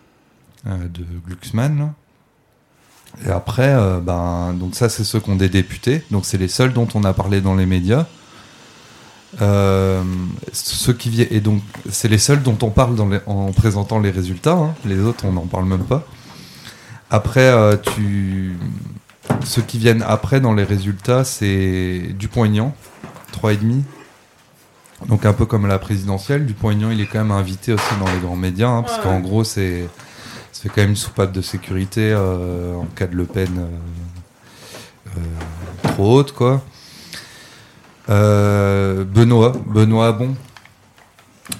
euh, 0.67 0.89
de 0.89 1.05
Glucksmann. 1.25 1.93
Et 3.25 3.29
après, 3.29 3.69
euh, 3.69 4.01
ben, 4.01 4.53
donc 4.53 4.75
ça, 4.75 4.89
c'est 4.89 5.05
ceux 5.05 5.21
qui 5.21 5.29
ont 5.29 5.37
des 5.37 5.47
députés. 5.47 6.03
Donc 6.11 6.25
c'est 6.25 6.37
les 6.37 6.49
seuls 6.49 6.73
dont 6.73 6.89
on 6.93 7.05
a 7.05 7.13
parlé 7.13 7.39
dans 7.39 7.55
les 7.55 7.65
médias. 7.65 8.05
Euh, 9.41 10.03
ceux 10.51 10.91
qui 10.91 11.21
et 11.21 11.39
donc 11.39 11.61
c'est 11.89 12.09
les 12.09 12.17
seuls 12.17 12.43
dont 12.43 12.57
on 12.61 12.69
parle 12.69 12.97
en 13.25 13.51
présentant 13.53 13.99
les 13.99 14.11
résultats. 14.11 14.57
hein. 14.57 14.75
Les 14.83 14.99
autres, 14.99 15.23
on 15.23 15.31
n'en 15.31 15.45
parle 15.45 15.65
même 15.65 15.85
pas. 15.85 16.05
Après, 17.09 17.53
tu 17.81 18.57
ceux 19.45 19.61
qui 19.61 19.77
viennent 19.77 20.03
après 20.05 20.41
dans 20.41 20.53
les 20.53 20.63
résultats, 20.65 21.23
c'est 21.23 22.13
Dupont-Aignan, 22.17 22.75
3,5. 23.31 23.83
Donc 25.07 25.25
un 25.25 25.33
peu 25.33 25.45
comme 25.45 25.67
la 25.67 25.77
présidentielle, 25.79 26.45
Dupont-Aignan, 26.45 26.89
il 26.91 27.01
est 27.01 27.05
quand 27.05 27.19
même 27.19 27.31
invité 27.31 27.73
aussi 27.73 27.95
dans 27.99 28.11
les 28.11 28.19
grands 28.19 28.35
médias, 28.37 28.69
hein, 28.69 28.81
parce 28.83 28.97
Ouais, 28.97 29.03
qu'en 29.03 29.15
ouais. 29.17 29.21
gros, 29.21 29.43
c'est 29.43 29.87
c'est 30.51 30.69
quand 30.69 30.81
même 30.81 30.91
une 30.91 30.95
soupape 30.95 31.31
de 31.33 31.41
sécurité 31.41 32.11
euh, 32.13 32.75
en 32.75 32.85
cas 32.85 33.07
de 33.07 33.15
Le 33.15 33.25
Pen 33.25 33.49
euh, 33.57 33.67
euh, 35.17 35.21
trop 35.93 36.19
haute, 36.19 36.31
quoi. 36.31 36.63
Benoît, 38.07 39.51
Benoît 39.67 40.07
Hamon. 40.07 40.35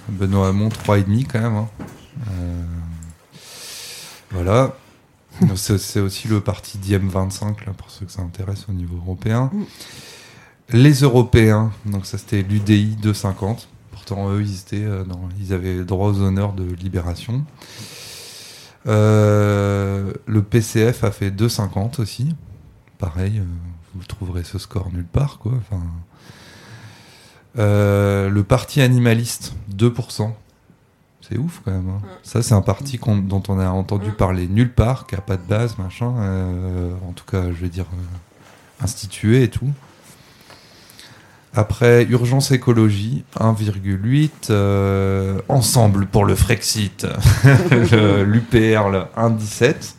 Benoît 0.10 0.48
Hamon, 0.48 0.70
3,5 0.70 1.26
quand 1.32 1.42
même. 1.42 1.56
hein. 1.56 1.68
Voilà. 4.32 4.76
C'est 5.56 5.78
c'est 5.78 6.00
aussi 6.00 6.28
le 6.30 6.40
parti 6.40 6.78
d'IM25, 6.78 7.66
là, 7.66 7.74
pour 7.78 7.92
ceux 7.92 8.06
que 8.06 8.12
ça 8.12 8.22
intéresse 8.22 8.66
au 8.70 8.72
niveau 8.74 8.96
européen. 8.98 9.52
Les 10.70 11.02
Européens, 11.02 11.72
donc 11.86 12.06
ça 12.06 12.18
c'était 12.18 12.42
l'UDI 12.42 12.96
250. 13.02 13.68
Pourtant, 13.92 14.30
eux, 14.32 14.42
ils, 14.42 14.60
étaient, 14.60 14.84
euh, 14.86 15.04
ils 15.40 15.54
avaient 15.54 15.84
droit 15.84 16.10
aux 16.10 16.22
honneurs 16.22 16.54
de 16.54 16.64
libération. 16.64 17.44
Euh, 18.88 20.14
le 20.28 20.44
PCF 20.44 21.04
a 21.04 21.12
fait 21.12 21.32
2,50 21.32 22.02
aussi. 22.02 22.36
Pareil, 23.00 23.40
euh, 23.40 23.44
vous 23.96 24.04
trouverez 24.06 24.44
ce 24.44 24.60
score 24.60 24.92
nulle 24.92 25.06
part, 25.06 25.40
quoi. 25.40 25.54
Enfin, 25.58 25.82
euh, 27.58 28.30
le 28.30 28.44
parti 28.44 28.82
animaliste, 28.82 29.56
2%. 29.76 30.34
C'est 31.28 31.38
ouf 31.40 31.62
quand 31.66 31.72
même. 31.72 31.90
hein. 31.90 32.02
Ça, 32.22 32.44
c'est 32.44 32.54
un 32.54 32.62
parti 32.62 33.00
dont 33.00 33.42
on 33.48 33.58
a 33.60 33.70
entendu 33.70 34.12
parler 34.12 34.48
nulle 34.48 34.72
part, 34.72 35.08
qui 35.08 35.16
a 35.16 35.22
pas 35.22 35.38
de 35.38 35.48
base, 35.48 35.78
machin. 35.80 36.08
en 37.08 37.14
tout 37.14 37.26
cas, 37.26 37.46
je 37.48 37.56
veux 37.64 37.70
dire, 37.70 37.86
institué 38.80 39.42
et 39.44 39.50
tout. 39.50 39.72
Après, 41.56 42.04
Urgence 42.10 42.52
Écologie, 42.52 43.24
1,8. 43.40 44.30
euh, 44.50 45.40
ensemble 45.48 46.06
pour 46.06 46.26
le 46.26 46.36
Frexit, 46.36 47.08
l'UPR, 47.72 48.90
le 48.90 49.04
1,17. 49.18 49.94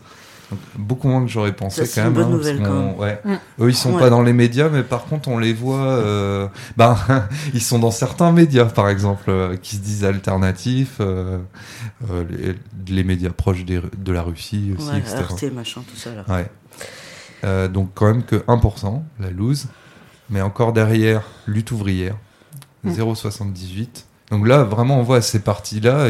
Donc, 0.49 0.61
beaucoup 0.79 1.09
moins 1.09 1.23
que 1.25 1.29
j'aurais 1.31 1.53
pensé 1.57 1.85
Ça, 1.87 2.03
quand 2.03 2.09
une 2.09 2.15
même. 2.15 2.23
bonne 2.29 2.35
hein, 2.35 2.37
parce 2.37 2.53
nouvelle, 2.55 2.59
qu'on- 2.59 2.65
quand 2.65 2.87
même. 2.87 2.99
ouais. 3.01 3.21
Mm. 3.25 3.63
Eux, 3.65 3.69
ils 3.71 3.75
sont 3.75 3.93
Ouais. 3.95 3.99
pas 4.01 4.11
dans 4.11 4.23
les 4.23 4.33
médias, 4.33 4.69
mais 4.69 4.85
par 4.85 5.07
contre, 5.07 5.29
on 5.29 5.39
les 5.39 5.53
voit. 5.53 5.81
euh, 5.81 6.47
ben, 6.77 6.97
ils 7.55 7.61
sont 7.63 7.81
dans 7.81 7.91
certains 7.91 8.31
médias, 8.31 8.67
par 8.67 8.89
exemple, 8.89 9.25
euh, 9.29 9.57
qui 9.57 9.75
se 9.77 9.81
disent 9.81 10.05
alternatifs, 10.05 10.99
euh, 11.01 11.39
euh, 12.13 12.25
les, 12.87 12.95
les 12.95 13.03
médias 13.03 13.31
proches 13.31 13.65
des- 13.65 13.81
de 13.99 14.13
la 14.13 14.23
Russie 14.23 14.73
aussi, 14.79 14.89
Ouais, 14.91 14.99
etc. 14.99 15.17
RT, 15.29 15.51
machin, 15.53 15.81
tout 15.91 15.97
ça, 15.97 16.11
là. 16.15 16.25
Ouais. 16.29 16.47
Euh, 17.45 17.67
donc, 17.67 17.91
quand 17.95 18.07
même 18.07 18.23
que 18.23 18.37
1%, 18.47 19.03
la 19.19 19.31
loose. 19.31 19.67
Mais 20.31 20.41
encore 20.41 20.73
derrière, 20.73 21.23
lutte 21.47 21.71
ouvrière, 21.73 22.17
Mm. 22.85 22.91
0,78. 22.93 24.05
Donc 24.31 24.47
là, 24.47 24.65
vraiment, 24.65 24.99
on 24.99 25.03
voit 25.03 25.23
ces 25.23 25.39
partis-là, 25.41 26.09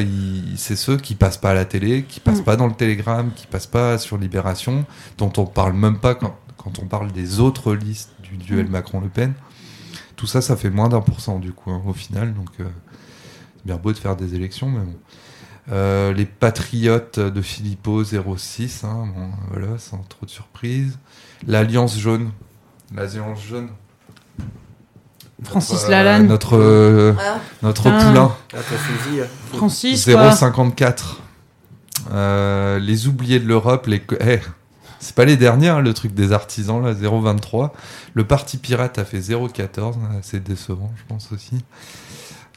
c'est 0.56 0.76
ceux 0.76 0.96
qui 0.96 1.14
passent 1.14 1.36
pas 1.36 1.50
à 1.50 1.54
la 1.54 1.64
télé, 1.64 2.04
qui 2.08 2.20
passent 2.20 2.40
Mm. 2.40 2.44
pas 2.44 2.56
dans 2.56 2.66
le 2.66 2.72
Télégramme, 2.74 3.32
qui 3.34 3.46
passent 3.46 3.66
pas 3.66 3.98
sur 3.98 4.16
Libération, 4.18 4.84
dont 5.18 5.32
on 5.36 5.44
parle 5.46 5.74
même 5.74 5.98
pas 5.98 6.14
quand, 6.14 6.36
quand 6.56 6.78
on 6.78 6.86
parle 6.86 7.12
des 7.12 7.40
autres 7.40 7.74
listes 7.74 8.10
du 8.22 8.36
duel 8.38 8.66
Mm. 8.66 8.70
Macron-Le 8.70 9.08
Pen. 9.08 9.34
Tout 10.16 10.26
ça, 10.26 10.40
ça 10.40 10.56
fait 10.56 10.70
moins 10.70 10.88
d'un 10.88 11.00
pour 11.02 11.20
cent 11.20 11.38
du 11.38 11.52
coup, 11.52 11.70
hein, 11.70 11.82
au 11.86 11.92
final. 11.92 12.32
Donc, 12.34 12.48
euh, 12.60 12.64
c'est 13.56 13.66
bien 13.66 13.76
beau 13.76 13.92
de 13.92 13.98
faire 13.98 14.16
des 14.16 14.34
élections, 14.34 14.68
mais 14.70 14.80
bon. 14.80 14.94
Euh, 15.72 16.12
les 16.14 16.26
Patriotes 16.26 17.18
de 17.18 17.42
Philippot, 17.42 18.02
0,6, 18.04 18.84
hein, 18.86 19.06
bon, 19.14 19.30
voilà, 19.50 19.78
sans 19.78 19.98
trop 20.08 20.24
de 20.24 20.30
surprise. 20.30 20.98
L'Alliance 21.46 21.98
jaune, 21.98 22.30
l'Alliance 22.94 23.42
jaune, 23.42 23.68
Francis 25.42 25.84
Euh, 25.84 25.90
Lalanne. 25.90 26.26
Notre, 26.26 26.56
euh, 26.56 27.12
Ah. 27.18 27.38
notre 27.62 27.84
Putain. 27.84 27.98
poulain. 28.08 28.34
Ah, 28.54 28.58
fusil, 28.62 29.20
hein. 29.22 29.26
Francis, 29.54 30.04
quoi. 30.04 30.30
0,54. 30.30 31.20
Euh, 32.12 32.78
les 32.78 33.06
oubliés 33.08 33.38
de 33.40 33.46
l'Europe, 33.46 33.86
les. 33.86 34.02
Eh, 34.20 34.40
c'est 34.98 35.14
pas 35.14 35.24
les 35.24 35.36
derniers, 35.36 35.68
hein, 35.68 35.80
le 35.80 35.92
truc 35.94 36.14
des 36.14 36.32
artisans, 36.32 36.82
là, 36.82 36.94
0,23. 36.94 37.72
Le 38.14 38.24
Parti 38.24 38.56
Pirate 38.56 38.98
a 38.98 39.04
fait 39.04 39.20
0,14. 39.20 39.96
C'est 40.22 40.42
décevant, 40.42 40.92
je 40.96 41.02
pense 41.08 41.30
aussi. 41.32 41.62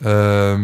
Euh, 0.05 0.57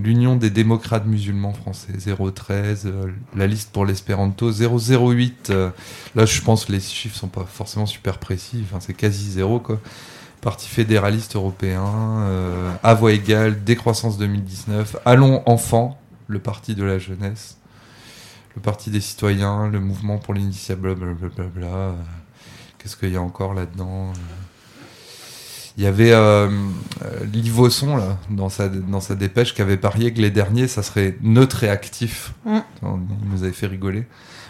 L'Union 0.00 0.36
des 0.36 0.50
démocrates 0.50 1.06
musulmans 1.06 1.52
français, 1.52 1.92
0,13. 1.98 2.82
Euh, 2.86 3.06
la 3.36 3.46
liste 3.48 3.72
pour 3.72 3.84
l'espéranto, 3.84 4.52
0,08. 4.52 5.50
Euh, 5.50 5.70
là, 6.14 6.24
je 6.26 6.40
pense 6.40 6.66
que 6.66 6.72
les 6.72 6.80
chiffres 6.80 7.16
sont 7.16 7.26
pas 7.28 7.44
forcément 7.52 7.86
super 7.86 8.18
précis. 8.18 8.62
Enfin, 8.64 8.78
c'est 8.80 8.94
quasi 8.94 9.32
zéro, 9.32 9.58
quoi. 9.58 9.80
Parti 10.40 10.68
fédéraliste 10.68 11.34
européen, 11.36 11.84
euh, 11.84 12.72
à 12.82 12.94
voix 12.94 13.12
égale, 13.12 13.64
décroissance 13.64 14.18
2019, 14.18 14.96
Allons 15.04 15.42
enfants, 15.46 16.00
le 16.28 16.38
parti 16.38 16.74
de 16.74 16.84
la 16.84 16.98
jeunesse, 16.98 17.58
le 18.54 18.62
parti 18.62 18.90
des 18.90 19.00
citoyens, 19.00 19.68
le 19.68 19.80
mouvement 19.80 20.18
pour 20.18 20.34
l'initiative, 20.34 20.76
blablabla. 20.82 21.66
euh, 21.66 21.92
Qu'est-ce 22.78 22.96
qu'il 22.96 23.10
y 23.10 23.16
a 23.16 23.20
encore 23.22 23.54
là-dedans 23.54 24.10
euh. 24.10 24.20
Il 25.76 25.84
y 25.84 25.86
avait 25.86 26.10
euh, 26.12 26.48
euh, 27.04 27.24
Livosson, 27.32 27.96
là, 27.96 28.18
dans 28.30 28.48
sa, 28.48 28.68
dans 28.68 29.00
sa 29.00 29.14
dépêche, 29.14 29.54
qui 29.54 29.62
avait 29.62 29.76
parié 29.76 30.12
que 30.12 30.20
les 30.20 30.32
derniers, 30.32 30.66
ça 30.66 30.82
serait 30.82 31.16
neutre 31.22 31.62
et 31.62 31.68
actif. 31.68 32.32
Mm. 32.44 32.58
Il 32.82 33.30
nous 33.30 33.44
avait 33.44 33.52
fait 33.52 33.68
rigoler. 33.68 34.04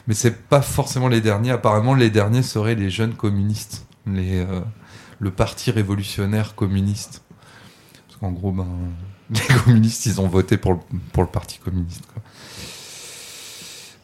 Mais 0.07 0.15
c'est 0.15 0.35
pas 0.49 0.63
forcément 0.63 1.07
les 1.09 1.21
derniers. 1.21 1.51
Apparemment, 1.51 1.95
les 1.95 2.09
derniers 2.09 2.43
seraient 2.43 2.77
les 2.77 2.89
jeunes 2.89 3.13
communistes. 3.13 3.87
Les, 4.07 4.39
euh, 4.39 4.61
le 5.21 5.31
parti 5.31 5.71
révolutionnaire 5.71 6.55
communiste. 6.55 7.23
Parce 8.07 8.21
qu'en 8.21 8.33
gros, 8.33 8.53
ben, 8.53 8.67
les 9.31 9.41
communistes, 9.65 10.07
ils 10.07 10.21
ont 10.21 10.29
voté 10.29 10.57
pour 10.57 10.75
le, 10.75 10.79
pour 11.13 11.23
le 11.23 11.29
parti 11.29 11.59
communiste. 11.59 12.05
quoi. 12.13 12.23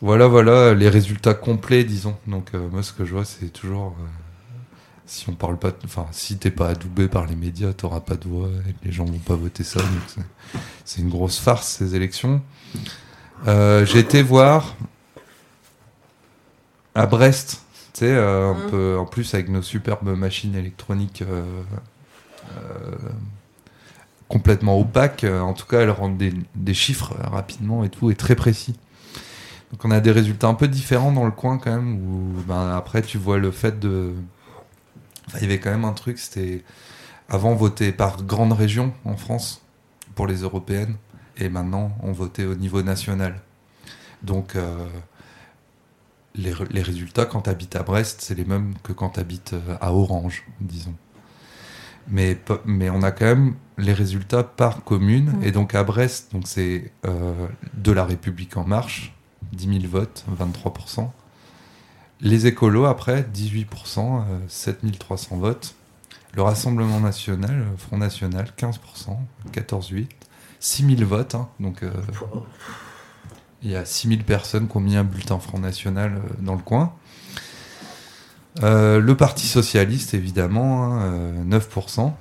Voilà, 0.00 0.26
voilà, 0.26 0.74
les 0.74 0.88
résultats 0.88 1.34
complets, 1.34 1.84
disons. 1.84 2.16
Donc, 2.26 2.50
euh, 2.54 2.68
moi, 2.70 2.82
ce 2.82 2.92
que 2.92 3.04
je 3.04 3.14
vois, 3.14 3.24
c'est 3.24 3.48
toujours. 3.48 3.96
euh, 4.00 4.04
si 5.06 5.28
on 5.28 5.34
parle 5.34 5.58
pas. 5.58 5.72
Enfin, 5.84 6.06
si 6.12 6.38
t'es 6.38 6.50
pas 6.50 6.68
adoubé 6.70 7.08
par 7.08 7.26
les 7.26 7.36
médias, 7.36 7.72
t'auras 7.72 8.00
pas 8.00 8.16
de 8.16 8.28
voix 8.28 8.48
les 8.84 8.92
gens 8.92 9.04
vont 9.04 9.18
pas 9.18 9.36
voter 9.36 9.64
ça. 9.64 9.80
c'est 10.84 11.00
une 11.02 11.10
grosse 11.10 11.38
farce, 11.38 11.68
ces 11.68 11.94
élections. 11.94 12.42
Euh, 13.46 13.84
J'ai 13.86 13.98
été 14.00 14.22
voir 14.22 14.74
à 16.94 17.06
Brest, 17.06 17.63
tu 17.94 18.00
sais, 18.00 18.10
euh, 18.10 18.50
un 18.50 18.68
peu, 18.68 18.98
en 18.98 19.06
plus 19.06 19.34
avec 19.34 19.48
nos 19.48 19.62
superbes 19.62 20.16
machines 20.16 20.56
électroniques 20.56 21.22
euh, 21.22 21.44
euh, 22.56 22.96
complètement 24.28 24.78
opaques, 24.78 25.24
en 25.24 25.52
tout 25.54 25.66
cas 25.66 25.80
elles 25.80 25.90
rendent 25.90 26.18
des, 26.18 26.34
des 26.56 26.74
chiffres 26.74 27.14
rapidement 27.22 27.84
et 27.84 27.88
tout, 27.88 28.10
et 28.10 28.16
très 28.16 28.34
précis. 28.34 28.74
Donc 29.70 29.84
on 29.84 29.92
a 29.92 30.00
des 30.00 30.10
résultats 30.10 30.48
un 30.48 30.54
peu 30.54 30.66
différents 30.66 31.12
dans 31.12 31.24
le 31.24 31.30
coin 31.30 31.58
quand 31.58 31.70
même, 31.70 31.94
où 32.04 32.42
ben, 32.48 32.76
après 32.76 33.00
tu 33.02 33.16
vois 33.16 33.38
le 33.38 33.52
fait 33.52 33.78
de... 33.78 34.12
Enfin, 35.28 35.38
il 35.40 35.44
y 35.44 35.46
avait 35.46 35.60
quand 35.60 35.70
même 35.70 35.84
un 35.84 35.92
truc, 35.92 36.18
c'était 36.18 36.64
avant 37.28 37.54
voter 37.54 37.92
par 37.92 38.24
grande 38.24 38.52
région 38.52 38.92
en 39.04 39.16
France 39.16 39.62
pour 40.16 40.26
les 40.26 40.38
européennes, 40.38 40.96
et 41.36 41.48
maintenant 41.48 41.96
on 42.02 42.10
votait 42.10 42.44
au 42.44 42.56
niveau 42.56 42.82
national. 42.82 43.40
Donc 44.22 44.56
euh, 44.56 44.88
les, 46.34 46.82
résultats 46.82 47.26
quand 47.26 47.42
tu 47.42 47.50
habites 47.50 47.76
à 47.76 47.82
Brest, 47.82 48.20
c'est 48.20 48.34
les 48.34 48.44
mêmes 48.44 48.74
que 48.82 48.92
quand 48.92 49.10
tu 49.10 49.20
habites 49.20 49.54
à 49.80 49.92
Orange, 49.92 50.44
disons. 50.60 50.94
Mais, 52.08 52.38
on 52.66 53.02
a 53.02 53.10
quand 53.10 53.24
même 53.24 53.54
les 53.78 53.92
résultats 53.92 54.42
par 54.42 54.84
commune. 54.84 55.38
Mm. 55.38 55.44
Et 55.44 55.52
donc 55.52 55.74
à 55.74 55.84
Brest, 55.84 56.32
donc 56.32 56.46
c'est 56.46 56.92
euh, 57.06 57.46
de 57.74 57.92
la 57.92 58.04
République 58.04 58.56
en 58.56 58.64
marche, 58.64 59.14
10 59.52 59.80
000 59.80 59.92
votes, 59.92 60.24
23%. 60.38 61.10
Les 62.20 62.46
écolos, 62.46 62.86
après, 62.86 63.22
18%, 63.22 63.66
euh, 63.98 64.38
7300 64.48 65.36
votes. 65.36 65.74
Le 66.34 66.42
Rassemblement 66.42 67.00
national, 67.00 67.50
euh, 67.50 67.76
Front 67.76 67.98
national, 67.98 68.48
15%, 68.56 69.16
14,8%. 69.52 70.06
6000 70.60 71.04
votes, 71.04 71.34
hein, 71.34 71.48
donc 71.60 71.82
euh, 71.82 71.92
il 73.64 73.70
y 73.70 73.76
a 73.76 73.84
6000 73.84 74.24
personnes 74.24 74.68
qui 74.68 74.76
ont 74.76 74.80
mis 74.80 74.96
un 74.96 75.04
bulletin 75.04 75.38
Front 75.38 75.58
National 75.58 76.16
euh, 76.16 76.20
dans 76.40 76.54
le 76.54 76.62
coin. 76.62 76.92
Euh, 78.62 79.00
le 79.00 79.16
Parti 79.16 79.46
Socialiste, 79.46 80.14
évidemment, 80.14 80.84
hein, 80.84 81.02
euh, 81.02 81.44
9%. 81.44 82.12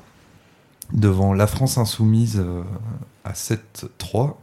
Devant 0.91 1.33
la 1.33 1.47
France 1.47 1.77
Insoumise 1.77 2.39
euh, 2.39 2.63
à 3.23 3.33
7,3%. 3.33 4.35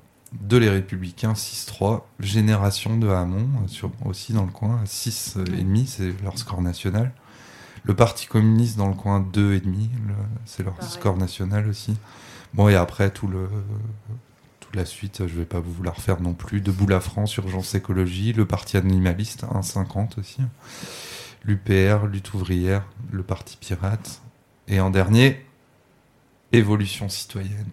De 0.42 0.56
les 0.56 0.68
Républicains, 0.68 1.32
6,3%. 1.32 2.02
Génération 2.20 2.96
de 2.96 3.08
Hamon, 3.08 3.48
sur, 3.66 3.90
aussi 4.04 4.32
dans 4.32 4.44
le 4.44 4.52
coin, 4.52 4.78
à 4.80 4.84
6,5%, 4.84 5.86
c'est 5.86 6.22
leur 6.22 6.38
score 6.38 6.62
national. 6.62 7.12
Le 7.82 7.94
Parti 7.96 8.26
communiste 8.26 8.76
dans 8.76 8.86
le 8.88 8.94
coin, 8.94 9.20
2,5%, 9.20 9.88
le- 10.06 10.14
c'est 10.44 10.62
leur 10.62 10.80
score 10.84 11.16
national 11.16 11.66
aussi. 11.66 11.96
Bon, 12.54 12.68
et 12.68 12.76
après, 12.76 13.10
tout 13.10 13.26
le, 13.26 13.48
toute 14.70 14.76
la 14.76 14.84
suite, 14.84 15.26
je 15.26 15.34
vais 15.34 15.44
pas 15.44 15.58
vous 15.58 15.82
la 15.82 15.90
refaire 15.90 16.20
non 16.20 16.32
plus. 16.32 16.60
Debout 16.60 16.86
la 16.86 17.00
France, 17.00 17.36
Urgence 17.36 17.74
Écologie, 17.74 18.32
le 18.32 18.46
Parti 18.46 18.76
Animaliste, 18.76 19.42
1,50 19.42 20.20
aussi. 20.20 20.42
L'UPR, 21.44 22.06
Lutte 22.06 22.32
Ouvrière, 22.34 22.84
le 23.10 23.24
Parti 23.24 23.56
Pirate. 23.56 24.22
Et 24.68 24.78
en 24.78 24.90
dernier, 24.90 25.44
Évolution 26.52 27.08
Citoyenne, 27.08 27.66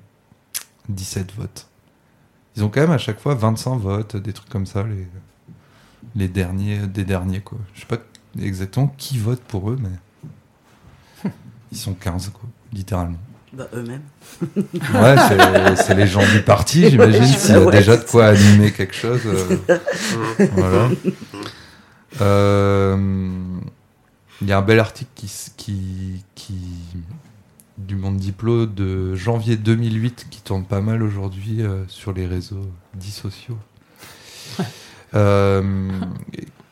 17 0.89 1.35
votes. 1.35 1.67
Ils 2.55 2.63
ont 2.63 2.69
quand 2.69 2.81
même 2.81 2.91
à 2.91 2.97
chaque 2.97 3.19
fois 3.19 3.35
25 3.35 3.75
votes, 3.75 4.15
des 4.17 4.33
trucs 4.33 4.49
comme 4.49 4.65
ça, 4.65 4.81
les, 4.81 5.07
les 6.15 6.27
derniers 6.27 6.87
des 6.87 7.05
derniers, 7.05 7.41
quoi. 7.41 7.59
Je 7.75 7.81
sais 7.81 7.85
pas 7.85 7.99
exactement 8.39 8.87
qui 8.97 9.19
vote 9.19 9.41
pour 9.41 9.69
eux, 9.69 9.77
mais 9.79 11.29
ils 11.71 11.77
sont 11.77 11.93
15, 11.93 12.31
quoi, 12.33 12.49
littéralement. 12.73 13.19
Bah, 13.57 13.67
eux-mêmes. 13.73 14.01
Ouais, 14.93 15.75
c'est- 15.75 15.95
les 15.95 16.05
gens 16.05 16.21
du 16.31 16.41
parti, 16.43 16.87
j'imagine, 16.89 17.23
s'il 17.25 17.55
y 17.55 17.57
a 17.57 17.65
déjà 17.71 17.97
de 17.97 18.03
quoi 18.03 18.27
animer 18.27 18.71
quelque 18.71 18.93
chose. 18.95 19.21
euh, 19.25 19.77
voilà. 20.53 20.89
Euh, 22.21 22.95
Il 24.41 24.47
y 24.47 24.51
a 24.51 24.59
un 24.59 24.61
bel 24.61 24.79
article 24.79 25.09
qui, 25.15 25.25
s- 25.25 25.51
qui, 25.57 26.23
qui 26.35 26.53
du 27.79 27.95
Monde 27.95 28.17
Diplo 28.17 28.67
de 28.67 29.15
janvier 29.15 29.55
2008 29.55 30.27
qui 30.29 30.41
tourne 30.41 30.63
pas 30.65 30.81
mal 30.81 31.01
aujourd'hui 31.01 31.61
euh, 31.63 31.83
sur 31.87 32.13
les 32.13 32.27
réseaux 32.27 32.69
dits 32.93 33.09
sociaux. 33.11 33.57
Euh, 35.15 35.89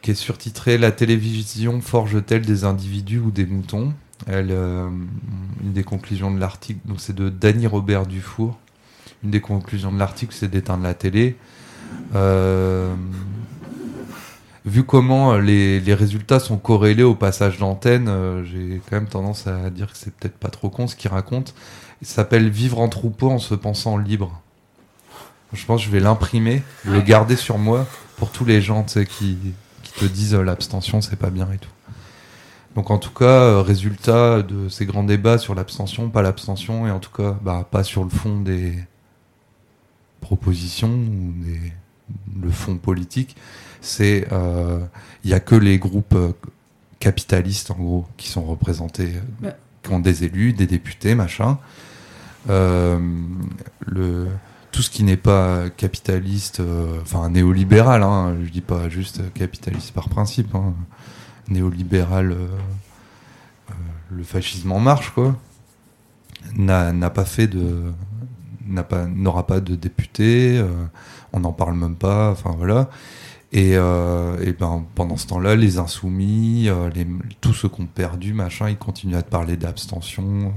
qui 0.01 0.11
est 0.11 0.15
surtitré 0.15 0.77
La 0.77 0.91
télévision 0.91 1.81
forge-t-elle 1.81 2.41
des 2.45 2.63
individus 2.63 3.19
ou 3.19 3.31
des 3.31 3.45
moutons? 3.47 3.93
Elle, 4.27 4.49
euh, 4.51 4.88
Une 5.66 5.74
des 5.74 5.84
conclusions 5.84 6.32
de 6.32 6.39
l'article, 6.39 6.80
donc 6.86 7.01
c'est 7.01 7.16
de 7.16 7.30
Danny 7.30 7.66
Robert 7.66 8.05
Dufour. 8.05 8.59
Une 9.24 9.32
des 9.32 9.41
conclusions 9.41 9.91
de 9.91 9.97
l'article, 9.97 10.32
c'est 10.38 10.47
d'éteindre 10.47 10.84
la 10.84 10.93
télé. 10.93 11.38
Euh, 12.13 12.93
vu 14.63 14.84
comment 14.84 15.38
les, 15.38 15.80
les 15.80 15.93
résultats 15.95 16.39
sont 16.39 16.57
corrélés 16.57 17.01
au 17.01 17.16
passage 17.16 17.57
d'antenne, 17.57 18.07
euh, 18.09 18.43
j'ai 18.43 18.80
quand 18.88 18.97
même 18.97 19.07
tendance 19.07 19.47
à 19.47 19.72
dire 19.72 19.91
que 19.91 19.97
c'est 19.97 20.13
peut-être 20.13 20.38
pas 20.38 20.49
trop 20.49 20.70
con 20.70 20.86
ce 20.86 20.95
qu'il 20.95 21.09
raconte. 21.09 21.55
Il 22.03 22.07
s'appelle 22.07 22.47
Vivre 22.49 22.80
en 22.80 22.88
troupeau 22.88 23.32
en 23.32 23.39
se 23.39 23.55
pensant 23.55 23.97
libre. 23.97 24.39
Je 25.51 25.66
pense 25.66 25.82
que 25.82 25.88
je 25.88 25.91
vais 25.91 25.99
l'imprimer, 25.99 26.61
le 26.84 27.01
garder 27.01 27.36
sur 27.36 27.57
moi 27.57 27.88
pour 28.18 28.30
tous 28.30 28.45
les 28.45 28.61
gens 28.61 28.84
qui, 28.84 29.38
qui 29.82 29.91
te 29.97 30.05
disent 30.05 30.36
euh, 30.36 30.43
l'abstention 30.43 31.01
c'est 31.01 31.16
pas 31.16 31.32
bien 31.32 31.47
et 31.51 31.57
tout. 31.57 31.74
Donc 32.76 32.91
en 32.91 32.97
tout 32.97 33.11
cas, 33.13 33.26
euh, 33.26 33.61
résultat 33.61 34.41
de 34.41 34.67
ces 34.69 34.86
grands 34.86 35.03
débats 35.03 35.38
sur 35.38 35.55
l'abstention, 35.55 36.09
pas 36.09 36.21
l'abstention, 36.21 36.86
et 36.88 36.91
en 36.91 36.99
tout 36.99 37.11
cas 37.11 37.38
bah, 37.41 37.67
pas 37.69 37.84
sur 37.84 38.03
le 38.03 38.09
fond 38.09 38.41
des 38.41 38.73
propositions 40.21 40.89
ou 40.91 41.34
des, 41.43 41.59
le 42.41 42.49
fond 42.49 42.78
politique, 42.78 43.36
c'est 43.82 44.28
euh, 44.32 44.80
il 45.23 45.30
y 45.30 45.34
a 45.34 45.39
que 45.39 45.55
les 45.55 45.78
groupes 45.80 46.15
euh, 46.15 46.34
capitalistes 46.99 47.71
en 47.71 47.76
gros 47.76 48.05
qui 48.17 48.28
sont 48.30 48.43
représentés, 48.43 49.13
euh, 49.15 49.47
Ouais. 49.47 49.55
qui 49.84 49.93
ont 49.93 49.99
des 49.99 50.23
élus, 50.23 50.53
des 50.53 50.67
députés, 50.67 51.15
machin. 51.15 51.57
Euh, 52.49 52.99
le 53.86 54.28
tout 54.71 54.82
ce 54.82 54.89
qui 54.89 55.03
n'est 55.05 55.15
pas 55.15 55.69
capitaliste, 55.69 56.59
euh, 56.59 56.99
enfin 57.01 57.30
néolibéral, 57.30 58.03
hein, 58.03 58.36
je 58.43 58.49
dis 58.49 58.59
pas 58.59 58.89
juste 58.89 59.21
capitaliste 59.34 59.93
par 59.93 60.09
principe, 60.09 60.53
hein, 60.53 60.73
néolibéral, 61.49 62.31
euh, 62.31 62.35
euh, 63.69 63.73
le 64.11 64.23
fascisme 64.23 64.71
en 64.71 64.79
marche, 64.79 65.11
quoi, 65.11 65.35
n'a 66.55 66.91
n'a 66.93 67.09
pas 67.09 67.25
fait 67.25 67.47
de, 67.47 67.91
n'a 68.67 68.83
pas, 68.83 69.05
n'aura 69.05 69.45
pas 69.47 69.59
de 69.59 69.75
député, 69.75 70.57
euh, 70.57 70.67
on 71.33 71.39
n'en 71.41 71.53
parle 71.53 71.75
même 71.75 71.95
pas, 71.95 72.31
enfin 72.31 72.53
voilà. 72.57 72.89
Et, 73.51 73.71
et 73.73 74.53
ben 74.59 74.85
pendant 74.95 75.15
ce 75.15 75.27
temps-là, 75.27 75.55
les 75.55 75.77
insoumis, 75.77 76.67
les, 76.93 77.07
tous 77.39 77.53
ceux 77.53 77.69
qui 77.69 77.79
ont 77.81 77.85
perdu, 77.85 78.33
machin, 78.33 78.67
ils 78.69 78.75
continuent 78.77 79.15
à 79.15 79.21
te 79.21 79.29
parler 79.29 79.55
d'abstention. 79.55 80.51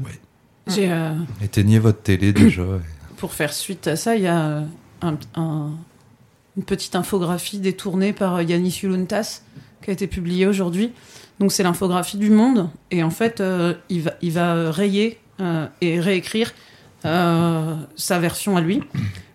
Ouais. 0.00 0.20
J'ai, 0.66 0.90
euh, 0.90 1.14
Éteignez 1.42 1.78
votre 1.78 2.02
télé 2.02 2.32
déjà. 2.32 2.62
pour 3.16 3.32
faire 3.32 3.52
suite 3.52 3.86
à 3.86 3.96
ça, 3.96 4.16
il 4.16 4.22
y 4.22 4.26
a 4.26 4.64
un- 5.02 5.18
un- 5.34 5.72
une 6.58 6.64
petite 6.64 6.96
infographie 6.96 7.60
détournée 7.60 8.12
par 8.12 8.36
euh, 8.36 8.42
Yanis 8.42 8.80
Yuluntas 8.82 9.42
qui 9.80 9.90
a 9.90 9.92
été 9.92 10.08
publiée 10.08 10.46
aujourd'hui. 10.46 10.90
Donc 11.38 11.52
c'est 11.52 11.62
l'infographie 11.62 12.18
du 12.18 12.30
Monde 12.30 12.68
et 12.90 13.04
en 13.04 13.10
fait 13.10 13.40
euh, 13.40 13.74
il 13.88 14.32
va 14.32 14.72
rayer 14.72 15.20
euh, 15.40 15.66
et 15.80 16.00
réécrire 16.00 16.52
sa 17.04 18.18
version 18.18 18.56
à 18.56 18.60
lui. 18.60 18.82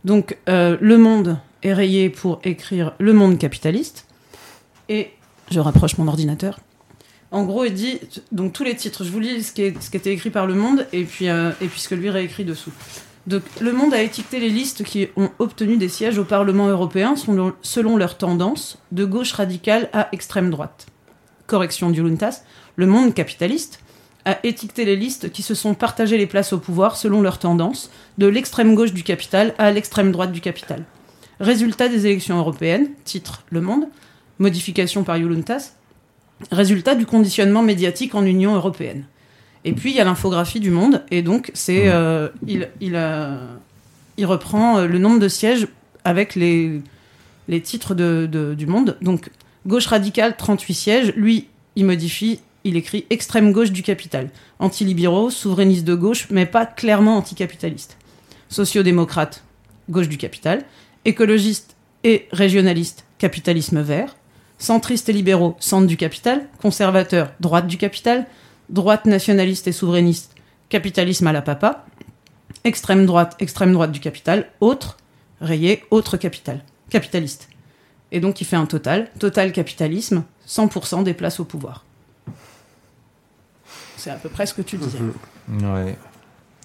Donc 0.04 0.38
Le 0.48 0.98
Monde 0.98 1.40
est 1.64 1.74
rayé 1.74 2.10
pour 2.10 2.42
écrire 2.44 2.94
Le 3.00 3.14
Monde 3.14 3.40
capitaliste 3.40 4.06
et 4.90 5.12
je 5.50 5.62
rapproche 5.62 5.98
mon 5.98 6.10
ordinateur. 6.10 6.60
En 7.32 7.46
gros, 7.46 7.64
il 7.64 7.74
dit 7.74 8.00
donc 8.34 8.52
tous 8.52 8.66
les 8.66 8.76
titres. 8.76 9.06
Je 9.06 9.10
vous 9.10 9.22
lis 9.22 9.44
ce 9.44 9.54
qui, 9.54 9.62
est, 9.62 9.82
ce 9.82 9.90
qui 9.90 9.96
été 9.96 10.12
écrit 10.12 10.30
par 10.30 10.46
Le 10.46 10.56
Monde 10.56 10.86
et 10.92 11.06
puis 11.06 11.28
et 11.28 11.68
puis 11.72 11.80
ce 11.80 11.88
que 11.88 11.96
lui 11.96 12.10
réécrit 12.10 12.44
dessous. 12.44 12.74
Donc, 13.26 13.42
le 13.62 13.72
Monde 13.72 13.94
a 13.94 14.02
étiqueté 14.02 14.40
les 14.40 14.50
listes 14.50 14.84
qui 14.84 15.08
ont 15.16 15.30
obtenu 15.40 15.78
des 15.78 15.88
sièges 15.88 16.18
au 16.18 16.26
Parlement 16.26 16.68
européen 16.68 17.16
selon, 17.16 17.54
selon 17.62 17.96
leur 17.96 18.18
tendance, 18.18 18.78
de 18.92 19.06
gauche 19.06 19.32
radicale 19.32 19.90
à 19.94 20.10
extrême 20.12 20.50
droite. 20.50 20.88
Correction 21.48 21.90
du 21.90 22.02
le 22.76 22.86
Monde 22.88 23.14
capitaliste 23.14 23.80
a 24.26 24.38
étiqueté 24.44 24.86
les 24.86 24.96
listes 24.96 25.32
qui 25.32 25.42
se 25.42 25.54
sont 25.54 25.74
partagées 25.74 26.18
les 26.18 26.28
places 26.28 26.54
au 26.54 26.60
pouvoir 26.60 26.96
selon 26.96 27.22
leur 27.22 27.40
tendance, 27.40 27.92
de 28.18 28.28
l'extrême 28.28 28.76
gauche 28.76 28.94
du 28.94 29.04
capital 29.04 29.54
à 29.58 29.72
l'extrême 29.72 30.12
droite 30.12 30.32
du 30.32 30.42
capital. 30.42 30.84
Résultat 31.40 31.90
des 31.90 32.08
élections 32.08 32.38
européennes, 32.38 32.90
titre 33.04 33.44
Le 33.50 33.62
Monde, 33.62 33.88
modification 34.40 35.04
par 35.04 35.18
Yuluntas, 35.18 35.74
résultat 36.52 36.96
du 36.96 37.06
conditionnement 37.06 37.62
médiatique 37.62 38.16
en 38.16 38.26
Union 38.26 38.56
européenne. 38.56 39.06
Et 39.66 39.74
puis 39.74 39.92
il 39.92 39.96
y 39.96 40.00
a 40.00 40.04
l'infographie 40.04 40.60
du 40.60 40.72
Monde, 40.72 41.04
et 41.12 41.22
donc 41.22 41.52
c'est 41.54 41.84
euh, 41.88 42.28
il, 42.48 42.70
il, 42.82 42.94
euh, 42.96 43.38
il 44.18 44.26
reprend 44.26 44.80
euh, 44.80 44.88
le 44.88 45.00
nombre 45.00 45.20
de 45.20 45.28
sièges 45.30 45.68
avec 46.04 46.36
les, 46.36 46.82
les 47.48 47.62
titres 47.62 47.96
de, 47.96 48.28
de- 48.30 48.54
du 48.56 48.66
Monde. 48.68 48.98
Donc 49.02 49.30
gauche 49.66 49.88
radicale 49.88 50.36
38 50.36 50.74
sièges, 50.74 51.14
lui 51.16 51.48
il 51.78 51.86
modifie, 51.86 52.40
il 52.66 52.76
écrit 52.76 53.06
extrême 53.10 53.52
gauche 53.54 53.72
du 53.72 53.84
capital, 53.84 54.30
antilibéraux, 54.60 55.30
souverainistes 55.30 55.86
de 55.86 55.96
gauche, 55.96 56.28
mais 56.30 56.46
pas 56.46 56.66
clairement 56.66 57.18
anticapitaliste. 57.18 57.98
Sociodémocrate, 58.50 59.44
gauche 59.90 60.10
du 60.10 60.18
capital, 60.18 60.64
écologiste 61.06 61.76
et 62.04 62.28
régionaliste, 62.32 63.06
capitalisme 63.18 63.82
vert, 63.82 64.16
centristes 64.60 65.10
et 65.10 65.14
libéraux, 65.14 65.56
centre 65.60 65.88
du 65.88 65.98
capital, 65.98 66.48
conservateurs, 66.62 67.32
droite 67.40 67.66
du 67.68 67.78
capital, 67.78 68.28
droite 68.70 69.06
nationaliste 69.06 69.68
et 69.68 69.72
souverainiste, 69.72 70.34
capitalisme 70.70 71.28
à 71.28 71.32
la 71.34 71.42
papa, 71.42 71.86
extrême 72.64 73.06
droite, 73.06 73.36
extrême 73.40 73.74
droite 73.74 73.92
du 73.92 74.00
capital, 74.00 74.50
autre, 74.62 74.98
rayé, 75.42 75.84
autre 75.92 76.18
capital, 76.18 76.64
capitaliste. 76.90 77.50
Et 78.12 78.20
donc 78.20 78.42
il 78.42 78.46
fait 78.46 78.56
un 78.56 78.66
total, 78.66 79.10
total 79.20 79.52
capitalisme, 79.52 80.24
100% 80.48 81.04
des 81.04 81.14
places 81.14 81.40
au 81.40 81.46
pouvoir. 81.46 81.84
C'est 83.98 84.10
à 84.12 84.16
peu 84.16 84.30
près 84.30 84.46
ce 84.46 84.54
que 84.54 84.62
tu 84.62 84.78
disais. 84.78 85.00
Ouais. 85.62 85.98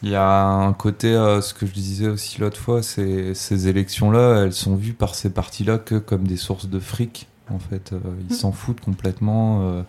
Il 0.05 0.11
y 0.11 0.15
a 0.15 0.45
un 0.45 0.73
côté, 0.75 1.09
euh, 1.13 1.41
ce 1.41 1.53
que 1.53 1.67
je 1.67 1.73
disais 1.73 2.07
aussi 2.07 2.41
l'autre 2.41 2.61
fois, 2.61 2.81
ces 2.85 3.69
élections-là, 3.69 4.45
elles 4.45 4.53
sont 4.53 4.77
vues 4.77 4.93
par 4.93 5.17
ces 5.17 5.31
partis-là 5.31 5.79
que 5.79 5.97
comme 5.97 6.23
des 6.29 6.37
sources 6.37 6.67
de 6.69 6.79
fric. 6.79 7.27
En 7.51 7.59
fait, 7.59 7.93
Euh, 7.93 7.99
ils 8.31 8.37
s'en 8.37 8.53
foutent 8.53 8.81
complètement. 8.81 9.63
euh, 9.63 9.83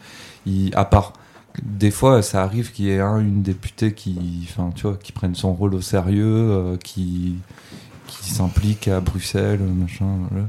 ils- 0.47 0.73
à 0.75 0.85
part 0.85 1.13
des 1.61 1.91
fois, 1.91 2.21
ça 2.21 2.43
arrive 2.43 2.71
qu'il 2.71 2.85
y 2.85 2.91
ait 2.91 2.99
un, 2.99 3.19
une 3.19 3.41
députée 3.41 3.93
qui, 3.93 4.47
enfin, 4.49 4.71
tu 4.75 4.83
vois, 4.83 4.97
qui 4.97 5.11
prenne 5.11 5.35
son 5.35 5.53
rôle 5.53 5.75
au 5.75 5.81
sérieux, 5.81 6.25
euh, 6.25 6.77
qui, 6.77 7.37
s'implique 8.21 8.87
à 8.87 8.99
Bruxelles, 9.01 9.61
machin, 9.61 10.05
voilà. 10.29 10.47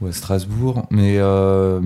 ou 0.00 0.06
à 0.06 0.12
Strasbourg. 0.12 0.86
Mais 0.90 1.16
euh, 1.18 1.80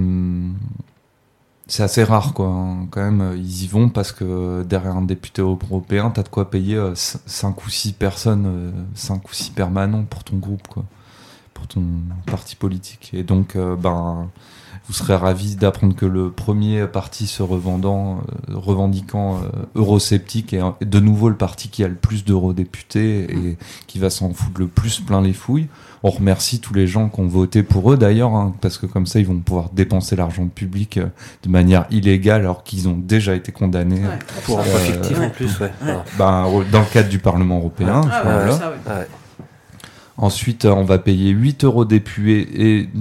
c'est 1.66 1.82
assez 1.82 2.04
rare, 2.04 2.34
quoi. 2.34 2.46
hein. 2.46 2.86
Quand 2.90 3.02
même, 3.02 3.34
ils 3.36 3.64
y 3.64 3.66
vont 3.68 3.88
parce 3.88 4.12
que 4.12 4.62
derrière 4.64 4.96
un 4.96 5.02
député 5.02 5.42
européen, 5.42 6.10
t'as 6.10 6.22
de 6.22 6.28
quoi 6.28 6.50
payer 6.50 6.80
5 6.94 7.64
ou 7.64 7.70
6 7.70 7.92
personnes, 7.92 8.72
5 8.94 9.28
ou 9.28 9.34
6 9.34 9.50
permanents 9.50 10.04
pour 10.04 10.24
ton 10.24 10.36
groupe, 10.36 10.66
quoi. 10.68 10.84
Pour 11.54 11.66
ton 11.66 11.84
parti 12.26 12.54
politique. 12.56 13.10
Et 13.14 13.22
donc, 13.22 13.56
euh, 13.56 13.76
ben, 13.76 14.28
vous 14.86 14.92
serez 14.92 15.16
ravis 15.16 15.56
d'apprendre 15.56 15.96
que 15.96 16.06
le 16.06 16.30
premier 16.30 16.86
parti 16.86 17.26
se 17.26 17.42
revendant, 17.42 18.20
euh, 18.50 18.54
revendiquant 18.54 19.36
euh, 19.36 19.48
eurosceptique 19.74 20.52
est 20.52 20.60
est 20.80 20.84
de 20.84 21.00
nouveau 21.00 21.28
le 21.28 21.36
parti 21.36 21.68
qui 21.68 21.82
a 21.84 21.88
le 21.88 21.94
plus 21.94 22.24
d'eurodéputés 22.24 23.24
et 23.30 23.56
qui 23.86 23.98
va 23.98 24.10
s'en 24.10 24.32
foutre 24.32 24.60
le 24.60 24.68
plus 24.68 25.00
plein 25.00 25.20
les 25.20 25.32
fouilles. 25.32 25.68
On 26.02 26.10
remercie 26.10 26.60
tous 26.60 26.74
les 26.74 26.86
gens 26.86 27.08
qui 27.08 27.20
ont 27.20 27.26
voté 27.26 27.62
pour 27.62 27.92
eux 27.92 27.96
d'ailleurs, 27.96 28.34
hein, 28.34 28.54
parce 28.60 28.78
que 28.78 28.86
comme 28.86 29.06
ça 29.06 29.18
ils 29.18 29.26
vont 29.26 29.38
pouvoir 29.38 29.70
dépenser 29.70 30.14
l'argent 30.14 30.46
public 30.46 30.98
euh, 30.98 31.06
de 31.42 31.48
manière 31.48 31.86
illégale 31.90 32.42
alors 32.42 32.62
qu'ils 32.62 32.88
ont 32.88 32.96
déjà 32.96 33.34
été 33.34 33.50
condamnés. 33.50 34.02
Ouais, 34.02 34.18
pour 34.44 34.60
emploi 34.60 34.78
fictif, 34.78 35.18
en 35.18 35.30
plus, 35.30 35.58
ouais. 35.60 35.72
Ouais. 35.84 35.96
Ben, 36.18 36.46
dans 36.70 36.80
le 36.80 36.92
cadre 36.92 37.08
du 37.08 37.18
Parlement 37.18 37.58
européen. 37.58 38.02
Ah 38.10 38.22
voilà. 38.22 38.52
ça. 38.52 38.72
Ensuite, 40.18 40.64
euh, 40.64 40.70
on 40.70 40.84
va 40.84 40.98
payer 40.98 41.30
8 41.30 41.64
euros 41.64 41.84
députés 41.84 42.48
et. 42.54 42.88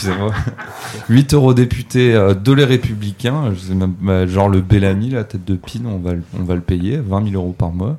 Excusez-moi. 0.00 0.32
8 1.10 1.34
euros 1.34 1.52
députés 1.52 2.14
euh, 2.14 2.34
de 2.34 2.52
les 2.52 2.64
Républicains, 2.64 3.52
je 3.54 3.74
même, 3.74 4.26
genre 4.26 4.48
le 4.48 4.62
Bellamy, 4.62 5.10
la 5.10 5.24
tête 5.24 5.44
de 5.44 5.56
pine, 5.56 5.86
on 5.86 5.98
va, 5.98 6.12
on 6.38 6.44
va 6.44 6.54
le 6.54 6.62
payer, 6.62 6.96
20 6.96 7.30
000 7.30 7.42
euros 7.42 7.54
par 7.56 7.70
mois. 7.70 7.98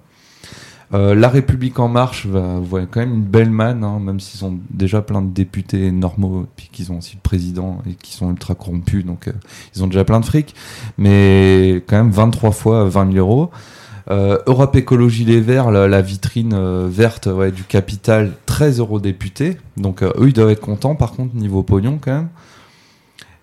Euh, 0.93 1.16
la 1.16 1.30
République 1.30 1.80
en 1.80 1.88
marche 1.88 2.26
va 2.26 2.60
voir 2.60 2.84
quand 2.89 2.99
même 2.99 3.14
une 3.14 3.24
belle 3.24 3.49
manne, 3.52 3.84
hein, 3.84 3.99
même 3.99 4.20
s'ils 4.20 4.43
ont 4.43 4.60
déjà 4.72 5.02
plein 5.02 5.22
de 5.22 5.30
députés 5.30 5.91
normaux, 5.91 6.47
puis 6.56 6.70
qu'ils 6.72 6.91
ont 6.91 6.97
aussi 6.97 7.16
le 7.16 7.22
président 7.22 7.82
et 7.89 7.93
qui 7.93 8.14
sont 8.14 8.30
ultra 8.30 8.56
corrompus, 8.56 9.06
donc 9.06 9.28
euh, 9.28 9.34
ils 9.76 9.84
ont 9.84 9.88
déjà 9.88 10.04
plein 10.04 10.20
de 10.20 10.26
fric, 10.26 10.54
mais 10.97 11.84
quand 11.88 11.97
même 11.97 12.12
23 12.12 12.52
fois 12.52 12.89
20 12.89 13.14
000 13.14 13.18
euros. 13.18 13.52
Euh, 14.10 14.39
Europe 14.47 14.76
Écologie 14.76 15.26
Les 15.26 15.39
Verts, 15.39 15.72
la, 15.72 16.02
vitrine 16.02 16.54
euh, 16.54 16.88
verte 16.89 17.30
du 17.54 17.64
capital, 17.64 18.34
13 18.45 18.80
euros 18.80 18.99
députés. 18.99 19.58
Donc 19.78 20.02
euh, 20.02 20.12
eux, 20.18 20.30
ils 20.30 20.34
doivent 20.34 20.49
être 20.49 20.62
contents, 20.62 20.95
par 20.95 21.12
contre, 21.14 21.36
niveau 21.36 21.64
pognon 21.64 21.99
quand 22.02 22.12
même. 22.12 22.30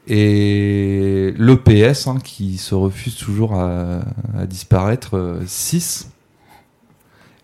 Et 0.06 1.34
l'EPS, 1.36 2.06
hein, 2.06 2.18
qui 2.22 2.56
se 2.56 2.74
refuse 2.74 3.16
toujours 3.16 3.54
à, 3.54 4.00
à 4.36 4.46
disparaître, 4.46 5.16
euh, 5.16 5.42
6. 5.46 6.11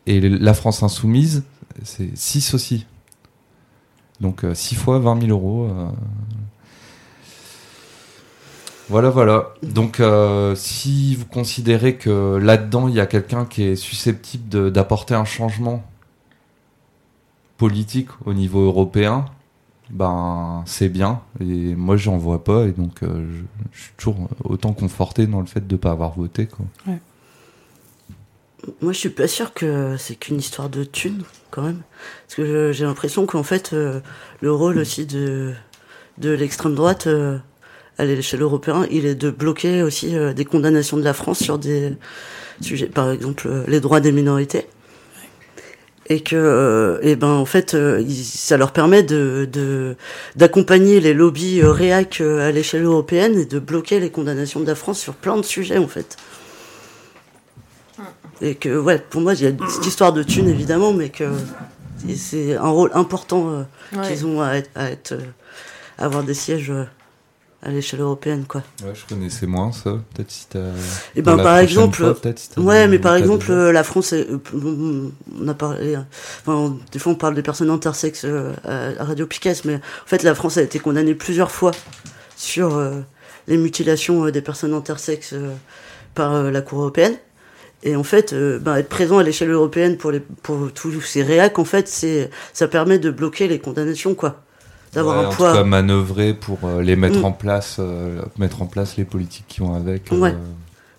Et 0.06 0.20
la 0.20 0.54
France 0.54 0.82
Insoumise, 0.82 1.44
c'est 1.82 2.16
6 2.16 2.54
aussi. 2.54 2.86
Donc 4.20 4.44
6 4.52 4.74
fois 4.74 4.98
20 4.98 5.22
000 5.26 5.30
euros. 5.32 5.70
Voilà, 8.88 9.10
voilà. 9.10 9.54
Donc, 9.62 10.00
euh, 10.00 10.54
si 10.54 11.16
vous 11.16 11.26
considérez 11.26 11.96
que 11.96 12.36
là-dedans, 12.36 12.88
il 12.88 12.94
y 12.94 13.00
a 13.00 13.06
quelqu'un 13.06 13.44
qui 13.46 13.62
est 13.62 13.76
susceptible 13.76 14.70
d'apporter 14.70 15.14
un 15.14 15.24
changement 15.24 15.82
politique 17.56 18.08
au 18.26 18.34
niveau 18.34 18.60
européen, 18.60 19.26
ben, 19.90 20.62
c'est 20.66 20.88
bien. 20.88 21.20
Et 21.40 21.74
moi, 21.74 21.96
j'en 21.96 22.18
vois 22.18 22.44
pas. 22.44 22.66
Et 22.66 22.72
donc, 22.72 23.02
euh, 23.02 23.26
je, 23.30 23.42
je 23.72 23.82
suis 23.82 23.92
toujours 23.96 24.28
autant 24.44 24.72
conforté 24.72 25.26
dans 25.26 25.40
le 25.40 25.46
fait 25.46 25.66
de 25.66 25.74
ne 25.74 25.78
pas 25.78 25.90
avoir 25.90 26.12
voté. 26.12 26.46
Quoi. 26.46 26.66
Moi, 28.80 28.92
je 28.92 28.98
suis 28.98 29.10
pas 29.10 29.28
sûr 29.28 29.52
que 29.52 29.96
c'est 29.98 30.16
qu'une 30.16 30.38
histoire 30.38 30.68
de 30.68 30.84
thunes, 30.84 31.24
quand 31.50 31.62
même. 31.62 31.82
Parce 32.26 32.36
que 32.36 32.72
j'ai 32.72 32.84
l'impression 32.84 33.26
qu'en 33.26 33.42
fait, 33.42 33.72
euh, 33.72 34.00
le 34.40 34.52
rôle 34.52 34.78
aussi 34.78 35.06
de, 35.06 35.54
de 36.18 36.30
l'extrême 36.30 36.74
droite, 36.74 37.06
euh, 37.06 37.38
à 37.98 38.04
l'échelle 38.04 38.42
européenne, 38.42 38.86
il 38.90 39.06
est 39.06 39.14
de 39.14 39.30
bloquer 39.30 39.82
aussi 39.82 40.16
euh, 40.16 40.32
des 40.32 40.44
condamnations 40.44 40.96
de 40.96 41.04
la 41.04 41.12
France 41.14 41.38
sur 41.42 41.58
des 41.58 41.92
sujets, 42.60 42.86
par 42.86 43.10
exemple, 43.10 43.46
euh, 43.48 43.64
les 43.68 43.80
droits 43.80 44.00
des 44.00 44.12
minorités. 44.12 44.66
Et 46.10 46.20
que, 46.20 46.36
euh, 46.36 46.98
et 47.02 47.16
ben, 47.16 47.28
en 47.28 47.46
fait, 47.46 47.74
ça 48.12 48.56
leur 48.58 48.72
permet 48.72 49.02
de, 49.02 49.48
de, 49.50 49.96
d'accompagner 50.36 51.00
les 51.00 51.14
lobbies 51.14 51.62
réac 51.62 52.20
à 52.20 52.50
l'échelle 52.52 52.82
européenne 52.84 53.38
et 53.38 53.46
de 53.46 53.58
bloquer 53.58 54.00
les 54.00 54.10
condamnations 54.10 54.60
de 54.60 54.66
la 54.66 54.74
France 54.74 54.98
sur 55.00 55.14
plein 55.14 55.36
de 55.38 55.42
sujets, 55.42 55.78
en 55.78 55.88
fait. 55.88 56.16
Et 58.42 58.54
que, 58.56 58.76
ouais, 58.78 58.98
pour 58.98 59.20
moi, 59.22 59.32
il 59.34 59.42
y 59.44 59.46
a 59.46 59.52
cette 59.68 59.86
histoire 59.86 60.12
de 60.12 60.22
thunes, 60.22 60.48
évidemment, 60.48 60.92
mais 60.92 61.08
que 61.08 61.24
c'est- 62.14 62.56
un 62.56 62.68
rôle 62.68 62.90
important 62.92 63.48
euh, 63.50 63.62
Ouais. 63.96 64.06
qu'ils 64.08 64.26
ont 64.26 64.42
à 64.42 64.56
être, 64.56 64.70
à 64.74 64.90
être, 64.90 65.14
à 65.96 66.04
avoir 66.04 66.22
des 66.24 66.34
sièges 66.34 66.70
euh, 66.70 66.84
à 67.64 67.70
l'échelle 67.70 68.00
européenne, 68.00 68.44
quoi. 68.46 68.62
Ouais, 68.84 68.92
je 68.94 69.06
connaissais 69.12 69.46
moins 69.46 69.72
ça. 69.72 69.98
Peut-être 70.14 70.30
si 70.30 70.46
t'as. 70.48 70.58
Et 71.16 71.22
dans 71.22 71.36
ben, 71.36 71.42
par 71.42 71.58
exemple, 71.58 71.96
fois, 71.96 72.14
si 72.36 72.60
ouais, 72.60 72.86
mais 72.88 72.98
par 72.98 73.16
exemple, 73.16 73.52
la 73.52 73.82
France, 73.82 74.12
est- 74.12 74.28
euh, 74.30 75.08
on 75.40 75.48
a 75.48 75.54
parlé, 75.54 75.96
euh, 75.96 76.00
enfin, 76.46 76.76
des 76.92 76.98
fois 76.98 77.12
on 77.12 77.16
parle 77.16 77.34
des 77.34 77.42
personnes 77.42 77.70
intersexes 77.70 78.24
euh, 78.26 78.52
à, 78.64 79.04
Radio 79.04 79.26
Piquet, 79.26 79.54
mais 79.64 79.76
en 79.76 80.06
fait, 80.06 80.22
la 80.22 80.34
France 80.34 80.58
a 80.58 80.62
été 80.62 80.78
condamnée 80.78 81.14
plusieurs 81.14 81.50
fois 81.50 81.70
sur 82.36 82.76
euh, 82.76 83.00
les 83.48 83.56
mutilations 83.56 84.28
des 84.28 84.42
personnes 84.42 84.74
intersexes 84.74 85.32
euh, 85.32 85.52
par 86.14 86.34
euh, 86.34 86.50
la 86.50 86.60
Cour 86.60 86.80
européenne. 86.80 87.16
Et 87.82 87.96
en 87.96 88.04
fait, 88.04 88.34
ben, 88.34 88.76
être 88.76 88.88
présent 88.88 89.18
à 89.18 89.22
l'échelle 89.22 89.50
européenne 89.50 89.98
pour, 89.98 90.10
les, 90.10 90.20
pour 90.20 90.72
tous 90.72 91.02
ces 91.02 91.22
réacs, 91.22 91.58
en 91.58 91.66
fait, 91.66 91.86
c'est, 91.86 92.30
ça 92.54 92.66
permet 92.66 92.98
de 92.98 93.10
bloquer 93.10 93.46
les 93.46 93.58
condamnations, 93.58 94.14
quoi. 94.14 94.42
D'avoir 94.94 95.18
Ouais, 95.18 95.24
un 95.24 95.28
en 95.28 95.32
poids. 95.32 95.50
tout 95.50 95.56
cas, 95.58 95.64
manœuvrer 95.64 96.34
pour 96.34 96.58
euh, 96.64 96.82
les 96.82 96.96
mettre 96.96 97.18
Mm. 97.20 97.24
en 97.24 97.32
place, 97.32 97.76
euh, 97.78 98.22
mettre 98.38 98.62
en 98.62 98.66
place 98.66 98.96
les 98.96 99.04
politiques 99.04 99.46
qui 99.48 99.60
vont 99.60 99.74
avec. 99.74 100.10
Ouais. 100.12 100.30
euh, 100.30 100.34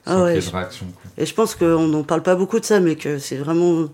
Ah 0.05 0.21
ouais, 0.23 0.39
je- 0.41 0.51
réaction, 0.51 0.85
quoi. 0.87 1.11
Et 1.17 1.25
je 1.25 1.33
pense 1.33 1.55
qu'on 1.55 1.87
n'en 1.87 2.03
parle 2.03 2.21
pas 2.21 2.35
beaucoup 2.35 2.59
de 2.59 2.65
ça, 2.65 2.79
mais 2.79 2.95
que 2.95 3.17
c'est 3.17 3.37
vraiment 3.37 3.87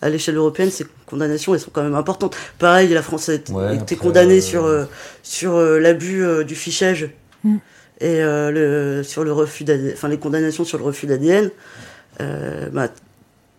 à 0.00 0.08
l'échelle 0.08 0.36
européenne, 0.36 0.70
ces 0.70 0.84
condamnations, 1.06 1.54
elles 1.54 1.60
sont 1.60 1.70
quand 1.72 1.82
même 1.82 1.94
importantes. 1.94 2.36
Pareil, 2.58 2.88
la 2.88 3.02
France 3.02 3.28
a 3.28 3.34
été, 3.34 3.52
Ouais, 3.52 3.74
été 3.74 3.82
après, 3.82 3.96
condamnée 3.96 4.38
euh, 4.38 4.40
sur 4.40 4.64
euh, 4.64 4.84
sur 5.22 5.54
euh, 5.54 5.78
l'abus 5.78 6.24
euh, 6.24 6.44
du 6.44 6.54
fichage 6.54 7.10
Mm. 7.44 7.56
et 8.00 8.20
euh, 8.22 8.50
le 8.98 9.02
sur 9.02 9.24
le 9.24 9.32
refus 9.32 9.64
d'ADN, 9.64 9.92
enfin 9.94 10.08
les 10.08 10.18
condamnations 10.18 10.64
sur 10.64 10.78
le 10.78 10.84
refus 10.84 11.06
d'ADN. 11.06 11.50
Euh, 12.20 12.68
bah, 12.70 12.88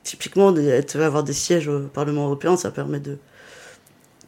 typiquement, 0.03 0.51
des- 0.51 0.67
être- 0.67 0.99
avoir 0.99 1.23
des 1.23 1.33
sièges 1.33 1.67
au 1.67 1.79
Parlement 1.79 2.25
européen, 2.25 2.55
ça 2.57 2.71
permet 2.71 2.99
de 2.99 3.17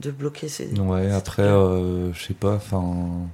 de 0.01 0.11
bloquer 0.11 0.47
ces. 0.47 0.73
Ouais, 0.79 1.11
après, 1.11 1.43
euh, 1.43 2.11
je 2.13 2.23
sais 2.23 2.33
pas, 2.33 2.55
enfin. 2.55 3.27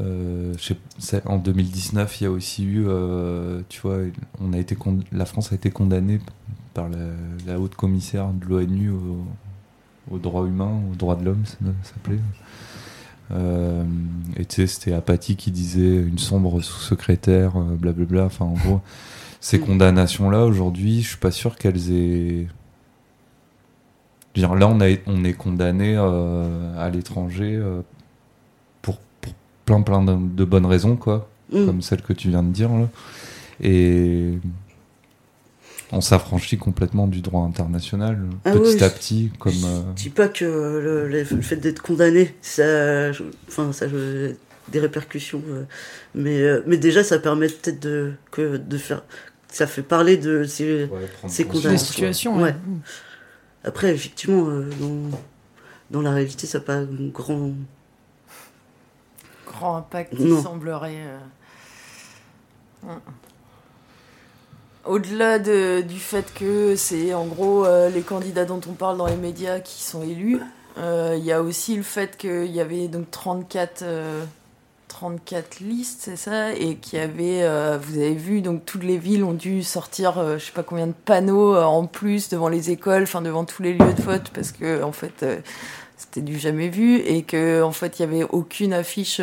Euh, 0.00 0.52
en 1.24 1.38
2019, 1.38 2.20
il 2.20 2.24
y 2.24 2.26
a 2.26 2.30
aussi 2.30 2.64
eu, 2.64 2.84
euh, 2.86 3.62
tu 3.70 3.80
vois, 3.80 3.98
on 4.40 4.52
a 4.52 4.58
été 4.58 4.76
la 5.12 5.24
France 5.24 5.52
a 5.52 5.54
été 5.54 5.70
condamnée 5.70 6.20
par 6.74 6.88
la, 6.90 6.98
la 7.46 7.58
haute 7.58 7.74
commissaire 7.76 8.28
de 8.28 8.44
l'ONU 8.44 8.90
aux, 10.10 10.18
droits 10.18 10.46
humains, 10.46 10.80
aux 10.92 10.94
droits 10.94 11.16
de 11.16 11.24
l'homme, 11.24 11.44
ça 11.46 11.56
s'appelait. 11.82 12.18
Euh, 13.32 13.84
et 14.36 14.44
tu 14.44 14.56
sais, 14.56 14.66
c'était 14.66 14.92
Apathy 14.92 15.36
qui 15.36 15.50
disait 15.50 15.96
une 15.96 16.18
sombre 16.18 16.60
sous-secrétaire, 16.60 17.58
blablabla. 17.58 18.24
Enfin, 18.26 18.44
en 18.44 18.52
gros, 18.52 18.80
ces 19.40 19.58
Mm. 19.58 19.62
condamnations-là, 19.62 20.44
aujourd'hui, 20.44 21.02
je 21.02 21.08
suis 21.08 21.16
pas 21.18 21.30
sûr 21.30 21.56
qu'elles 21.56 21.90
aient. 21.92 22.46
Dire, 24.36 24.54
là, 24.54 24.68
on, 24.68 24.80
a, 24.80 24.86
on 25.06 25.24
est 25.24 25.32
condamné 25.32 25.94
euh, 25.96 26.78
à 26.78 26.90
l'étranger 26.90 27.54
euh, 27.56 27.80
pour, 28.82 28.98
pour 29.20 29.32
plein, 29.64 29.80
plein 29.82 30.02
de, 30.04 30.14
de 30.14 30.44
bonnes 30.44 30.66
raisons, 30.66 30.96
quoi. 30.96 31.28
Mm. 31.52 31.64
Comme 31.66 31.82
celle 31.82 32.02
que 32.02 32.12
tu 32.12 32.28
viens 32.28 32.42
de 32.42 32.52
dire, 32.52 32.70
là. 32.70 32.88
Et 33.62 34.32
on 35.92 36.00
s'affranchit 36.00 36.58
complètement 36.58 37.06
du 37.06 37.20
droit 37.20 37.42
international, 37.44 38.18
Ah 38.44 38.52
petit 38.52 38.74
oui, 38.76 38.82
à 38.82 38.90
petit, 38.90 39.30
comme. 39.38 39.52
euh, 39.64 39.80
Je 39.96 40.02
dis 40.02 40.10
pas 40.10 40.28
que 40.28 41.06
le, 41.10 41.24
fait 41.24 41.56
d'être 41.56 41.80
condamné, 41.80 42.34
ça, 42.42 43.12
je- 43.12 43.22
enfin, 43.48 43.72
ça 43.72 43.86
a 43.86 43.88
des 43.88 44.80
répercussions, 44.80 45.42
euh, 45.48 45.62
mais, 46.14 46.40
euh, 46.42 46.62
mais 46.66 46.76
déjà, 46.76 47.04
ça 47.04 47.18
permet 47.20 47.46
peut-être 47.46 47.80
de, 47.80 48.12
que, 48.32 48.56
de 48.56 48.76
faire, 48.78 49.02
ça 49.48 49.66
fait 49.68 49.82
parler 49.82 50.16
de 50.16 50.42
ces, 50.44 50.88
ces 51.28 51.44
condamnations. 51.44 51.86
Situations, 51.86 52.42
ouais. 52.42 52.54
Après, 53.66 53.92
effectivement, 53.92 54.48
euh, 54.48 54.70
dans, 54.80 55.18
dans 55.90 56.00
la 56.02 56.12
réalité, 56.12 56.46
ça 56.46 56.58
n'a 56.58 56.64
pas 56.64 56.74
un 56.76 56.86
grand. 57.12 57.50
Grand 59.46 59.76
impact 59.76 60.12
Non. 60.14 60.36
qui 60.36 60.42
semblerait. 60.42 60.94
euh, 60.98 61.18
hum. 62.84 63.00
Au-delà 64.84 65.40
de- 65.40 65.80
du 65.80 65.98
fait 65.98 66.32
que 66.32 66.76
c'est 66.76 67.12
en 67.12 67.26
gros 67.26 67.64
euh, 67.66 67.88
les 67.88 68.02
candidats 68.02 68.44
dont 68.44 68.60
on 68.68 68.74
parle 68.74 68.96
dans 68.96 69.06
les 69.08 69.16
médias 69.16 69.58
qui 69.58 69.82
sont 69.82 70.02
élus, 70.04 70.40
il 70.78 71.24
y 71.24 71.32
a 71.32 71.42
aussi 71.42 71.74
le 71.74 71.82
fait 71.82 72.16
qu'il 72.16 72.46
y 72.52 72.60
avait 72.60 72.86
donc 72.86 73.10
34, 73.10 73.82
euh, 73.82 74.24
34 74.88 75.60
listes, 75.60 76.00
c'est 76.02 76.16
ça, 76.16 76.52
et 76.52 76.76
qu'il 76.76 76.98
y 76.98 77.02
avait, 77.02 77.42
euh, 77.42 77.78
vous 77.80 77.98
avez 77.98 78.14
vu, 78.14 78.40
donc 78.40 78.64
toutes 78.64 78.84
les 78.84 78.98
villes 78.98 79.24
ont 79.24 79.32
dû 79.32 79.62
sortir, 79.62 80.18
euh, 80.18 80.38
je 80.38 80.46
sais 80.46 80.52
pas 80.52 80.62
combien 80.62 80.86
de 80.86 80.94
panneaux 81.04 81.54
euh, 81.54 81.64
en 81.64 81.86
plus 81.86 82.28
devant 82.28 82.48
les 82.48 82.70
écoles, 82.70 83.02
enfin 83.02 83.22
devant 83.22 83.44
tous 83.44 83.62
les 83.62 83.72
lieux 83.72 83.92
de 83.92 84.02
vote, 84.02 84.30
parce 84.32 84.52
que 84.52 84.82
en 84.82 84.92
fait 84.92 85.24
c'était 85.96 86.20
du 86.20 86.38
jamais 86.38 86.68
vu 86.68 86.96
et 86.98 87.22
que 87.22 87.62
en 87.62 87.72
fait 87.72 87.98
il 87.98 88.02
y 88.02 88.04
avait 88.04 88.24
aucune 88.24 88.72
affiche 88.72 89.20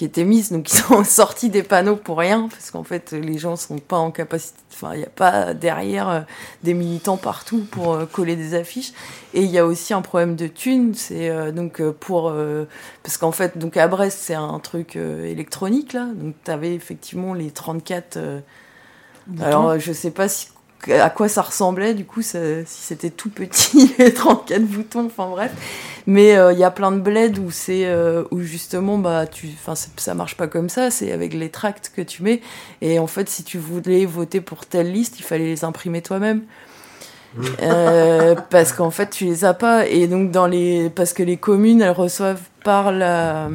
qui 0.00 0.06
était 0.06 0.24
mise 0.24 0.50
donc 0.50 0.72
ils 0.72 0.78
sont 0.78 1.04
sortis 1.04 1.50
des 1.50 1.62
panneaux 1.62 1.94
pour 1.94 2.16
rien 2.16 2.48
parce 2.48 2.70
qu'en 2.70 2.84
fait 2.84 3.12
les 3.12 3.36
gens 3.36 3.56
sont 3.56 3.76
pas 3.76 3.98
en 3.98 4.10
capacité 4.10 4.58
enfin 4.72 4.94
il 4.94 5.00
n'y 5.00 5.04
a 5.04 5.10
pas 5.10 5.52
derrière 5.52 6.08
euh, 6.08 6.20
des 6.62 6.72
militants 6.72 7.18
partout 7.18 7.66
pour 7.70 7.92
euh, 7.92 8.06
coller 8.06 8.34
des 8.34 8.54
affiches 8.54 8.94
et 9.34 9.42
il 9.42 9.50
y 9.50 9.58
a 9.58 9.66
aussi 9.66 9.92
un 9.92 10.00
problème 10.00 10.36
de 10.36 10.46
thunes 10.46 10.94
c'est 10.94 11.28
euh, 11.28 11.52
donc 11.52 11.82
pour 11.82 12.32
parce 13.02 13.18
qu'en 13.18 13.30
fait 13.30 13.58
donc 13.58 13.76
à 13.76 13.88
Brest 13.88 14.20
c'est 14.22 14.34
un 14.34 14.58
truc 14.58 14.96
électronique 14.96 15.92
là 15.92 16.08
donc 16.14 16.34
tu 16.46 16.50
avais 16.50 16.74
effectivement 16.74 17.34
les 17.34 17.50
34 17.50 18.16
euh, 18.16 18.40
Boutons. 19.26 19.44
alors 19.44 19.78
je 19.78 19.92
sais 19.92 20.12
pas 20.12 20.28
si 20.28 20.48
à 20.88 21.10
quoi 21.10 21.28
ça 21.28 21.42
ressemblait 21.42 21.94
du 21.94 22.04
coup 22.04 22.22
ça- 22.22 22.64
si 22.64 22.82
c'était 22.82 23.10
tout 23.10 23.28
petit 23.30 23.94
les 23.98 24.14
34 24.14 24.62
boutons 24.64 25.06
enfin 25.06 25.28
bref. 25.28 25.52
Mais 26.06 26.36
euh, 26.36 26.52
il 26.52 26.58
y 26.58 26.64
a 26.64 26.70
plein 26.70 26.90
de 26.92 26.98
bleds 27.00 27.38
où 27.38 27.50
c'est 27.50 27.84
euh, 27.86 28.24
où 28.30 28.40
justement 28.40 28.96
bah 28.98 29.26
tu 29.26 29.48
enfin 29.62 29.74
ça 29.74 30.14
marche 30.14 30.36
pas 30.36 30.46
comme 30.48 30.68
ça 30.68 30.90
c'est 30.90 31.12
avec 31.12 31.34
les 31.34 31.50
tracts 31.50 31.92
que 31.94 32.02
tu 32.02 32.22
mets. 32.22 32.40
Et 32.80 32.98
en 32.98 33.06
fait 33.06 33.28
si 33.28 33.44
tu 33.44 33.58
voulais 33.58 34.06
voter 34.06 34.40
pour 34.40 34.64
telle 34.66 34.90
liste 34.92 35.18
il 35.20 35.22
fallait 35.22 35.44
les 35.44 35.64
imprimer 35.64 36.00
toi-même. 36.02 36.42
Euh, 37.62 38.34
parce 38.50 38.72
qu'en 38.72 38.90
fait 38.90 39.10
tu 39.10 39.24
les 39.26 39.44
as 39.44 39.54
pas. 39.54 39.86
Et 39.86 40.06
donc 40.06 40.30
dans 40.30 40.46
les 40.46 40.88
parce 40.90 41.12
que 41.12 41.22
les 41.22 41.36
communes 41.36 41.82
elles 41.82 41.90
reçoivent 41.90 42.42
par 42.64 42.90
la 42.92 43.50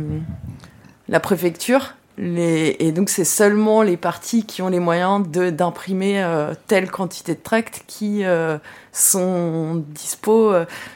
la 1.10 1.20
préfecture 1.20 1.96
et 2.18 2.92
donc 2.94 3.10
c'est 3.10 3.26
seulement 3.26 3.82
les 3.82 3.98
partis 3.98 4.46
qui 4.46 4.62
ont 4.62 4.70
les 4.70 4.80
moyens 4.80 5.28
d'imprimer 5.28 6.24
euh, 6.24 6.54
telle 6.68 6.90
quantité 6.90 7.36
de 7.36 7.42
tracts 7.42 7.84
qui 7.88 8.24
euh, 8.24 8.58
sont 8.94 9.84
dispo. 9.90 10.54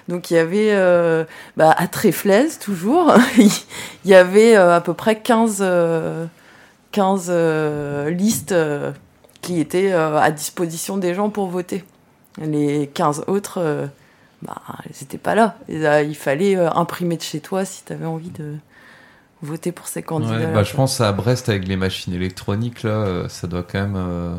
Donc 0.08 0.32
il 0.32 0.36
y 0.36 0.38
avait 0.38 0.72
euh, 0.72 1.26
bah, 1.58 1.74
à 1.78 1.88
Tréflaise 1.88 2.58
toujours, 2.58 3.14
il 3.38 3.52
y 4.06 4.16
avait 4.16 4.56
à 4.56 4.82
peu 4.82 4.94
près 4.94 5.20
15, 5.20 5.58
euh, 5.62 6.26
15 6.92 7.28
euh, 7.30 8.10
listes 8.10 8.56
qui 9.42 9.60
étaient 9.60 9.92
à 9.92 10.32
disposition 10.32 10.98
des 10.98 11.14
gens 11.14 11.30
pour 11.30 11.48
voter. 11.48 11.84
Les 12.42 12.88
15 12.88 13.26
autres, 13.28 13.90
bah, 14.42 14.62
elles 14.86 14.96
n'étaient 15.02 15.18
pas 15.18 15.36
là. 15.36 15.58
Il 15.68 16.16
fallait 16.16 16.56
imprimer 16.56 17.18
de 17.18 17.22
chez 17.22 17.40
toi 17.40 17.66
si 17.66 17.84
tu 17.84 17.94
avais 17.94 18.06
envie 18.06 18.32
de 18.32 18.56
voter 19.42 19.72
pour 19.72 19.88
ces 19.88 20.04
candidats. 20.04 20.38
Ouais, 20.38 20.54
bah, 20.54 20.64
je 20.64 20.74
pense 20.74 21.00
à 21.02 21.12
Brest 21.12 21.50
avec 21.50 21.68
les 21.68 21.76
machines 21.78 22.14
électroniques 22.14 22.84
là, 22.84 22.92
euh, 22.92 23.30
ça 23.30 23.48
doit 23.48 23.64
quand 23.64 23.80
même 23.80 23.96
euh, 23.98 24.36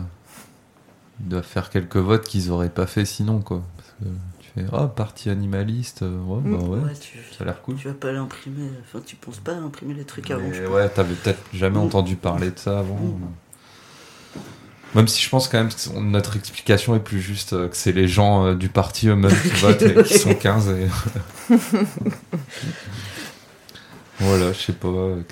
ils 1.20 1.28
doivent 1.28 1.44
faire 1.44 1.70
quelques 1.70 1.96
votes 1.96 2.24
qu'ils 2.26 2.50
auraient 2.50 2.68
pas 2.70 2.86
fait 2.86 3.04
sinon 3.04 3.40
quoi. 3.40 3.62
Parce 3.76 3.88
que 4.00 4.04
tu 4.40 4.50
fais 4.54 4.64
ah 4.72 4.86
parti 4.88 5.30
animaliste, 5.30 6.02
euh, 6.02 6.18
ouais, 6.22 6.40
bah 6.44 6.58
ouais, 6.64 6.78
Ouais, 6.80 6.92
tu, 7.00 7.18
ça 7.36 7.42
a 7.42 7.44
l'air 7.44 7.62
cool. 7.62 7.76
tu 7.76 7.88
vas 7.88 7.94
pas 7.94 8.12
l'imprimer, 8.12 8.68
enfin, 8.82 9.00
tu 9.04 9.16
penses 9.16 9.38
pas 9.38 9.52
à 9.52 9.56
imprimer 9.56 9.94
les 9.94 10.04
trucs 10.04 10.30
avant. 10.30 10.48
Mais 10.50 10.66
ouais, 10.66 10.88
t'avais 10.88 11.14
peut-être 11.14 11.40
jamais 11.54 11.78
Mm. 11.78 11.82
entendu 11.82 12.16
parler 12.16 12.50
de 12.50 12.58
ça 12.58 12.78
avant. 12.80 12.98
Même 14.96 15.06
si 15.06 15.22
je 15.22 15.28
pense 15.30 15.46
quand 15.46 15.58
même 15.58 15.68
que 15.68 15.98
notre 16.00 16.36
explication 16.36 16.96
est 16.96 17.00
plus 17.00 17.20
juste 17.20 17.52
euh, 17.52 17.68
que 17.68 17.76
c'est 17.76 17.92
les 17.92 18.08
gens 18.08 18.54
du 18.54 18.68
parti 18.68 19.06
eux-mêmes 19.08 19.30
qui 19.30 19.48
votent 19.60 19.82
et 19.82 20.02
qui 20.02 20.18
sont 20.18 20.34
15 20.34 20.68
et... 20.70 20.88
Voilà, 24.20 24.52
je 24.52 24.58
sais 24.58 24.72
pas. 24.72 24.88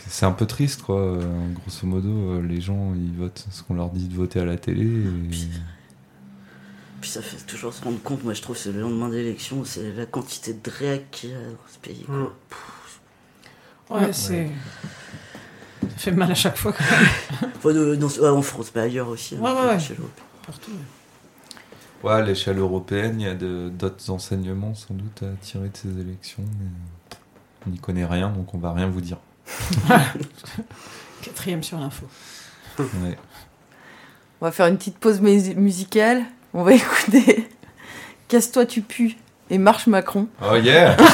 C'est 0.09 0.25
un 0.27 0.33
peu 0.33 0.47
triste, 0.47 0.83
quoi. 0.83 1.19
Grosso 1.55 1.87
modo, 1.87 2.41
les 2.41 2.61
gens, 2.61 2.95
ils 2.95 3.15
votent 3.17 3.47
ce 3.51 3.63
qu'on 3.63 3.75
leur 3.75 3.91
dit 3.91 4.09
de 4.09 4.15
voter 4.15 4.41
à 4.41 4.45
la 4.45 4.57
télé. 4.57 4.85
et- 4.87 5.49
Puis 7.01 7.11
ça 7.11 7.23
fait 7.23 7.37
toujours 7.47 7.73
se 7.73 7.83
rendre 7.85 8.01
compte, 8.03 8.25
moi 8.25 8.35
je 8.35 8.43
trouve, 8.43 8.57
c'est 8.57 8.73
le 8.73 8.81
lendemain 8.81 9.09
d'élection, 9.09 9.65
c'est 9.65 9.93
la 9.93 10.07
quantité 10.07 10.53
de 10.55 10.71
réac 10.71 11.11
qu'il 11.11 11.31
y 11.31 11.33
a 11.35 11.37
dans 11.37 11.57
ce 11.73 11.79
pays. 11.79 12.05
quoi. 12.07 12.35
Ouais, 14.01 14.13
c'est. 14.13 14.49
Ça 15.83 15.89
fait 15.97 16.11
mal 16.13 16.31
à 16.31 16.35
chaque 16.35 16.57
fois. 16.57 16.73
quand 16.73 16.85
même. 16.85 17.53
Enfin, 17.57 17.73
de- 17.73 17.95
dans- 17.95 18.09
ouais, 18.09 18.29
en 18.29 18.43
France, 18.43 18.73
mais 18.75 18.81
ailleurs 18.83 19.09
aussi. 19.09 19.37
hein, 19.37 19.41
Ouais, 19.41 19.53
ouais, 19.53 19.67
ouais. 19.69 19.79
chez 19.81 19.95
l'Europe. 19.95 20.21
Partout. 20.47 20.73
Ouais, 22.03 22.13
à 22.13 22.23
l'échelle 22.23 22.59
européenne, 22.59 23.21
il 23.21 23.27
y 23.27 23.31
a 23.31 23.35
d'autres 23.35 24.11
enseignements 24.11 24.75
sans 24.75 24.95
doute 24.95 25.23
à 25.23 25.31
tirer 25.41 25.69
de 25.69 25.77
ces 25.77 25.89
élections. 26.01 26.45
Mais 26.61 27.17
on 27.69 27.73
n'y 27.73 27.79
connaît 27.79 28.05
rien, 28.07 28.29
donc 28.31 28.55
on 28.55 28.59
va 28.59 28.73
rien 28.73 28.87
vous 28.89 29.01
dire. 29.01 29.19
Quatrième 31.23 31.63
sur 31.63 31.79
l'info. 31.79 32.07
Ouais. 32.79 33.17
On 34.41 34.47
va 34.47 34.53
faire 34.53 34.67
une 34.67 34.77
petite 34.79 34.99
pause 34.99 35.21
mus- 35.21 35.55
musicale. 35.57 36.23
On 36.55 36.63
va 36.63 36.73
écouter 36.75 37.49
Casse-toi, 38.29 38.67
tu 38.67 38.83
pues 38.83 39.17
et 39.51 39.57
Marche 39.59 39.87
Macron. 39.87 40.29
Oh 40.43 40.57
yeah 40.57 40.97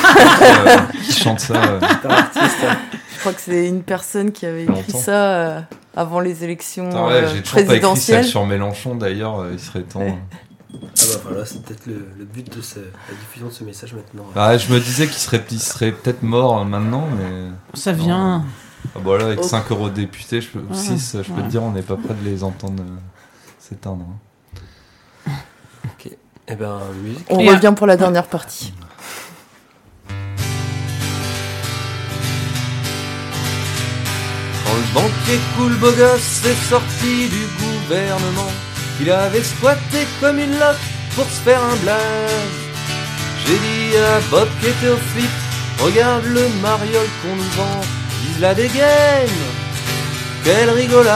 Euh, 0.42 0.76
Qui 1.05 1.12
chante 1.12 1.40
ça 1.40 1.55
euh. 1.55 1.80
Je 1.80 3.20
crois 3.20 3.32
que 3.32 3.40
c'est 3.40 3.68
une 3.68 3.82
personne 3.82 4.32
qui 4.32 4.44
avait 4.46 4.64
écrit 4.64 4.74
Longtemps. 4.74 4.98
ça 4.98 5.34
euh, 5.34 5.61
avant 5.96 6.20
les 6.20 6.42
élections 6.44 6.90
ouais, 6.90 7.12
euh, 7.14 7.28
j'ai 7.34 7.42
toujours 7.42 7.55
pas 7.55 7.61
écrit 7.62 7.62
celle 7.62 7.64
présidentielles. 7.80 8.24
sur 8.24 8.44
Mélenchon 8.46 8.94
d'ailleurs, 8.96 9.40
euh, 9.40 9.50
il 9.52 9.61
serait 9.61 9.82
temps. 9.82 10.18
Ah 10.83 11.03
bah 11.14 11.20
voilà, 11.29 11.45
c'est 11.47 11.62
peut-être 11.62 11.87
le, 11.87 12.07
le 12.18 12.25
but 12.25 12.55
de 12.57 12.61
ce- 12.62 12.79
la 12.81 13.14
diffusion 13.20 13.47
de 13.49 13.53
ce 13.53 13.64
message 13.64 13.95
maintenant. 13.95 14.25
Ah, 14.35 14.57
je 14.59 14.72
me 14.72 14.81
disais 14.81 15.07
qu'il 15.07 15.16
serait, 15.16 15.45
il 15.51 15.61
serait 15.61 15.93
peut-être 15.93 16.22
mort 16.22 16.59
euh, 16.59 16.64
maintenant, 16.64 17.07
mais. 17.16 17.51
Ça 17.75 17.93
vient. 17.93 18.45
Ah 18.95 18.99
bah 19.05 19.16
là, 19.18 19.27
avec 19.27 19.39
Oh. 19.41 19.43
5 19.43 19.70
euros 19.70 19.89
de 19.89 19.95
députés, 19.95 20.41
je 20.41 20.49
peux, 20.51 20.59
Ouais. 20.61 20.75
6, 20.77 21.16
je 21.22 21.29
peux 21.33 21.41
Ouais. 21.41 21.43
te 21.47 21.51
dire, 21.51 21.62
on 21.62 21.70
n'est 21.72 21.83
pas 21.83 21.97
près 21.97 22.14
de 22.14 22.25
les 22.25 22.43
entendre 22.45 22.83
euh, 22.83 22.97
s'éteindre. 23.59 24.05
hein. 25.27 25.33
Ok. 25.87 26.11
Eh 26.49 26.55
ben, 26.57 26.81
musique. 27.03 27.27
On 27.31 27.39
Et 27.39 27.49
revient 27.51 27.72
pour 27.77 27.87
la 27.87 27.97
dernière 27.97 28.27
partie. 28.27 28.72
Quand 34.64 34.75
le 34.75 34.95
banquier 34.95 35.39
cool 35.57 35.75
beau 35.77 35.93
gosse 35.93 36.45
est 36.47 36.68
sorti 36.68 37.29
du 37.29 37.45
gouvernement, 37.62 38.51
il 39.01 39.11
avait 39.11 39.42
squatté 39.42 40.07
comme 40.20 40.38
une 40.38 40.59
loque 40.59 40.86
pour 41.14 41.24
se 41.24 41.40
faire 41.40 41.62
un 41.62 41.76
blaze. 41.76 42.57
J'ai 43.47 43.59
dit 43.59 43.97
à 43.97 44.20
Bob 44.30 44.49
qui 44.61 44.68
était 44.68 44.88
au 44.88 44.97
flip, 44.97 45.30
regarde 45.80 46.24
le 46.24 46.49
mariole 46.62 47.11
qu'on 47.22 47.36
nous 47.36 47.51
vend, 47.57 47.80
vise 48.22 48.40
la 48.40 48.55
dégaine. 48.55 49.42
Quelle 50.45 50.70
rigolade. 50.70 51.14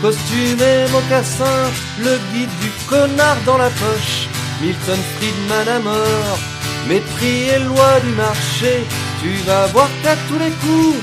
Costume 0.00 0.60
et 0.60 0.88
mocassin, 0.92 1.70
le 1.98 2.18
guide 2.32 2.56
du 2.62 2.70
connard 2.88 3.36
dans 3.44 3.58
la 3.58 3.68
poche, 3.68 4.28
Milton 4.62 4.98
Friedman 5.16 5.68
à 5.68 5.80
mort, 5.80 6.38
mépris 6.86 7.48
et 7.48 7.58
loi 7.58 7.98
du 8.04 8.12
marché, 8.12 8.84
tu 9.20 9.30
vas 9.44 9.66
voir 9.66 9.88
qu'à 10.04 10.14
tous 10.28 10.38
les 10.38 10.52
coups, 10.62 10.98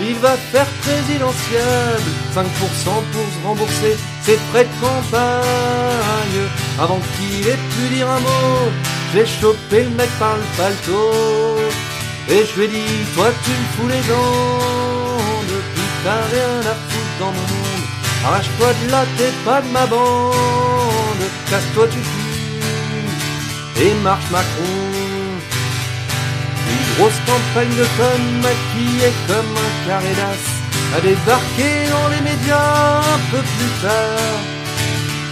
il 0.00 0.14
va 0.16 0.36
faire 0.36 0.68
présidentiable, 0.82 2.10
5% 2.36 2.44
pour 2.44 3.26
se 3.34 3.46
rembourser 3.46 3.96
ses 4.26 4.38
frais 4.50 4.64
de 4.64 4.80
campagne, 4.80 6.42
avant 6.80 7.00
qu'il 7.14 7.46
ait 7.46 7.62
pu 7.72 7.94
dire 7.94 8.10
un 8.10 8.20
mot, 8.20 8.70
j'ai 9.12 9.24
chopé 9.24 9.84
le 9.84 9.90
mec 9.90 10.10
par 10.18 10.36
le 10.36 10.42
paletot, 10.56 11.58
et 12.28 12.44
je 12.44 12.58
lui 12.58 12.64
ai 12.64 12.68
dit, 12.68 13.04
toi 13.14 13.28
tu 13.44 13.50
me 13.50 13.66
fous 13.74 13.88
les 13.88 14.02
dents, 14.10 15.18
depuis 15.52 15.88
t'as 16.02 16.22
rien 16.34 16.54
à 16.72 16.74
foutre 16.74 17.14
dans 17.20 17.32
mon 17.36 17.46
monde. 17.52 17.86
Arrache-toi 18.26 18.70
de 18.82 18.90
là, 18.90 19.04
t'es 19.16 19.32
pas 19.44 19.60
de 19.62 19.68
ma 19.68 19.86
bande. 19.86 21.24
Casse-toi, 21.48 21.86
tu 21.86 21.98
pues. 21.98 23.84
Et 23.84 23.94
marche 24.02 24.28
Macron. 24.32 24.86
Une 26.72 26.86
grosse 26.96 27.20
campagne 27.24 27.74
de 27.82 27.86
connes 27.98 28.32
maquillée 28.42 29.12
comme 29.28 29.52
un 29.66 29.72
carré 29.86 30.12
d'as 30.20 30.96
a 30.96 31.00
débarqué 31.00 31.70
dans 31.92 32.08
les 32.08 32.22
médias 32.22 32.56
plus 32.56 32.75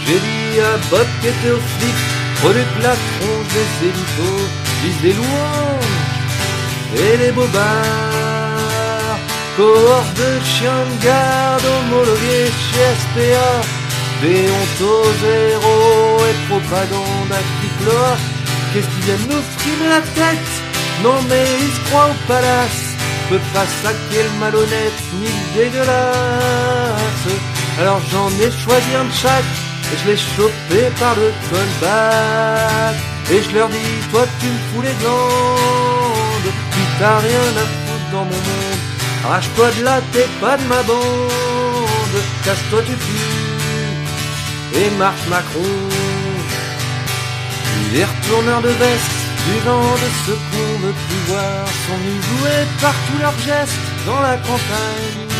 J'ai 0.05 0.19
dit 0.19 0.59
à 0.61 0.77
Bob 0.89 1.07
qui 1.21 1.27
était 1.27 1.51
au 1.51 1.59
flic, 1.59 1.97
la 2.83 2.95
tronche 2.95 3.51
des 3.57 3.87
élitos, 3.87 4.47
vise 4.83 5.01
des 5.01 5.13
louanges 5.13 5.95
et 6.95 7.17
les 7.17 7.31
bobards. 7.31 7.63
Cohorte 9.57 10.17
de 10.17 10.45
chiens 10.45 10.85
de 10.91 11.03
garde 11.03 11.65
homologués 11.65 12.51
chez 12.65 12.89
SPA, 13.01 13.51
Déonto 14.21 14.93
zéro 15.21 15.75
et 16.29 16.37
propagande 16.47 17.31
à. 17.31 18.17
Qu'est-ce 18.73 18.87
qu'ils 18.87 19.05
viennent 19.05 19.27
nous 19.29 19.43
frimer 19.57 19.89
la 19.89 20.01
tête? 20.01 20.53
Non 21.03 21.19
mais 21.29 21.45
ils 21.61 21.73
se 21.73 21.89
croient 21.89 22.09
au 22.11 22.27
palace, 22.27 22.83
peut 23.29 23.45
pas 23.53 23.65
saquer 23.81 24.23
le 24.23 24.39
malhonnête 24.39 25.01
ni 25.19 25.27
le 25.27 25.63
dégueulasse. 25.63 27.54
Alors 27.77 27.99
j'en 28.09 28.29
ai 28.39 28.49
choisi 28.51 28.95
un 28.95 29.03
de 29.03 29.11
chaque, 29.11 29.43
et 29.91 29.97
je 29.97 30.09
l'ai 30.09 30.17
chopé 30.17 30.89
par 30.97 31.13
le 31.15 31.31
callback. 31.49 32.95
Et 33.31 33.41
je 33.43 33.55
leur 33.55 33.69
dis, 33.69 33.77
toi 34.11 34.25
tu 34.39 34.45
me 34.45 34.59
fous 34.69 34.81
les 34.81 34.93
glandes, 35.01 36.51
tu 36.71 36.79
t'as 36.99 37.19
rien 37.19 37.47
à 37.63 37.65
foutre 37.65 38.11
dans 38.11 38.25
mon 38.25 38.41
monde. 38.47 38.83
Arrache-toi 39.25 39.71
de 39.77 39.83
là, 39.83 39.99
t'es 40.13 40.27
pas 40.39 40.57
de 40.57 40.63
ma 40.67 40.83
bande, 40.83 42.19
casse-toi 42.45 42.81
tu 42.85 42.93
pues, 42.93 44.81
et 44.81 44.89
marche 44.91 45.27
Macron. 45.27 45.63
Les 47.91 48.05
retourneurs 48.05 48.61
de 48.61 48.69
veste, 48.69 49.15
du 49.47 49.65
genre 49.65 49.97
de 50.03 50.09
ce 50.25 50.31
qu'on 50.31 50.79
veut 50.79 50.93
plus 51.07 51.23
voir, 51.27 51.65
sont 51.87 51.99
jouer 52.29 52.59
par 52.81 52.93
tous 53.07 53.19
leurs 53.21 53.39
gestes 53.39 53.79
dans 54.05 54.21
la 54.21 54.37
campagne. 54.37 55.34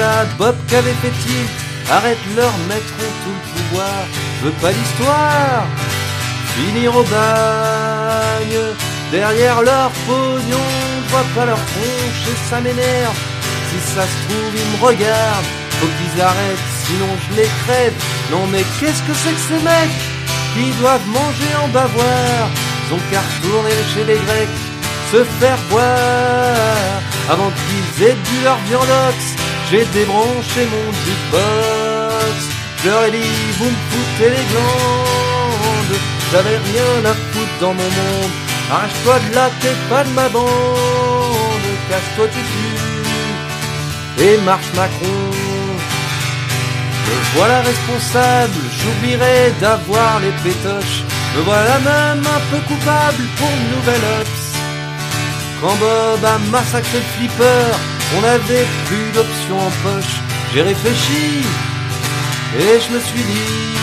À 0.00 0.24
Bob 0.38 0.56
fait-il 0.68 1.46
Arrête 1.90 2.18
leur 2.36 2.52
mettront 2.68 3.12
tout 3.22 3.30
le 3.30 3.52
pouvoir. 3.52 4.06
Je 4.40 4.46
veux 4.46 4.52
pas 4.60 4.72
d'histoire. 4.72 5.66
Finir 6.56 6.96
au 6.96 7.02
bagne. 7.04 8.58
Derrière 9.12 9.62
leur 9.62 9.90
pognon 10.06 10.58
vois 11.12 11.24
pas 11.34 11.44
leur 11.44 11.58
tronche 11.58 12.22
et 12.32 12.50
ça 12.50 12.60
m'énerve. 12.60 13.18
Si 13.68 13.94
ça 13.94 14.02
se 14.02 14.16
trouve 14.24 14.52
ils 14.54 14.70
me 14.72 14.86
regardent. 14.86 15.50
Faut 15.78 15.86
qu'ils 15.86 16.20
arrêtent 16.20 16.68
sinon 16.86 17.10
je 17.24 17.36
les 17.36 17.50
crève. 17.64 17.94
Non 18.30 18.46
mais 18.50 18.64
qu'est-ce 18.80 19.02
que 19.02 19.14
c'est 19.14 19.34
que 19.34 19.44
ces 19.48 19.62
mecs 19.62 19.98
Qui 20.54 20.70
doivent 20.80 21.08
manger 21.08 21.52
en 21.62 21.68
bavoir? 21.68 22.48
Ils 22.88 22.94
ont 22.94 23.02
qu'à 23.10 23.22
chez 23.94 24.04
les 24.04 24.18
Grecs 24.26 24.71
Se 25.12 25.22
faire 25.38 25.58
boire. 25.70 27.02
Avant 27.30 27.50
qu'ils 27.50 28.04
aient 28.04 28.14
bu 28.14 28.44
leur 28.44 28.58
viandox 28.68 29.42
j'ai 29.72 29.86
débranché 29.86 30.68
mon 30.70 30.86
jukebox, 31.02 32.40
je 32.84 32.90
leur 32.90 33.04
ai 33.04 33.10
dit 33.10 33.52
vous 33.58 33.70
me 33.74 33.80
foutez 33.90 34.28
les 34.28 34.44
glandes, 34.50 35.98
j'avais 36.30 36.58
rien 36.70 37.10
à 37.10 37.14
foutre 37.14 37.56
dans 37.58 37.72
mon 37.72 37.90
monde, 37.98 38.34
arrache-toi 38.70 39.18
de 39.18 39.34
là, 39.34 39.48
t'es 39.60 39.76
pas 39.88 40.04
de 40.04 40.10
ma 40.10 40.28
bande, 40.28 41.68
casse-toi 41.88 42.26
tu 42.34 42.40
pues, 44.16 44.24
et 44.26 44.36
marche 44.42 44.72
Macron. 44.76 45.30
Me 47.06 47.36
voilà 47.36 47.62
responsable, 47.62 48.60
j'oublierai 48.78 49.54
d'avoir 49.58 50.20
les 50.20 50.32
pétoches, 50.44 51.02
me 51.34 51.42
voilà 51.44 51.78
même 51.78 52.26
un 52.26 52.42
peu 52.50 52.60
coupable 52.68 53.24
pour 53.38 53.48
une 53.48 53.70
nouvelle 53.78 54.04
ops. 54.20 54.51
Quand 55.62 55.76
Bob 55.76 56.24
a 56.24 56.38
massacré 56.50 56.98
le 56.98 57.04
flipper, 57.16 57.70
on 58.18 58.24
avait 58.24 58.66
plus 58.86 59.12
d'options 59.14 59.60
en 59.60 59.70
poche. 59.84 60.14
J'ai 60.52 60.62
réfléchi 60.62 61.46
et 62.58 62.80
je 62.82 62.92
me 62.92 62.98
suis 62.98 63.22
dit, 63.22 63.78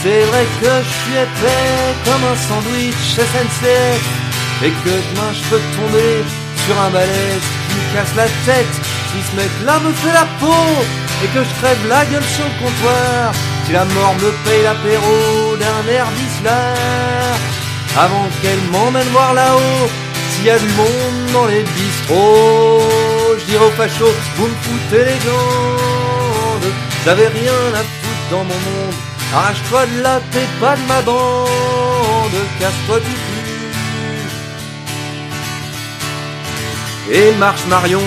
c'est 0.00 0.22
vrai 0.30 0.46
que 0.60 0.70
je 0.86 0.92
suis 1.02 1.16
épais 1.18 1.74
comme 2.04 2.22
un 2.32 2.36
sandwich 2.46 2.94
SNCF 3.16 4.02
et 4.62 4.70
que 4.70 4.94
demain 5.10 5.32
je 5.34 5.42
peux 5.50 5.62
tomber 5.74 6.22
sur 6.64 6.80
un 6.80 6.90
balèze 6.90 7.46
qui 7.66 7.74
me 7.74 7.96
casse 7.96 8.14
la 8.14 8.28
tête. 8.46 8.76
Si 9.10 9.18
ce 9.28 9.36
mec-là 9.36 9.80
me 9.80 9.92
fait 9.94 10.12
la 10.12 10.28
peau 10.38 10.64
et 11.24 11.26
que 11.26 11.42
je 11.42 11.52
crève 11.58 11.88
la 11.88 12.04
gueule 12.04 12.30
sur 12.36 12.44
le 12.44 12.64
comptoir, 12.64 13.32
si 13.66 13.72
la 13.72 13.84
mort 13.84 14.14
me 14.14 14.30
paye 14.44 14.62
l'apéro 14.62 15.56
d'un 15.56 15.92
air 15.92 16.06
avant 17.98 18.28
qu'elle 18.42 18.62
m'emmène 18.70 19.08
voir 19.08 19.34
là-haut 19.34 20.05
s'il 20.36 20.46
y 20.46 20.50
a 20.50 20.58
du 20.58 20.68
monde 20.68 21.32
dans 21.32 21.46
les 21.46 21.62
bistrots, 21.62 22.82
je 23.38 23.44
dirais 23.46 23.64
aux 23.64 23.70
fachos, 23.70 24.14
vous 24.36 24.48
me 24.48 24.54
foutez 24.62 25.04
les 25.04 25.18
glandes, 25.24 26.72
j'avais 27.04 27.28
rien 27.28 27.60
à 27.74 27.78
foutre 27.78 28.26
dans 28.30 28.44
mon 28.44 28.60
monde, 28.66 28.94
arrache-toi 29.34 29.86
de 29.86 30.02
là, 30.02 30.20
t'es 30.32 30.48
pas 30.60 30.76
de 30.76 30.82
ma 30.88 31.00
bande, 31.02 32.38
casse-toi 32.60 32.98
du 33.00 33.14
cul, 33.26 33.48
et 37.12 37.32
marche 37.36 37.64
Marion, 37.68 38.02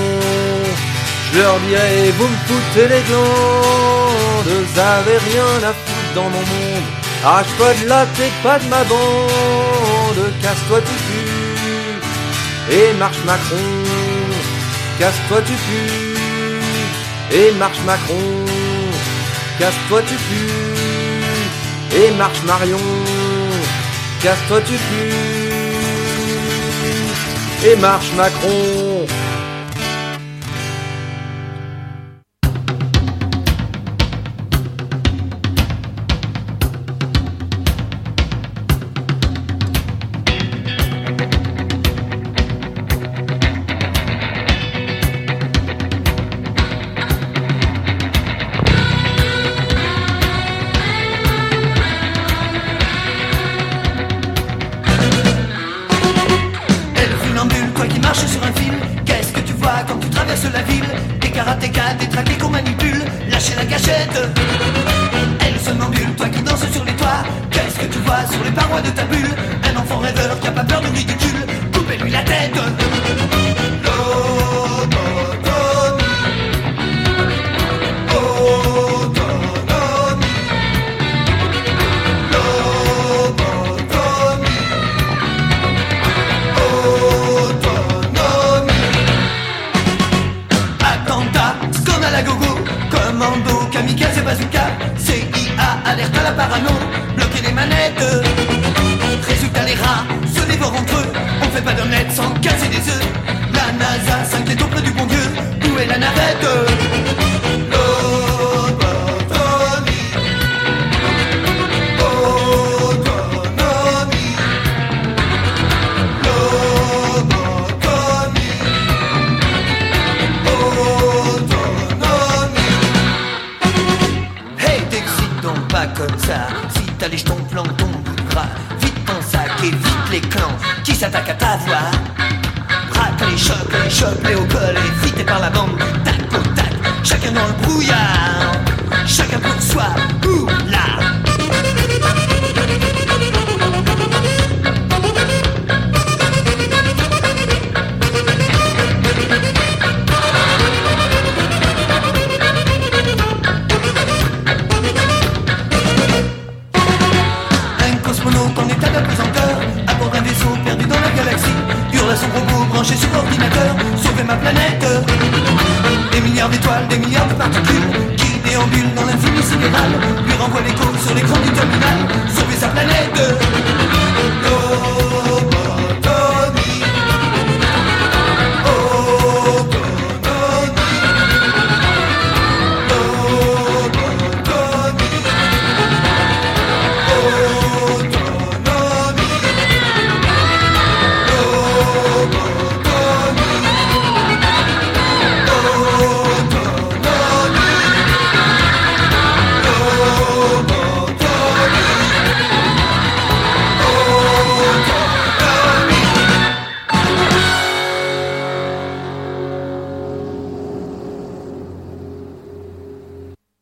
je 1.34 1.40
leur 1.40 1.60
dirais, 1.62 2.12
vous 2.18 2.28
me 2.28 2.38
foutez 2.48 2.88
les 2.94 3.04
glandes, 3.10 4.66
j'avais 4.76 5.18
rien 5.30 5.50
à 5.70 5.74
foutre 5.74 6.14
dans 6.16 6.30
mon 6.30 6.46
monde, 6.52 6.88
arrache-toi 7.26 7.74
de 7.82 7.90
là, 7.90 8.06
t'es 8.16 8.32
pas 8.44 8.60
de 8.60 8.68
ma 8.70 8.84
bande, 8.84 10.24
casse-toi 10.42 10.80
du 10.82 10.86
cul 10.86 11.39
et 12.72 12.94
marche 12.94 13.24
Macron, 13.26 13.56
casse-toi 15.00 15.42
tu 15.42 15.54
pues, 15.54 17.38
et 17.38 17.52
marche 17.54 17.80
Macron, 17.86 18.46
casse-toi 19.58 20.02
tu 20.04 20.16
pues, 20.16 22.00
et 22.00 22.12
marche 22.12 22.44
Marion, 22.46 22.78
casse-toi 24.22 24.62
tu 24.62 24.74
pues, 24.90 25.14
et 27.72 27.76
marche 27.78 28.12
Macron. 28.16 29.19